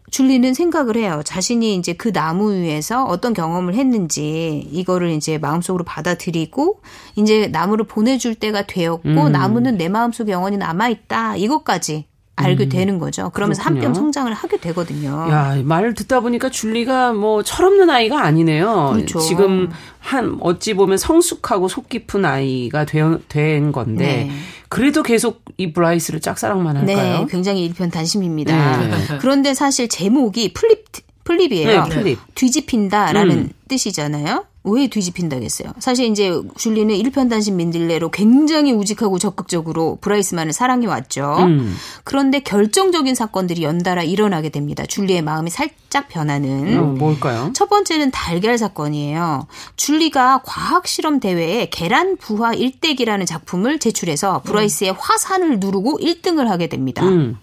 줄리는 0.10 0.54
생각을 0.54 0.96
해요. 0.98 1.22
자신이 1.24 1.76
이제 1.76 1.94
그 1.94 2.12
나무 2.12 2.54
위에서 2.54 3.04
어떤 3.06 3.34
경험을 3.34 3.76
했는지 3.76 4.68
이거를 4.72 5.12
이제 5.12 5.38
마음속으로 5.38 5.84
받아들이고 5.84 6.82
이제 7.16 7.48
나무를 7.48 7.86
보내줄 7.86 8.36
때가 8.36 8.66
되었고 8.68 9.08
음. 9.08 9.32
나무는 9.32 9.78
내 9.78 9.90
마음속에 9.90 10.32
영원히 10.32 10.58
남아 10.58 10.90
있다. 10.90 11.36
이것까지 11.36 12.06
알게 12.36 12.64
음. 12.66 12.70
되는 12.70 12.98
거죠. 13.00 13.30
그러면서 13.30 13.62
한 13.62 13.76
뼘 13.80 13.94
성장을 13.94 14.34
하게 14.34 14.58
되거든요. 14.58 15.28
야, 15.30 15.56
말을 15.64 15.94
듣다 15.94 16.20
보니까 16.20 16.50
줄리가 16.50 17.14
뭐 17.14 17.44
철없는 17.44 17.90
아이가 17.90 18.24
아니네요. 18.24 18.92
그렇죠. 18.96 19.20
지금 19.20 19.70
한 20.00 20.38
어찌 20.42 20.74
보면 20.74 20.98
성숙하고 20.98 21.68
속 21.68 21.90
깊은 21.90 22.26
아이가 22.26 22.86
되, 22.86 23.02
된 23.30 23.72
건데 23.72 24.28
네. 24.30 24.32
그래도 24.68 25.04
계속 25.04 25.44
이 25.58 25.72
브라이스를 25.74 26.20
짝사랑만 26.22 26.78
할까요? 26.78 27.20
네, 27.20 27.26
굉장히 27.30 27.66
일편단심입니다. 27.66 28.78
네. 28.78 29.18
그런데 29.22 29.54
사실 29.54 29.88
제목이 29.88 30.54
플립 30.54 30.86
플립이에요. 31.26 31.84
네, 31.86 31.90
플립. 31.90 32.20
뒤집힌다라는 32.36 33.32
음. 33.38 33.50
뜻이잖아요. 33.68 34.46
왜 34.66 34.88
뒤집힌다겠어요? 34.88 35.74
사실 35.80 36.06
이제 36.06 36.42
줄리는 36.56 36.96
일편단심 36.96 37.58
민들레로 37.58 38.12
굉장히 38.12 38.72
우직하고 38.72 39.20
적극적으로 39.20 39.98
브라이스만을 40.00 40.54
사랑해 40.54 40.88
왔죠. 40.88 41.36
음. 41.40 41.76
그런데 42.06 42.40
결정적인 42.40 43.14
사건들이 43.14 43.64
연달아 43.64 44.04
일어나게 44.04 44.50
됩니다. 44.50 44.86
줄리의 44.86 45.22
마음이 45.22 45.50
살짝 45.50 46.08
변하는. 46.08 46.78
어, 46.80 46.84
뭘까요? 46.84 47.52
첫 47.54 47.68
번째는 47.70 48.12
달걀 48.12 48.58
사건이에요. 48.58 49.48
줄리가 49.76 50.44
과학 50.46 50.88
실험 50.88 51.20
대회에 51.20 51.68
계란 51.70 52.16
부화 52.16 52.54
일대기라는 52.54 53.26
작품을 53.26 53.80
제출해서 53.80 54.44
브라이스의 54.44 54.92
음. 54.92 54.96
화산을 54.98 55.60
누르고 55.60 56.00
1등을 56.00 56.46
하게 56.46 56.68
됩니다. 56.68 57.04
음. 57.04 57.38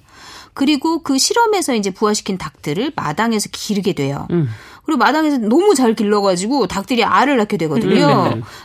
그리고 0.55 1.03
그 1.03 1.17
실험에서 1.17 1.75
이제 1.75 1.91
부화시킨 1.91 2.37
닭들을 2.39 2.93
마당에서 2.97 3.49
기르게 3.53 3.93
돼요. 3.93 4.27
음. 4.91 4.91
그리고 4.91 4.99
마당에서 4.99 5.39
너무 5.39 5.75
잘 5.75 5.95
길러가지고 5.95 6.67
닭들이 6.67 7.05
알을 7.05 7.37
낳게 7.37 7.57
되거든요. 7.59 8.07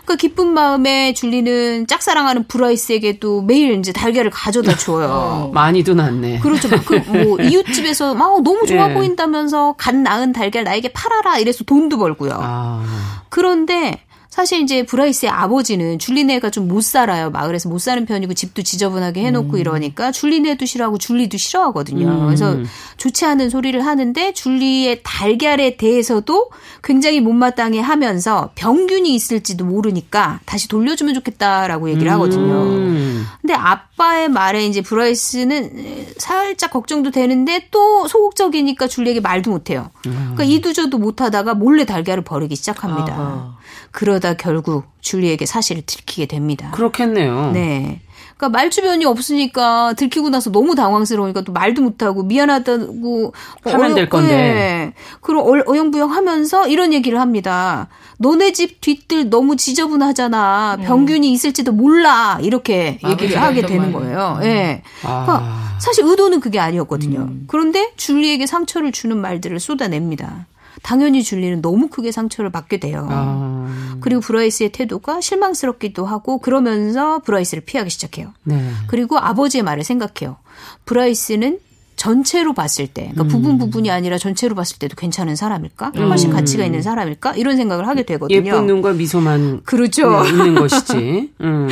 그러니까 0.04 0.16
기쁜 0.18 0.48
마음에 0.48 1.14
줄리는 1.14 1.86
짝사랑하는 1.86 2.48
브라이스에게 2.48 3.20
도 3.20 3.44
매일 3.44 3.78
이제 3.78 3.94
달걀을 3.94 4.32
가져다 4.32 4.76
줘요. 4.76 5.06
어. 5.12 5.52
많이도 5.54 5.94
낳네. 5.94 6.40
그렇죠. 6.40 6.68
그뭐 6.70 7.38
이웃집에서 7.46 8.16
막 8.16 8.42
너무 8.42 8.66
좋아 8.66 8.88
네. 8.88 8.94
보인다면서 8.96 9.76
간 9.78 10.02
낳은 10.02 10.34
달걀 10.34 10.64
나에게 10.64 10.90
팔아라 10.94 11.38
이래서 11.38 11.64
돈도 11.64 11.98
벌고요. 12.00 12.32
아. 12.34 12.84
그런데 13.30 14.00
사실 14.36 14.60
이제 14.62 14.84
브라이스의 14.84 15.30
아버지는 15.30 15.98
줄리네가 15.98 16.50
좀 16.50 16.66
못 16.66 16.82
살아요. 16.84 17.30
마을에서 17.30 17.70
못 17.70 17.78
사는 17.78 18.04
편이고 18.06 18.34
집도 18.34 18.64
지저분하게 18.64 19.24
해놓고 19.26 19.54
음. 19.54 19.58
이러니까 19.60 20.12
줄리네도 20.12 20.66
싫어하고 20.66 20.98
줄리도 20.98 21.38
싫어하거든요. 21.38 22.08
음. 22.08 22.26
그래서 22.26 22.58
좋지 22.98 23.24
않은 23.24 23.50
소리를 23.52 23.86
하는데 23.86 24.34
줄리의 24.34 25.02
달걀에 25.04 25.78
대해서도 25.78 26.50
굉장히 26.84 27.22
못마땅해 27.22 27.80
하면서 27.80 28.50
병균이 28.56 29.14
있을지도 29.14 29.64
모르니까 29.64 30.40
다시 30.46 30.68
돌려주면 30.68 31.14
좋겠다라고 31.14 31.90
얘기를 31.92 32.12
하거든요. 32.14 32.64
음. 32.64 33.26
근데 33.42 33.54
아빠의 33.54 34.28
말에 34.30 34.66
이제 34.66 34.82
브라이스는 34.82 36.08
살짝 36.18 36.72
걱정도 36.72 37.12
되는데 37.12 37.68
또 37.72 38.08
소극적이니까 38.08 38.88
줄리에게 38.88 39.22
말도 39.22 39.52
못해요. 39.52 39.92
그러니까 40.02 40.44
이두저도 40.44 40.98
못하다가 40.98 41.54
몰래 41.54 41.86
달걀을 41.86 42.24
버리기 42.24 42.56
시작합니다. 42.56 43.14
아하. 43.14 43.56
그러다 43.96 44.34
결국 44.34 44.84
줄리에게 45.00 45.46
사실을 45.46 45.82
들키게 45.86 46.26
됩니다. 46.26 46.70
그렇겠네요. 46.72 47.52
네. 47.54 48.02
그러니까 48.36 48.50
말 48.50 48.70
주변이 48.70 49.06
없으니까 49.06 49.94
들키고 49.94 50.30
나서 50.30 50.52
너무 50.52 50.76
당황스러우니까 50.76 51.42
또 51.42 51.54
말도 51.54 51.82
못하고 51.82 52.24
미안하다고 52.24 52.94
뭐 52.94 53.32
하면 53.64 53.82
어영, 53.82 53.96
될 53.96 54.10
건데. 54.10 54.36
네. 54.36 54.94
그럼 55.22 55.46
어영부영 55.66 56.12
하면서 56.12 56.68
이런 56.68 56.92
얘기를 56.92 57.22
합니다. 57.22 57.88
너네 58.18 58.52
집 58.52 58.82
뒷뜰 58.82 59.30
너무 59.30 59.56
지저분하잖아. 59.56 60.76
음. 60.80 60.84
병균이 60.84 61.32
있을지도 61.32 61.72
몰라. 61.72 62.38
이렇게 62.42 63.00
아, 63.02 63.12
얘기를 63.12 63.42
하게 63.42 63.62
되는 63.62 63.94
거예요. 63.94 64.40
예. 64.42 64.46
네. 64.46 64.84
아. 65.04 65.24
그러니까 65.24 65.80
사실 65.80 66.04
의도는 66.04 66.42
그게 66.42 66.60
아니었거든요. 66.60 67.20
음. 67.20 67.46
그런데 67.48 67.94
줄리에게 67.96 68.46
상처를 68.46 68.92
주는 68.92 69.18
말들을 69.18 69.58
쏟아냅니다. 69.62 70.48
당연히 70.86 71.24
줄리는 71.24 71.64
너무 71.64 71.88
크게 71.88 72.12
상처를 72.12 72.52
받게 72.52 72.80
돼요. 72.80 73.08
아. 73.10 73.98
그리고 74.02 74.22
브라이스의 74.22 74.72
태도가 74.72 75.20
실망스럽기도 75.20 76.06
하고 76.06 76.38
그러면서 76.38 77.18
브라이스를 77.26 77.64
피하기 77.66 77.90
시작해요. 77.90 78.34
네. 78.44 78.70
그리고 78.86 79.18
아버지의 79.18 79.64
말을 79.64 79.84
생각해요. 79.84 80.38
브라이스는 80.86 81.58
전체로 81.96 82.54
봤을 82.54 82.86
때, 82.86 83.10
그러니까 83.14 83.24
음. 83.24 83.28
부분 83.30 83.58
부분이 83.58 83.90
아니라 83.90 84.20
전체로 84.20 84.54
봤을 84.54 84.78
때도 84.78 84.96
괜찮은 84.96 85.36
사람일까? 85.36 85.94
훨씬 85.96 86.30
음. 86.30 86.36
가치가 86.36 86.64
있는 86.64 86.84
사람일까? 86.84 87.36
이런 87.36 87.58
생각을 87.58 87.88
하게 87.88 88.04
되거든요. 88.04 88.38
예쁜 88.38 88.68
눈과 88.68 88.94
미소만 88.94 89.62
그렇죠. 89.64 90.22
네, 90.22 90.30
있는 90.30 90.54
것이지. 90.54 91.32
음. 91.42 91.68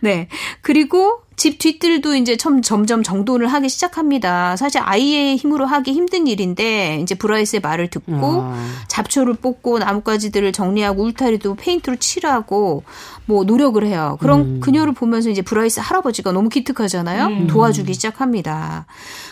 네. 0.00 0.26
그리고 0.60 1.20
집 1.36 1.58
뒷뜰도 1.58 2.16
이제 2.16 2.36
점, 2.36 2.62
점점 2.62 3.02
정돈을 3.02 3.46
하기 3.46 3.68
시작합니다. 3.68 4.56
사실 4.56 4.80
아이의 4.82 5.36
힘으로 5.36 5.66
하기 5.66 5.92
힘든 5.92 6.26
일인데 6.26 6.98
이제 7.02 7.14
브라이스의 7.14 7.60
말을 7.60 7.88
듣고 7.88 8.40
아. 8.42 8.66
잡초를 8.88 9.34
뽑고 9.34 9.78
나뭇가지들을 9.78 10.50
정리하고 10.52 11.02
울타리도 11.04 11.56
페인트로 11.56 11.96
칠하고 11.96 12.84
뭐 13.26 13.44
노력을 13.44 13.84
해요. 13.86 14.16
그런 14.20 14.40
음. 14.40 14.60
그녀를 14.60 14.94
보면서 14.94 15.28
이제 15.28 15.42
브라이스 15.42 15.80
할아버지가 15.80 16.32
너무 16.32 16.48
기특하잖아요. 16.48 17.26
음. 17.26 17.46
도와주기 17.48 17.92
시작합니다. 17.92 18.86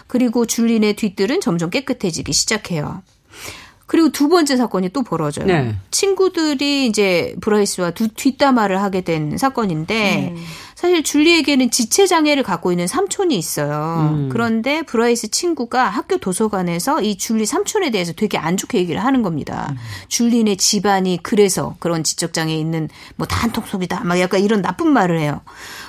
그리고 0.07 0.44
줄린의 0.44 0.96
뒷뜰은 0.96 1.40
점점 1.40 1.70
깨끗해지기 1.70 2.34
시작해요. 2.34 3.02
그리고 3.86 4.11
두 4.11 4.28
번째 4.28 4.57
사건이 4.57 4.90
또 4.90 5.02
벌어져요. 5.02 5.46
네. 5.46 5.76
친구들이 5.90 6.86
이제 6.86 7.34
브라이스와 7.40 7.90
두, 7.90 8.09
뒷담화를 8.09 8.82
하게 8.82 9.02
된 9.02 9.36
사건인데 9.36 10.32
음. 10.34 10.44
사실 10.74 11.02
줄리에게는 11.02 11.70
지체 11.70 12.06
장애를 12.06 12.42
갖고 12.42 12.72
있는 12.72 12.86
삼촌이 12.86 13.36
있어요. 13.36 14.10
음. 14.12 14.28
그런데 14.30 14.82
브라이스 14.82 15.30
친구가 15.30 15.88
학교 15.88 16.18
도서관에서 16.18 17.00
이 17.02 17.16
줄리 17.16 17.46
삼촌에 17.46 17.90
대해서 17.90 18.12
되게 18.12 18.38
안 18.38 18.56
좋게 18.56 18.78
얘기를 18.78 19.04
하는 19.04 19.22
겁니다. 19.22 19.68
음. 19.70 19.76
줄리네 20.08 20.56
집안이 20.56 21.20
그래서 21.22 21.76
그런 21.78 22.02
지적 22.02 22.32
장애 22.32 22.54
있는 22.56 22.88
뭐 23.16 23.26
단톡속이다. 23.26 24.04
막 24.04 24.18
약간 24.18 24.40
이런 24.40 24.62
나쁜 24.62 24.88
말을 24.88 25.20
해요. 25.20 25.42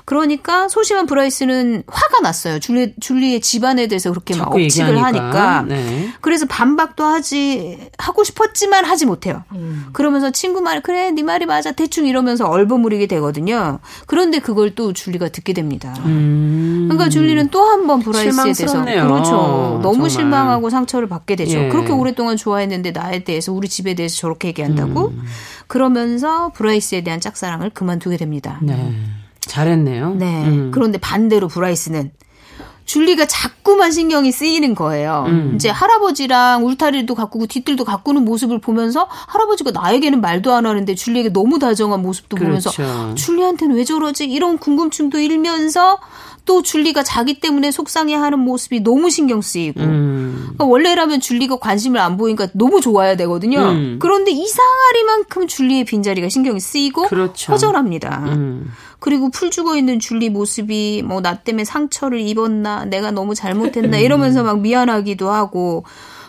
그러니까 0.06 0.68
소심한 0.70 1.08
브라이스는 1.08 1.84
화가 1.88 2.20
났어요. 2.22 2.60
줄리 2.60 2.94
줄리의 3.00 3.42
집안에 3.42 3.88
대해서 3.88 4.12
그렇게 4.12 4.36
막 4.36 4.54
억측을 4.54 5.02
하니까. 5.02 5.64
네. 5.68 6.10
그래서 6.22 6.46
반박도 6.46 7.04
하지 7.04 7.80
하고 7.98 8.24
싶었지만 8.24 8.86
하지 8.86 9.06
못해요. 9.08 9.44
음. 9.54 9.88
그러면서 9.94 10.30
친구 10.30 10.62
말 10.62 10.82
그래 10.82 11.10
네 11.12 11.24
말이 11.24 11.46
맞아 11.46 11.72
대충 11.72 12.06
이러면서 12.06 12.48
얼버무리게 12.48 13.08
되거든요. 13.08 13.80
그런데 14.06 14.40
그걸 14.40 14.75
또 14.76 14.94
줄리가 14.94 15.30
듣게 15.30 15.54
됩니다. 15.54 15.94
음. 16.06 16.88
그러니까 16.90 17.10
줄리는 17.10 17.50
또 17.50 17.66
한 17.66 17.88
번 17.88 18.00
브라이스에 18.02 18.54
대해서 18.54 18.84
그렇죠. 18.86 19.80
너무 19.82 19.94
정말. 19.94 20.10
실망하고 20.10 20.70
상처를 20.70 21.08
받게 21.10 21.36
되죠. 21.36 21.58
예. 21.58 21.70
그렇게 21.70 21.92
오랫동안 21.92 22.38
좋아했는데 22.38 22.92
나에 22.92 23.24
대해서 23.24 23.52
우리 23.54 23.68
집에 23.70 23.94
대해서 23.96 24.18
저렇게 24.18 24.50
얘기한다고 24.50 25.08
음. 25.10 25.24
그러면서 25.68 26.50
브라이스에 26.54 27.02
대한 27.02 27.20
짝사랑을 27.20 27.72
그만두게 27.72 28.18
됩니다. 28.18 28.60
네. 28.62 28.94
잘했네요. 29.42 30.16
네. 30.16 30.46
음. 30.48 30.72
그런데 30.74 30.98
반대로 30.98 31.48
브라이스는 31.48 32.12
줄리가 32.86 33.26
자꾸만 33.26 33.92
신경이 33.92 34.32
쓰이는 34.32 34.76
거예요. 34.76 35.26
음. 35.28 35.52
이제 35.56 35.70
할아버지랑 35.70 36.66
울타리도 36.66 37.16
가꾸고 37.16 37.48
뒤뜰도 37.48 37.84
가꾸는 37.84 38.24
모습을 38.26 38.60
보면서 38.60 39.08
할아버지가 39.10 39.72
나에게는 39.72 40.22
말도 40.22 40.54
안 40.54 40.66
하는데 40.66 40.96
줄리에게 40.96 41.30
너무 41.30 41.60
다정한 41.60 42.02
모습도 42.02 42.38
그렇죠. 42.38 42.72
보면서 42.72 43.16
줄리한테는 43.16 43.76
왜 43.76 43.84
저러지? 43.84 44.26
이런 44.26 44.58
궁금증도 44.58 45.20
일면서 45.20 45.98
또 46.46 46.62
줄리가 46.62 47.04
자기 47.04 47.40
때문에 47.40 47.72
속상해하는 47.72 48.40
모습이 48.40 48.82
너무 48.82 49.10
신경 49.10 49.42
쓰이고 49.42 49.82
음. 49.82 50.34
그러니까 50.44 50.66
원래라면 50.66 51.20
줄리가 51.20 51.58
관심을 51.58 52.00
안 52.00 52.18
보이니까 52.18 52.48
너무 52.54 52.82
좋아야 52.82 53.16
되거든요. 53.18 53.60
음. 53.60 53.98
그런데 54.00 54.32
이상하리만큼 54.32 55.48
줄리의 55.48 55.86
빈자리가 55.86 56.30
신경이 56.30 56.60
쓰이고 56.60 57.08
그렇죠. 57.08 57.52
허전합니다. 57.54 58.24
음. 58.28 58.72
그리고 59.00 59.30
풀 59.30 59.52
죽어 59.52 59.76
있는 59.76 60.00
줄리 60.00 60.30
모습이 60.30 61.04
뭐 61.06 61.22
나 61.22 61.36
때문에 61.36 61.66
상처를 61.66 62.20
입었나 62.20 62.86
내가 62.86 63.10
너무 63.10 63.34
잘못했나 63.34 63.98
이러면서 63.98 64.44
막 64.44 64.60
미안하기도 64.62 65.32
하고 65.32 65.84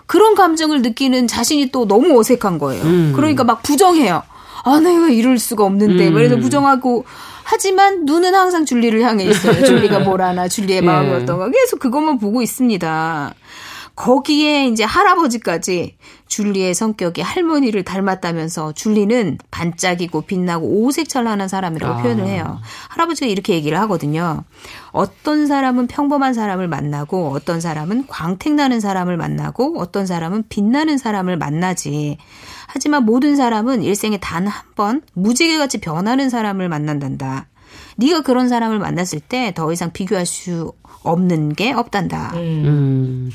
그런 0.07 0.35
감정을 0.35 0.81
느끼는 0.83 1.27
자신이 1.27 1.71
또 1.71 1.87
너무 1.87 2.19
어색한 2.19 2.59
거예요. 2.59 2.83
음. 2.85 3.13
그러니까 3.15 3.45
막 3.45 3.63
부정해요. 3.63 4.23
아 4.67 4.81
내가 4.81 5.09
이럴 5.09 5.39
수가 5.39 5.65
없는데 5.65 6.11
그래서 6.11 6.37
부정하고 6.37 7.05
하지만 7.45 8.05
눈은 8.05 8.35
항상 8.35 8.65
줄리를 8.65 9.01
향해 9.03 9.25
있어요. 9.25 9.55
줄리가 9.65 10.01
뭘 10.01 10.21
하나, 10.21 10.49
줄리의 10.49 10.79
예. 10.79 10.81
마음이 10.85 11.13
어떤가. 11.13 11.49
계속 11.49 11.79
그것만 11.79 12.19
보고 12.19 12.43
있습니다. 12.43 13.35
거기에 13.95 14.67
이제 14.67 14.83
할아버지까지 14.83 15.97
줄리의 16.27 16.75
성격이 16.75 17.23
할머니를 17.23 17.85
닮았다면서 17.85 18.73
줄리는 18.73 19.39
반짝이고 19.53 20.23
빛나고 20.23 20.67
오색찬란한 20.67 21.47
사람이라고 21.47 21.95
아. 21.95 22.03
표현을 22.03 22.27
해요. 22.27 22.61
할아버지가 22.89 23.27
이렇게 23.29 23.55
얘기를 23.55 23.79
하거든요. 23.83 24.43
어떤 24.91 25.47
사람은 25.47 25.87
평범한 25.87 26.35
사람을 26.35 26.67
만나고 26.67 27.31
어떤 27.31 27.61
사람은 27.61 28.09
광택나는 28.09 28.81
사람을 28.81 29.17
만나고 29.17 29.79
어떤 29.79 30.07
사람은 30.07 30.45
빛나는 30.49 30.99
사람을 30.99 31.37
만나지. 31.39 32.19
하지만 32.77 33.05
모든 33.05 33.37
사람은 33.37 33.83
일생에 33.83 34.19
단 34.19 34.47
한 34.47 34.67
번 34.77 35.01
무지개같이 35.15 35.79
변하는 35.79 36.29
사람을 36.29 36.69
만난단다. 36.69 37.49
네가 37.97 38.21
그런 38.23 38.49
사람을 38.49 38.79
만났을 38.79 39.21
때 39.21 39.53
더 39.55 39.73
이상 39.73 39.91
비교할 39.93 40.27
수 40.27 40.73
없는 41.03 41.55
게 41.55 41.73
없단다. 41.73 42.33
음. 42.35 42.39
음. 42.67 43.31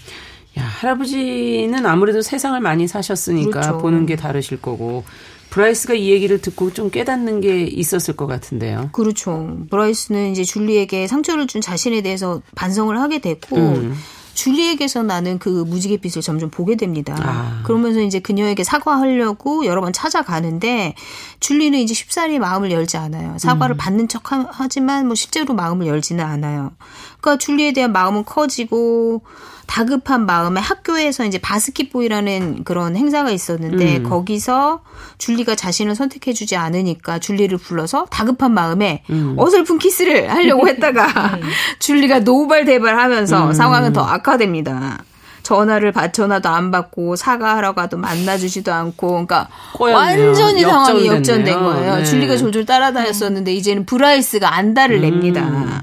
야, 0.60 0.64
할아버지는 0.64 1.86
아무래도 1.86 2.22
세상을 2.22 2.60
많이 2.60 2.88
사셨으니까 2.88 3.50
그렇죠. 3.62 3.78
보는 3.80 4.06
게 4.06 4.16
다르실 4.16 4.62
거고 4.62 5.04
브라이스가 5.50 5.96
이 5.96 6.12
얘기를 6.12 6.40
듣고 6.42 6.72
좀 6.74 6.90
깨닫는 6.92 7.42
게 7.42 7.64
있었을 7.64 8.16
것 8.16 8.28
같은데요. 8.28 8.90
그렇죠. 8.92 9.58
브라이스는 9.70 10.32
이제 10.32 10.44
줄리에게 10.44 11.08
상처를 11.08 11.48
준 11.48 11.60
자신에 11.62 12.02
대해서 12.02 12.42
반성을 12.56 12.98
하게 13.00 13.20
됐고 13.20 13.58
음. 13.58 13.96
줄리에게서 14.34 15.04
나는 15.04 15.40
그 15.40 15.50
무지갯빛을 15.50 16.22
점점 16.22 16.50
보게 16.50 16.76
됩니다. 16.76 17.16
아. 17.20 17.62
그러면서 17.64 18.02
이제 18.02 18.20
그녀에게 18.20 18.64
사과하려고 18.64 19.66
여러 19.66 19.82
번 19.82 19.94
찾아가는데 19.94 20.96
줄리는 21.40 21.78
이제 21.80 21.94
쉽사리 21.94 22.40
마음을 22.40 22.72
열지 22.72 22.98
않아요. 22.98 23.38
사과를 23.38 23.76
음. 23.76 23.78
받는 23.78 24.08
척 24.08 24.24
하지만 24.52 25.08
뭐 25.08 25.16
실제로 25.16 25.54
마음을 25.54 25.88
열지는 25.88 26.24
않아요. 26.24 26.72
그러니까 27.20 27.38
줄리에 27.38 27.74
대한 27.74 27.92
마음은 27.92 28.26
커지고 28.26 29.24
다급한 29.68 30.26
마음에 30.26 30.60
학교에서 30.60 31.26
이제 31.26 31.38
basket 31.38 31.88
boy라는 31.88 32.64
그런 32.64 32.96
행사가 32.96 33.32
있었는데 33.32 33.98
음. 33.98 34.10
거기서 34.10 34.82
줄리가 35.18 35.56
자신을 35.56 35.96
선택해주지 35.96 36.56
않으니까 36.56 37.20
줄리를 37.20 37.58
불러서 37.58 38.06
다급한 38.10 38.54
마음에 38.54 39.04
음. 39.10 39.36
어설픈 39.38 39.80
키스를 39.80 40.30
하려고 40.30 40.68
했다가 40.68 41.06
음. 41.36 41.42
줄리가 41.80 42.20
노발대발하면서 42.20 43.48
음. 43.48 43.54
상황은 43.54 43.94
더 43.94 44.02
악화됩니다. 44.02 45.00
전화를 45.44 45.92
받 45.92 46.14
전화도 46.14 46.50
안 46.50 46.72
받고 46.72 47.16
사과하러 47.16 47.74
가도 47.74 47.98
만나주지도 47.98 48.72
않고 48.72 49.08
그러니까 49.08 49.48
꼬였네요. 49.74 50.28
완전히 50.28 50.62
상황이. 50.62 51.08
역전된 51.08 51.60
거예요. 51.60 51.96
네. 51.96 52.04
줄리가 52.04 52.38
졸졸 52.38 52.66
따라다녔었는데 52.66 53.54
이제는 53.54 53.86
브라이스가 53.86 54.54
안달을 54.54 54.98
음. 54.98 55.02
냅니다. 55.02 55.82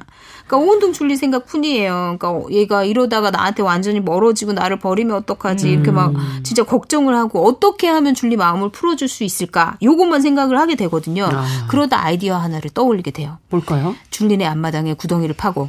그러니까 0.49 0.57
온통 0.73 0.93
줄리 0.93 1.17
생각뿐이에요. 1.17 2.17
그러니까 2.19 2.51
얘가 2.51 2.85
이러다가 2.85 3.31
나한테 3.31 3.63
완전히 3.63 4.01
멀어지고 4.01 4.55
나를 4.55 4.79
버리면 4.79 5.15
어떡하지? 5.17 5.71
이렇게 5.71 5.91
막 5.91 6.15
음. 6.15 6.41
진짜 6.43 6.63
걱정을 6.65 7.15
하고 7.17 7.47
어떻게 7.47 7.87
하면 7.87 8.15
줄리 8.15 8.37
마음을 8.37 8.71
풀어줄 8.71 9.09
수 9.09 9.25
있을까? 9.25 9.77
요것만 9.83 10.23
생각을 10.23 10.59
하게 10.59 10.75
되거든요. 10.77 11.29
아. 11.31 11.45
그러다 11.69 12.03
아이디어 12.03 12.37
하나를 12.37 12.71
떠올리게 12.71 13.11
돼요. 13.11 13.39
볼까요? 13.51 13.95
줄리네 14.11 14.47
앞마당에 14.47 14.95
구덩이를 14.95 15.35
파고 15.37 15.69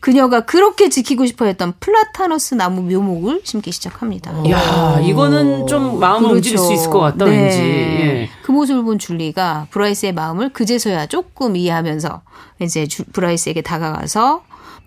그녀가 0.00 0.42
그렇게 0.42 0.88
지키고 0.90 1.26
싶어했던 1.26 1.74
플라타너스 1.80 2.54
나무 2.54 2.82
묘목을 2.82 3.40
심기 3.44 3.72
시작합니다. 3.72 4.32
야, 4.50 5.00
이거는 5.00 5.66
좀 5.66 5.98
마음을 5.98 6.32
움직일 6.32 6.58
수 6.58 6.72
있을 6.72 6.90
것 6.90 7.00
같다, 7.00 7.24
네. 7.24 7.30
왠지. 7.30 7.58
예. 7.58 8.28
그 8.42 8.52
모습을 8.52 8.82
본 8.84 8.98
줄리가 8.98 9.66
브라이스의 9.70 10.12
마음을 10.12 10.50
그제서야 10.52 11.06
조금 11.06 11.56
이해하면서 11.56 12.22
이제 12.60 12.86
주- 12.86 13.04
브라이스에게 13.12 13.62
다가가서 13.62 14.17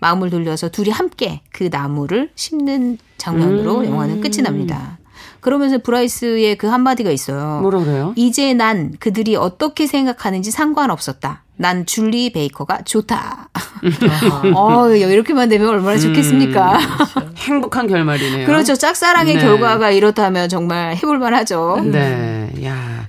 마음을 0.00 0.30
돌려서 0.30 0.68
둘이 0.68 0.90
함께 0.90 1.42
그 1.52 1.68
나무를 1.70 2.30
심는 2.34 2.98
장면으로 3.18 3.78
음. 3.80 3.84
영화는 3.86 4.20
끝이 4.20 4.38
납니다. 4.42 4.98
그러면서 5.40 5.78
브라이스의 5.78 6.56
그 6.56 6.68
한마디가 6.68 7.10
있어요. 7.10 7.60
뭐라 7.62 7.80
그래요? 7.80 8.12
이제 8.16 8.54
난 8.54 8.94
그들이 8.98 9.36
어떻게 9.36 9.86
생각하는지 9.86 10.50
상관없었다. 10.50 11.42
난 11.56 11.84
줄리 11.84 12.32
베이커가 12.32 12.82
좋다. 12.82 13.48
어, 14.54 14.88
이렇게만 14.88 15.48
되면 15.48 15.68
얼마나 15.68 15.98
좋겠습니까? 15.98 16.78
행복한 17.38 17.86
결말이네요. 17.86 18.46
그렇죠. 18.46 18.74
짝사랑의 18.74 19.34
네. 19.36 19.40
결과가 19.40 19.90
이렇다면 19.90 20.48
정말 20.48 20.96
해볼만 20.96 21.34
하죠. 21.34 21.80
네, 21.84 22.50
야. 22.64 23.06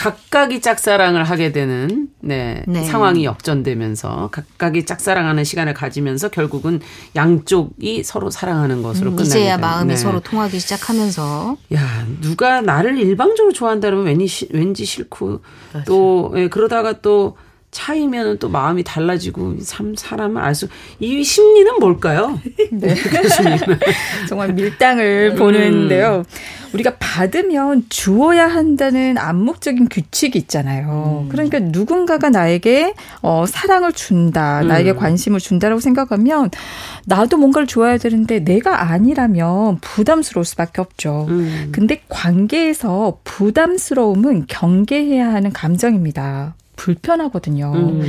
각각이 0.00 0.62
짝사랑을 0.62 1.24
하게 1.24 1.52
되는 1.52 2.08
네, 2.20 2.64
네. 2.66 2.82
상황이 2.84 3.26
역전되면서 3.26 4.30
각각이 4.32 4.86
짝사랑하는 4.86 5.44
시간을 5.44 5.74
가지면서 5.74 6.30
결국은 6.30 6.80
양쪽이 7.16 8.02
서로 8.02 8.30
사랑하는 8.30 8.82
것으로 8.82 9.10
끝나게 9.10 9.22
음, 9.22 9.26
이제야 9.26 9.56
되는, 9.56 9.60
마음이 9.60 9.88
네. 9.90 9.96
서로 9.96 10.20
통하기 10.20 10.58
시작하면서 10.58 11.58
야 11.74 12.06
누가 12.22 12.62
나를 12.62 12.96
일방적으로 12.96 13.52
좋아한다면 13.52 14.06
왠지 14.06 14.48
왠지 14.54 14.86
싫고 14.86 15.42
또 15.84 16.32
예, 16.36 16.48
그러다가 16.48 17.02
또 17.02 17.36
차이면은 17.70 18.38
또 18.38 18.48
마음이 18.48 18.82
달라지고 18.84 19.58
참 19.62 19.94
사람을 19.96 20.40
알 20.42 20.54
수 20.54 20.68
이 20.98 21.22
심리는 21.24 21.72
뭘까요? 21.78 22.40
네. 22.72 22.94
교수님. 22.98 23.58
정말 24.28 24.52
밀당을 24.52 25.34
보는데요. 25.36 26.24
우리가 26.72 26.96
받으면 26.98 27.86
주어야 27.88 28.46
한다는 28.46 29.18
암묵적인 29.18 29.88
규칙이 29.88 30.38
있잖아요. 30.38 31.26
그러니까 31.30 31.58
누군가가 31.58 32.30
나에게 32.30 32.94
어, 33.22 33.44
사랑을 33.46 33.92
준다, 33.92 34.62
나에게 34.62 34.92
관심을 34.94 35.40
준다라고 35.40 35.80
생각하면 35.80 36.50
나도 37.06 37.38
뭔가를 37.38 37.66
좋아야 37.66 37.98
되는데 37.98 38.38
내가 38.40 38.90
아니라면 38.90 39.78
부담스러울 39.80 40.44
수밖에 40.44 40.80
없죠. 40.80 41.26
음. 41.28 41.70
근데 41.72 42.02
관계에서 42.08 43.18
부담스러움은 43.24 44.44
경계해야 44.46 45.32
하는 45.32 45.52
감정입니다. 45.52 46.54
불편하거든요. 46.80 47.72
음. 47.74 48.02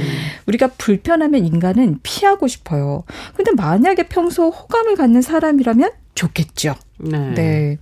우리가 0.46 0.70
불편하면 0.78 1.46
인간은 1.46 2.00
피하고 2.04 2.48
싶어요. 2.48 3.04
근데 3.36 3.52
만약에 3.52 4.04
평소 4.04 4.50
호감을 4.50 4.96
갖는 4.96 5.22
사람이라면 5.22 5.92
좋겠죠. 6.16 6.76
네. 7.00 7.34
네. 7.34 7.78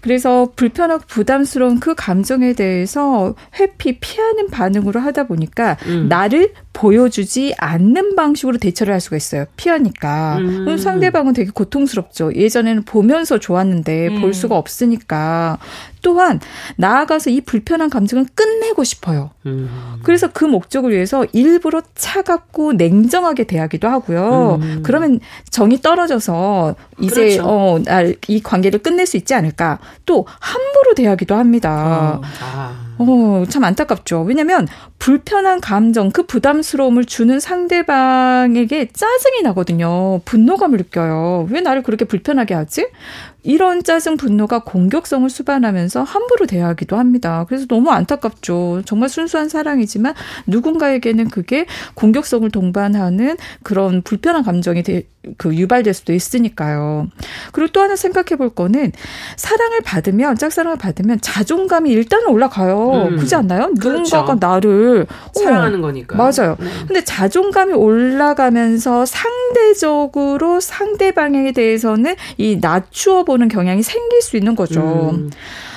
그래서 0.00 0.52
불편하고 0.56 1.04
부담스러운 1.06 1.80
그 1.80 1.94
감정에 1.94 2.54
대해서 2.54 3.34
회피, 3.58 3.98
피하는 3.98 4.48
반응으로 4.48 5.00
하다 5.00 5.26
보니까 5.26 5.76
음. 5.86 6.08
나를 6.08 6.54
보여주지 6.72 7.54
않는 7.58 8.14
방식으로 8.14 8.58
대처를 8.58 8.92
할 8.92 9.00
수가 9.00 9.16
있어요. 9.16 9.44
피하니까. 9.56 10.38
음. 10.38 10.64
그럼 10.64 10.78
상대방은 10.78 11.32
되게 11.32 11.50
고통스럽죠. 11.50 12.34
예전에는 12.34 12.84
보면서 12.84 13.38
좋았는데 13.38 14.08
음. 14.08 14.20
볼 14.20 14.32
수가 14.32 14.56
없으니까. 14.56 15.58
또한 16.02 16.40
나아가서 16.76 17.30
이 17.30 17.40
불편한 17.42 17.90
감정을 17.90 18.26
끝내고 18.34 18.84
싶어요. 18.84 19.30
음. 19.46 19.68
그래서 20.02 20.28
그 20.32 20.44
목적을 20.44 20.92
위해서 20.92 21.26
일부러 21.32 21.82
차갑고 21.94 22.74
냉정하게 22.74 23.44
대하기도 23.44 23.88
하고요. 23.88 24.58
음. 24.62 24.80
그러면 24.82 25.20
정이 25.50 25.82
떨어져서 25.82 26.76
이제 27.00 27.36
그렇죠. 27.36 27.42
어, 27.44 27.78
날이 27.84 28.40
관계를 28.42 28.80
끝낼 28.80 29.06
수 29.06 29.16
있지 29.16 29.34
않을까. 29.34 29.78
또 30.06 30.26
함부로 30.40 30.94
대하기도 30.94 31.34
합니다. 31.34 32.20
아. 32.40 32.89
어, 33.02 33.44
참 33.48 33.64
안타깝죠. 33.64 34.22
왜냐면 34.22 34.68
불편한 34.98 35.62
감정, 35.62 36.10
그 36.10 36.24
부담스러움을 36.24 37.06
주는 37.06 37.40
상대방에게 37.40 38.88
짜증이 38.92 39.40
나거든요. 39.42 40.20
분노감을 40.26 40.76
느껴요. 40.76 41.48
왜 41.50 41.62
나를 41.62 41.82
그렇게 41.82 42.04
불편하게 42.04 42.52
하지? 42.52 42.88
이런 43.42 43.82
짜증, 43.82 44.16
분노가 44.16 44.60
공격성을 44.60 45.28
수반하면서 45.28 46.02
함부로 46.02 46.46
대하기도 46.46 46.96
합니다. 46.96 47.44
그래서 47.48 47.66
너무 47.66 47.90
안타깝죠. 47.90 48.82
정말 48.84 49.08
순수한 49.08 49.48
사랑이지만 49.48 50.14
누군가에게는 50.46 51.28
그게 51.28 51.66
공격성을 51.94 52.48
동반하는 52.50 53.36
그런 53.62 54.02
불편한 54.02 54.42
감정이 54.42 54.82
대, 54.82 55.04
그 55.36 55.54
유발될 55.54 55.92
수도 55.92 56.12
있으니까요. 56.14 57.08
그리고 57.52 57.70
또 57.72 57.80
하나 57.80 57.94
생각해 57.94 58.36
볼 58.36 58.48
거는 58.50 58.92
사랑을 59.36 59.80
받으면 59.82 60.36
짝사랑을 60.36 60.78
받으면 60.78 61.20
자존감이 61.20 61.90
일단 61.90 62.26
올라가요. 62.26 63.08
음. 63.10 63.16
그렇지 63.16 63.34
않나요? 63.34 63.72
그렇죠. 63.78 64.16
누군가가 64.16 64.36
나를 64.40 65.06
어, 65.10 65.38
사랑하는 65.38 65.82
거니까. 65.82 66.16
맞아요. 66.16 66.56
네. 66.58 66.70
근데 66.86 67.04
자존감이 67.04 67.74
올라가면서 67.74 69.04
상대적으로 69.04 70.60
상대방에 70.60 71.52
대해서는 71.52 72.16
이 72.38 72.58
낮추어 72.60 73.24
보는 73.30 73.48
경향이 73.48 73.82
생길 73.82 74.22
수 74.22 74.36
있는 74.36 74.56
거죠. 74.56 75.10
음. 75.14 75.30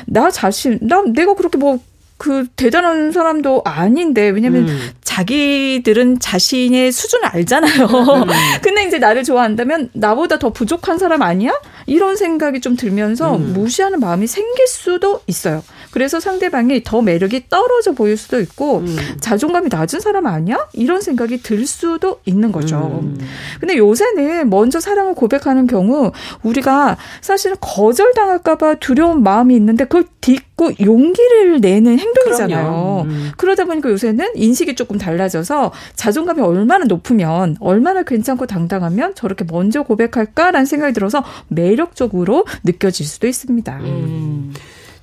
나 0.07 0.31
자신, 0.31 0.79
나 0.81 1.03
내가 1.05 1.35
그렇게 1.35 1.59
뭐그 1.59 2.47
대단한 2.55 3.11
사람도 3.11 3.61
아닌데 3.63 4.29
왜냐면 4.29 4.67
음. 4.67 4.89
자기들은 5.03 6.19
자신의 6.19 6.91
수준을 6.91 7.27
알잖아요. 7.27 7.85
음. 7.85 8.27
근데 8.63 8.85
이제 8.85 8.97
나를 8.97 9.23
좋아한다면 9.23 9.91
나보다 9.93 10.39
더 10.39 10.49
부족한 10.49 10.97
사람 10.97 11.21
아니야? 11.21 11.53
이런 11.85 12.15
생각이 12.15 12.59
좀 12.59 12.75
들면서 12.75 13.35
음. 13.35 13.53
무시하는 13.53 13.99
마음이 13.99 14.25
생길 14.25 14.67
수도 14.67 15.21
있어요. 15.27 15.63
그래서 15.93 16.19
상대방이 16.19 16.83
더 16.83 17.03
매력이 17.03 17.49
떨어져 17.49 17.91
보일 17.91 18.17
수도 18.17 18.39
있고 18.39 18.79
음. 18.79 18.97
자존감이 19.21 19.67
낮은 19.69 19.99
사람 19.99 20.25
아니야? 20.25 20.57
이런 20.73 21.01
생각이 21.01 21.43
들 21.43 21.67
수도 21.67 22.19
있는 22.25 22.51
거죠. 22.51 22.99
음. 23.03 23.15
근데 23.59 23.77
요새는 23.77 24.49
먼저 24.49 24.79
사랑을 24.79 25.13
고백하는 25.13 25.67
경우 25.67 26.11
우리가 26.41 26.97
사실은 27.21 27.57
거절당할까봐 27.61 28.75
두려운 28.75 29.21
마음이 29.21 29.55
있는데 29.55 29.85
그걸 29.85 30.05
딛고 30.19 30.71
용기를 30.81 31.61
내는 31.61 31.99
행동이잖아요. 31.99 33.03
음. 33.05 33.31
그러다 33.37 33.65
보니까 33.65 33.91
요새는 33.91 34.31
인식이 34.33 34.73
조금 34.73 34.97
달라져서 34.97 35.73
자존감이 35.95 36.41
얼마나 36.41 36.85
높으면 36.85 37.55
얼마나 37.59 38.01
괜찮고 38.01 38.47
당당하면 38.47 39.13
저렇게 39.13 39.45
먼저 39.47 39.83
고백할까라는 39.83 40.65
생각이 40.65 40.93
들어서 40.93 41.23
매력적으로 41.49 42.45
느껴질 42.63 43.05
수도 43.05 43.27
있습니다. 43.27 43.77
음. 43.81 44.53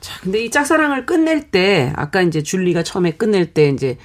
자, 0.00 0.18
근데 0.22 0.44
이 0.44 0.50
짝사랑을 0.50 1.06
끝낼 1.06 1.50
때 1.50 1.92
아까 1.96 2.22
이제 2.22 2.42
줄리가 2.42 2.82
처음에 2.82 3.12
끝낼 3.12 3.52
때 3.52 3.68
이제 3.68 3.98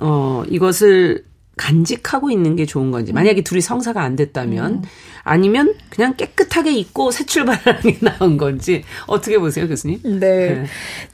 어 0.00 0.42
이것을 0.48 1.24
간직하고 1.56 2.30
있는 2.30 2.56
게 2.56 2.66
좋은 2.66 2.90
건지 2.90 3.12
만약에 3.12 3.42
둘이 3.42 3.60
성사가 3.60 4.02
안 4.02 4.16
됐다면 4.16 4.82
아니면 5.24 5.74
그냥 5.88 6.14
깨끗하게 6.16 6.72
잊고 6.72 7.10
새 7.10 7.24
출발하는 7.24 7.80
게 7.80 7.98
나은 8.00 8.36
건지 8.36 8.84
어떻게 9.06 9.38
보세요, 9.38 9.66
교수님? 9.66 10.00
네. 10.02 10.20
네. 10.20 10.64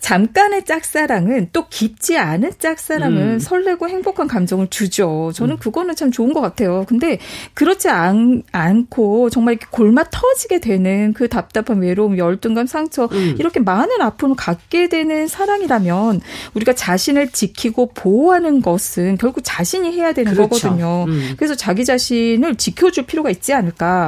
잠깐의 0.01 0.65
짝사랑은 0.65 1.51
또 1.53 1.69
깊지 1.69 2.19
않은 2.19 2.53
짝사랑은 2.59 3.19
음. 3.19 3.39
설레고 3.39 3.89
행복한 3.89 4.27
감정을 4.27 4.67
주죠. 4.69 5.31
저는 5.35 5.59
그거는 5.59 5.95
참 5.95 6.11
좋은 6.11 6.33
것 6.33 6.41
같아요. 6.41 6.85
근데 6.89 7.19
그렇지 7.55 7.89
않, 7.89 8.43
않고 8.51 9.31
정말 9.31 9.55
이렇게 9.55 9.67
골마 9.71 10.05
터지게 10.11 10.59
되는 10.59 11.13
그 11.13 11.29
답답한 11.29 11.81
외로움, 11.81 12.19
열등감, 12.19 12.67
상처 12.67 13.09
음. 13.13 13.37
이렇게 13.39 13.61
많은 13.61 14.01
아픔을 14.01 14.35
갖게 14.35 14.89
되는 14.89 15.29
사랑이라면 15.29 16.21
우리가 16.55 16.73
자신을 16.73 17.31
지키고 17.31 17.93
보호하는 17.95 18.61
것은 18.61 19.19
결국 19.19 19.43
자신이 19.45 19.93
해야 19.93 20.13
되는 20.13 20.33
그렇죠. 20.33 20.49
거거든요. 20.49 21.05
음. 21.07 21.35
그래서 21.37 21.55
자기 21.55 21.85
자신을 21.85 22.57
지켜줄 22.57 23.07
필요가 23.07 23.31
있지 23.31 23.53
않을까. 23.53 24.00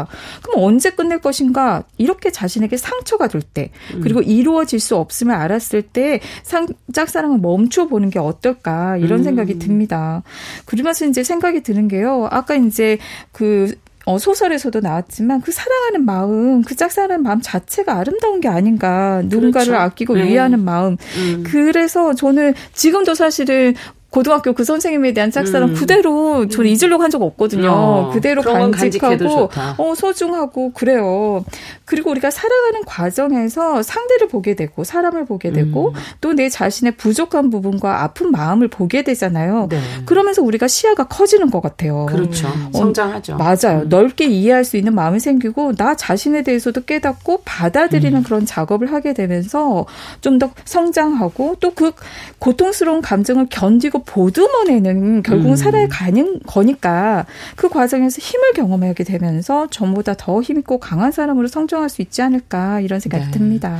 그럼 0.43 0.64
언제 0.64 0.90
끝낼 0.90 1.20
것인가? 1.20 1.84
이렇게 1.99 2.30
자신에게 2.30 2.76
상처가 2.76 3.28
될 3.28 3.43
때, 3.43 3.70
그리고 4.03 4.20
이루어질 4.20 4.80
수 4.80 4.97
없음을 4.97 5.34
알았을 5.34 5.82
때, 5.82 6.20
상, 6.43 6.66
짝사랑을 6.93 7.38
멈춰 7.38 7.86
보는 7.86 8.11
게 8.11 8.18
어떨까? 8.18 8.97
이런 8.97 9.20
음. 9.20 9.24
생각이 9.24 9.59
듭니다. 9.59 10.22
그러면서 10.64 11.07
이제 11.07 11.22
생각이 11.22 11.62
드는 11.62 11.88
게요. 11.88 12.28
아까 12.30 12.55
이제 12.55 12.99
그, 13.32 13.74
어, 14.05 14.18
소설에서도 14.18 14.80
나왔지만 14.80 15.40
그 15.43 15.53
사랑하는 15.53 16.05
마음, 16.05 16.62
그 16.62 16.74
짝사랑하는 16.74 17.22
마음 17.22 17.40
자체가 17.40 17.97
아름다운 17.97 18.40
게 18.40 18.49
아닌가. 18.49 19.22
누군가를 19.24 19.68
그렇죠. 19.68 19.76
아끼고 19.76 20.14
네. 20.14 20.28
위하는 20.28 20.64
마음. 20.64 20.97
음. 21.16 21.45
그래서 21.47 22.14
저는 22.14 22.55
지금도 22.74 23.14
사실은 23.14 23.74
고등학교 24.12 24.52
그 24.52 24.62
선생님에 24.62 25.12
대한 25.14 25.30
짝사랑 25.30 25.70
음. 25.70 25.74
그대로 25.74 26.46
저는 26.46 26.70
음. 26.70 26.74
잊으려고 26.74 27.02
한 27.02 27.10
적 27.12 27.20
없거든요. 27.22 27.70
어, 27.70 28.10
그대로 28.12 28.40
간직하고 28.42 29.50
어 29.76 29.94
소중하고 29.94 30.72
그래요. 30.72 31.44
그리고 31.84 32.10
우리가 32.10 32.30
살아가는 32.30 32.84
과정에서 32.86 33.82
상대를 33.82 34.28
보게 34.28 34.54
되고 34.54 34.82
사람을 34.84 35.26
보게 35.26 35.52
되고 35.52 35.88
음. 35.90 35.94
또내 36.22 36.48
자신의 36.48 36.96
부족한 36.96 37.50
부분과 37.50 38.02
아픈 38.02 38.30
마음을 38.30 38.68
보게 38.68 39.02
되잖아요. 39.02 39.66
네. 39.70 39.78
그러면서 40.06 40.40
우리가 40.42 40.68
시야가 40.68 41.08
커지는 41.08 41.50
것 41.50 41.60
같아요. 41.60 42.06
그렇죠. 42.06 42.48
어, 42.48 42.78
성장하죠. 42.78 43.36
맞아요. 43.36 43.82
음. 43.82 43.88
넓게 43.90 44.26
이해할 44.26 44.64
수 44.64 44.76
있는 44.78 44.94
마음이 44.94 45.20
생기고 45.20 45.74
나 45.76 45.94
자신에 45.94 46.42
대해서도 46.42 46.82
깨닫고 46.84 47.42
받아들이는 47.44 48.20
음. 48.20 48.22
그런 48.22 48.46
작업을 48.46 48.92
하게 48.92 49.12
되면서 49.14 49.86
좀 50.20 50.38
더 50.38 50.50
성장하고 50.64 51.56
또 51.60 51.72
그 51.74 51.92
고통스러운 52.38 53.00
감정을 53.02 53.46
견디고 53.50 54.01
보듬어내는 54.07 55.22
결국은 55.22 55.53
음. 55.53 55.57
살아야 55.57 55.88
가는 55.88 56.40
거니까 56.46 57.26
그 57.57 57.68
과정에서 57.68 58.18
힘을 58.20 58.53
경험하게 58.53 59.05
되면서 59.05 59.66
전보다 59.70 60.14
더 60.14 60.40
힘있고 60.40 60.78
강한 60.78 61.12
사람으로 61.12 61.48
성장할 61.48 61.88
수 61.88 62.03
있지 62.03 62.22
않을까 62.22 62.80
이런 62.80 63.00
생각이 63.00 63.26
네. 63.26 63.30
듭니다. 63.30 63.78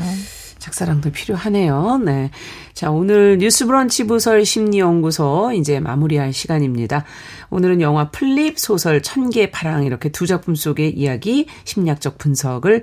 짝사랑도 0.63 1.11
필요하네요. 1.11 2.01
네. 2.05 2.31
자, 2.73 2.91
오늘 2.91 3.39
뉴스 3.39 3.67
브런치 3.67 4.07
부설 4.07 4.45
심리연구소 4.45 5.53
이제 5.55 5.81
마무리할 5.81 6.33
시간입니다. 6.33 7.05
오늘은 7.53 7.83
영화 7.83 8.09
플립 8.09 8.59
소설 8.59 9.03
천 9.03 9.24
개의 9.24 9.51
파랑 9.51 9.85
이렇게 9.85 10.09
두 10.09 10.27
작품 10.27 10.55
속의 10.55 10.99
이야기 10.99 11.47
심리학적 11.65 12.17
분석을 12.17 12.83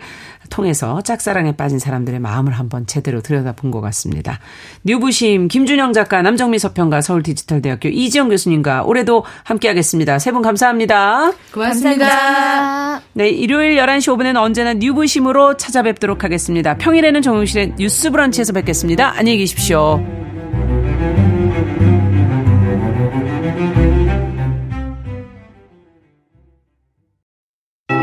통해서 0.51 1.01
짝사랑에 1.01 1.55
빠진 1.57 1.79
사람들의 1.79 2.19
마음을 2.19 2.53
한번 2.53 2.85
제대로 2.85 3.21
들여다본 3.21 3.71
것 3.71 3.81
같습니다. 3.81 4.39
뉴부심 4.83 5.47
김준영 5.47 5.93
작가 5.93 6.21
남정미 6.21 6.59
서평가 6.59 7.01
서울디지털대학교 7.01 7.89
이지영 7.89 8.29
교수님과 8.29 8.83
올해도 8.83 9.25
함께하겠습니다. 9.43 10.19
세 10.19 10.29
분 10.29 10.43
감사합니다. 10.43 11.31
고맙습니다. 11.51 12.07
감사합니다. 12.07 13.01
네, 13.13 13.29
일요일 13.29 13.75
11시 13.77 14.15
5분에는 14.15 14.37
언제나 14.37 14.75
뉴부심으로 14.75 15.57
찾아뵙도록 15.57 16.23
하겠습니다. 16.23 16.75
평일에는 16.77 17.21
정용실의 17.23 17.73
뉴스 17.79 18.11
브런치에서 18.11 18.53
뵙겠습니다. 18.53 19.13
안녕히 19.17 19.39
계십시오. 19.39 20.28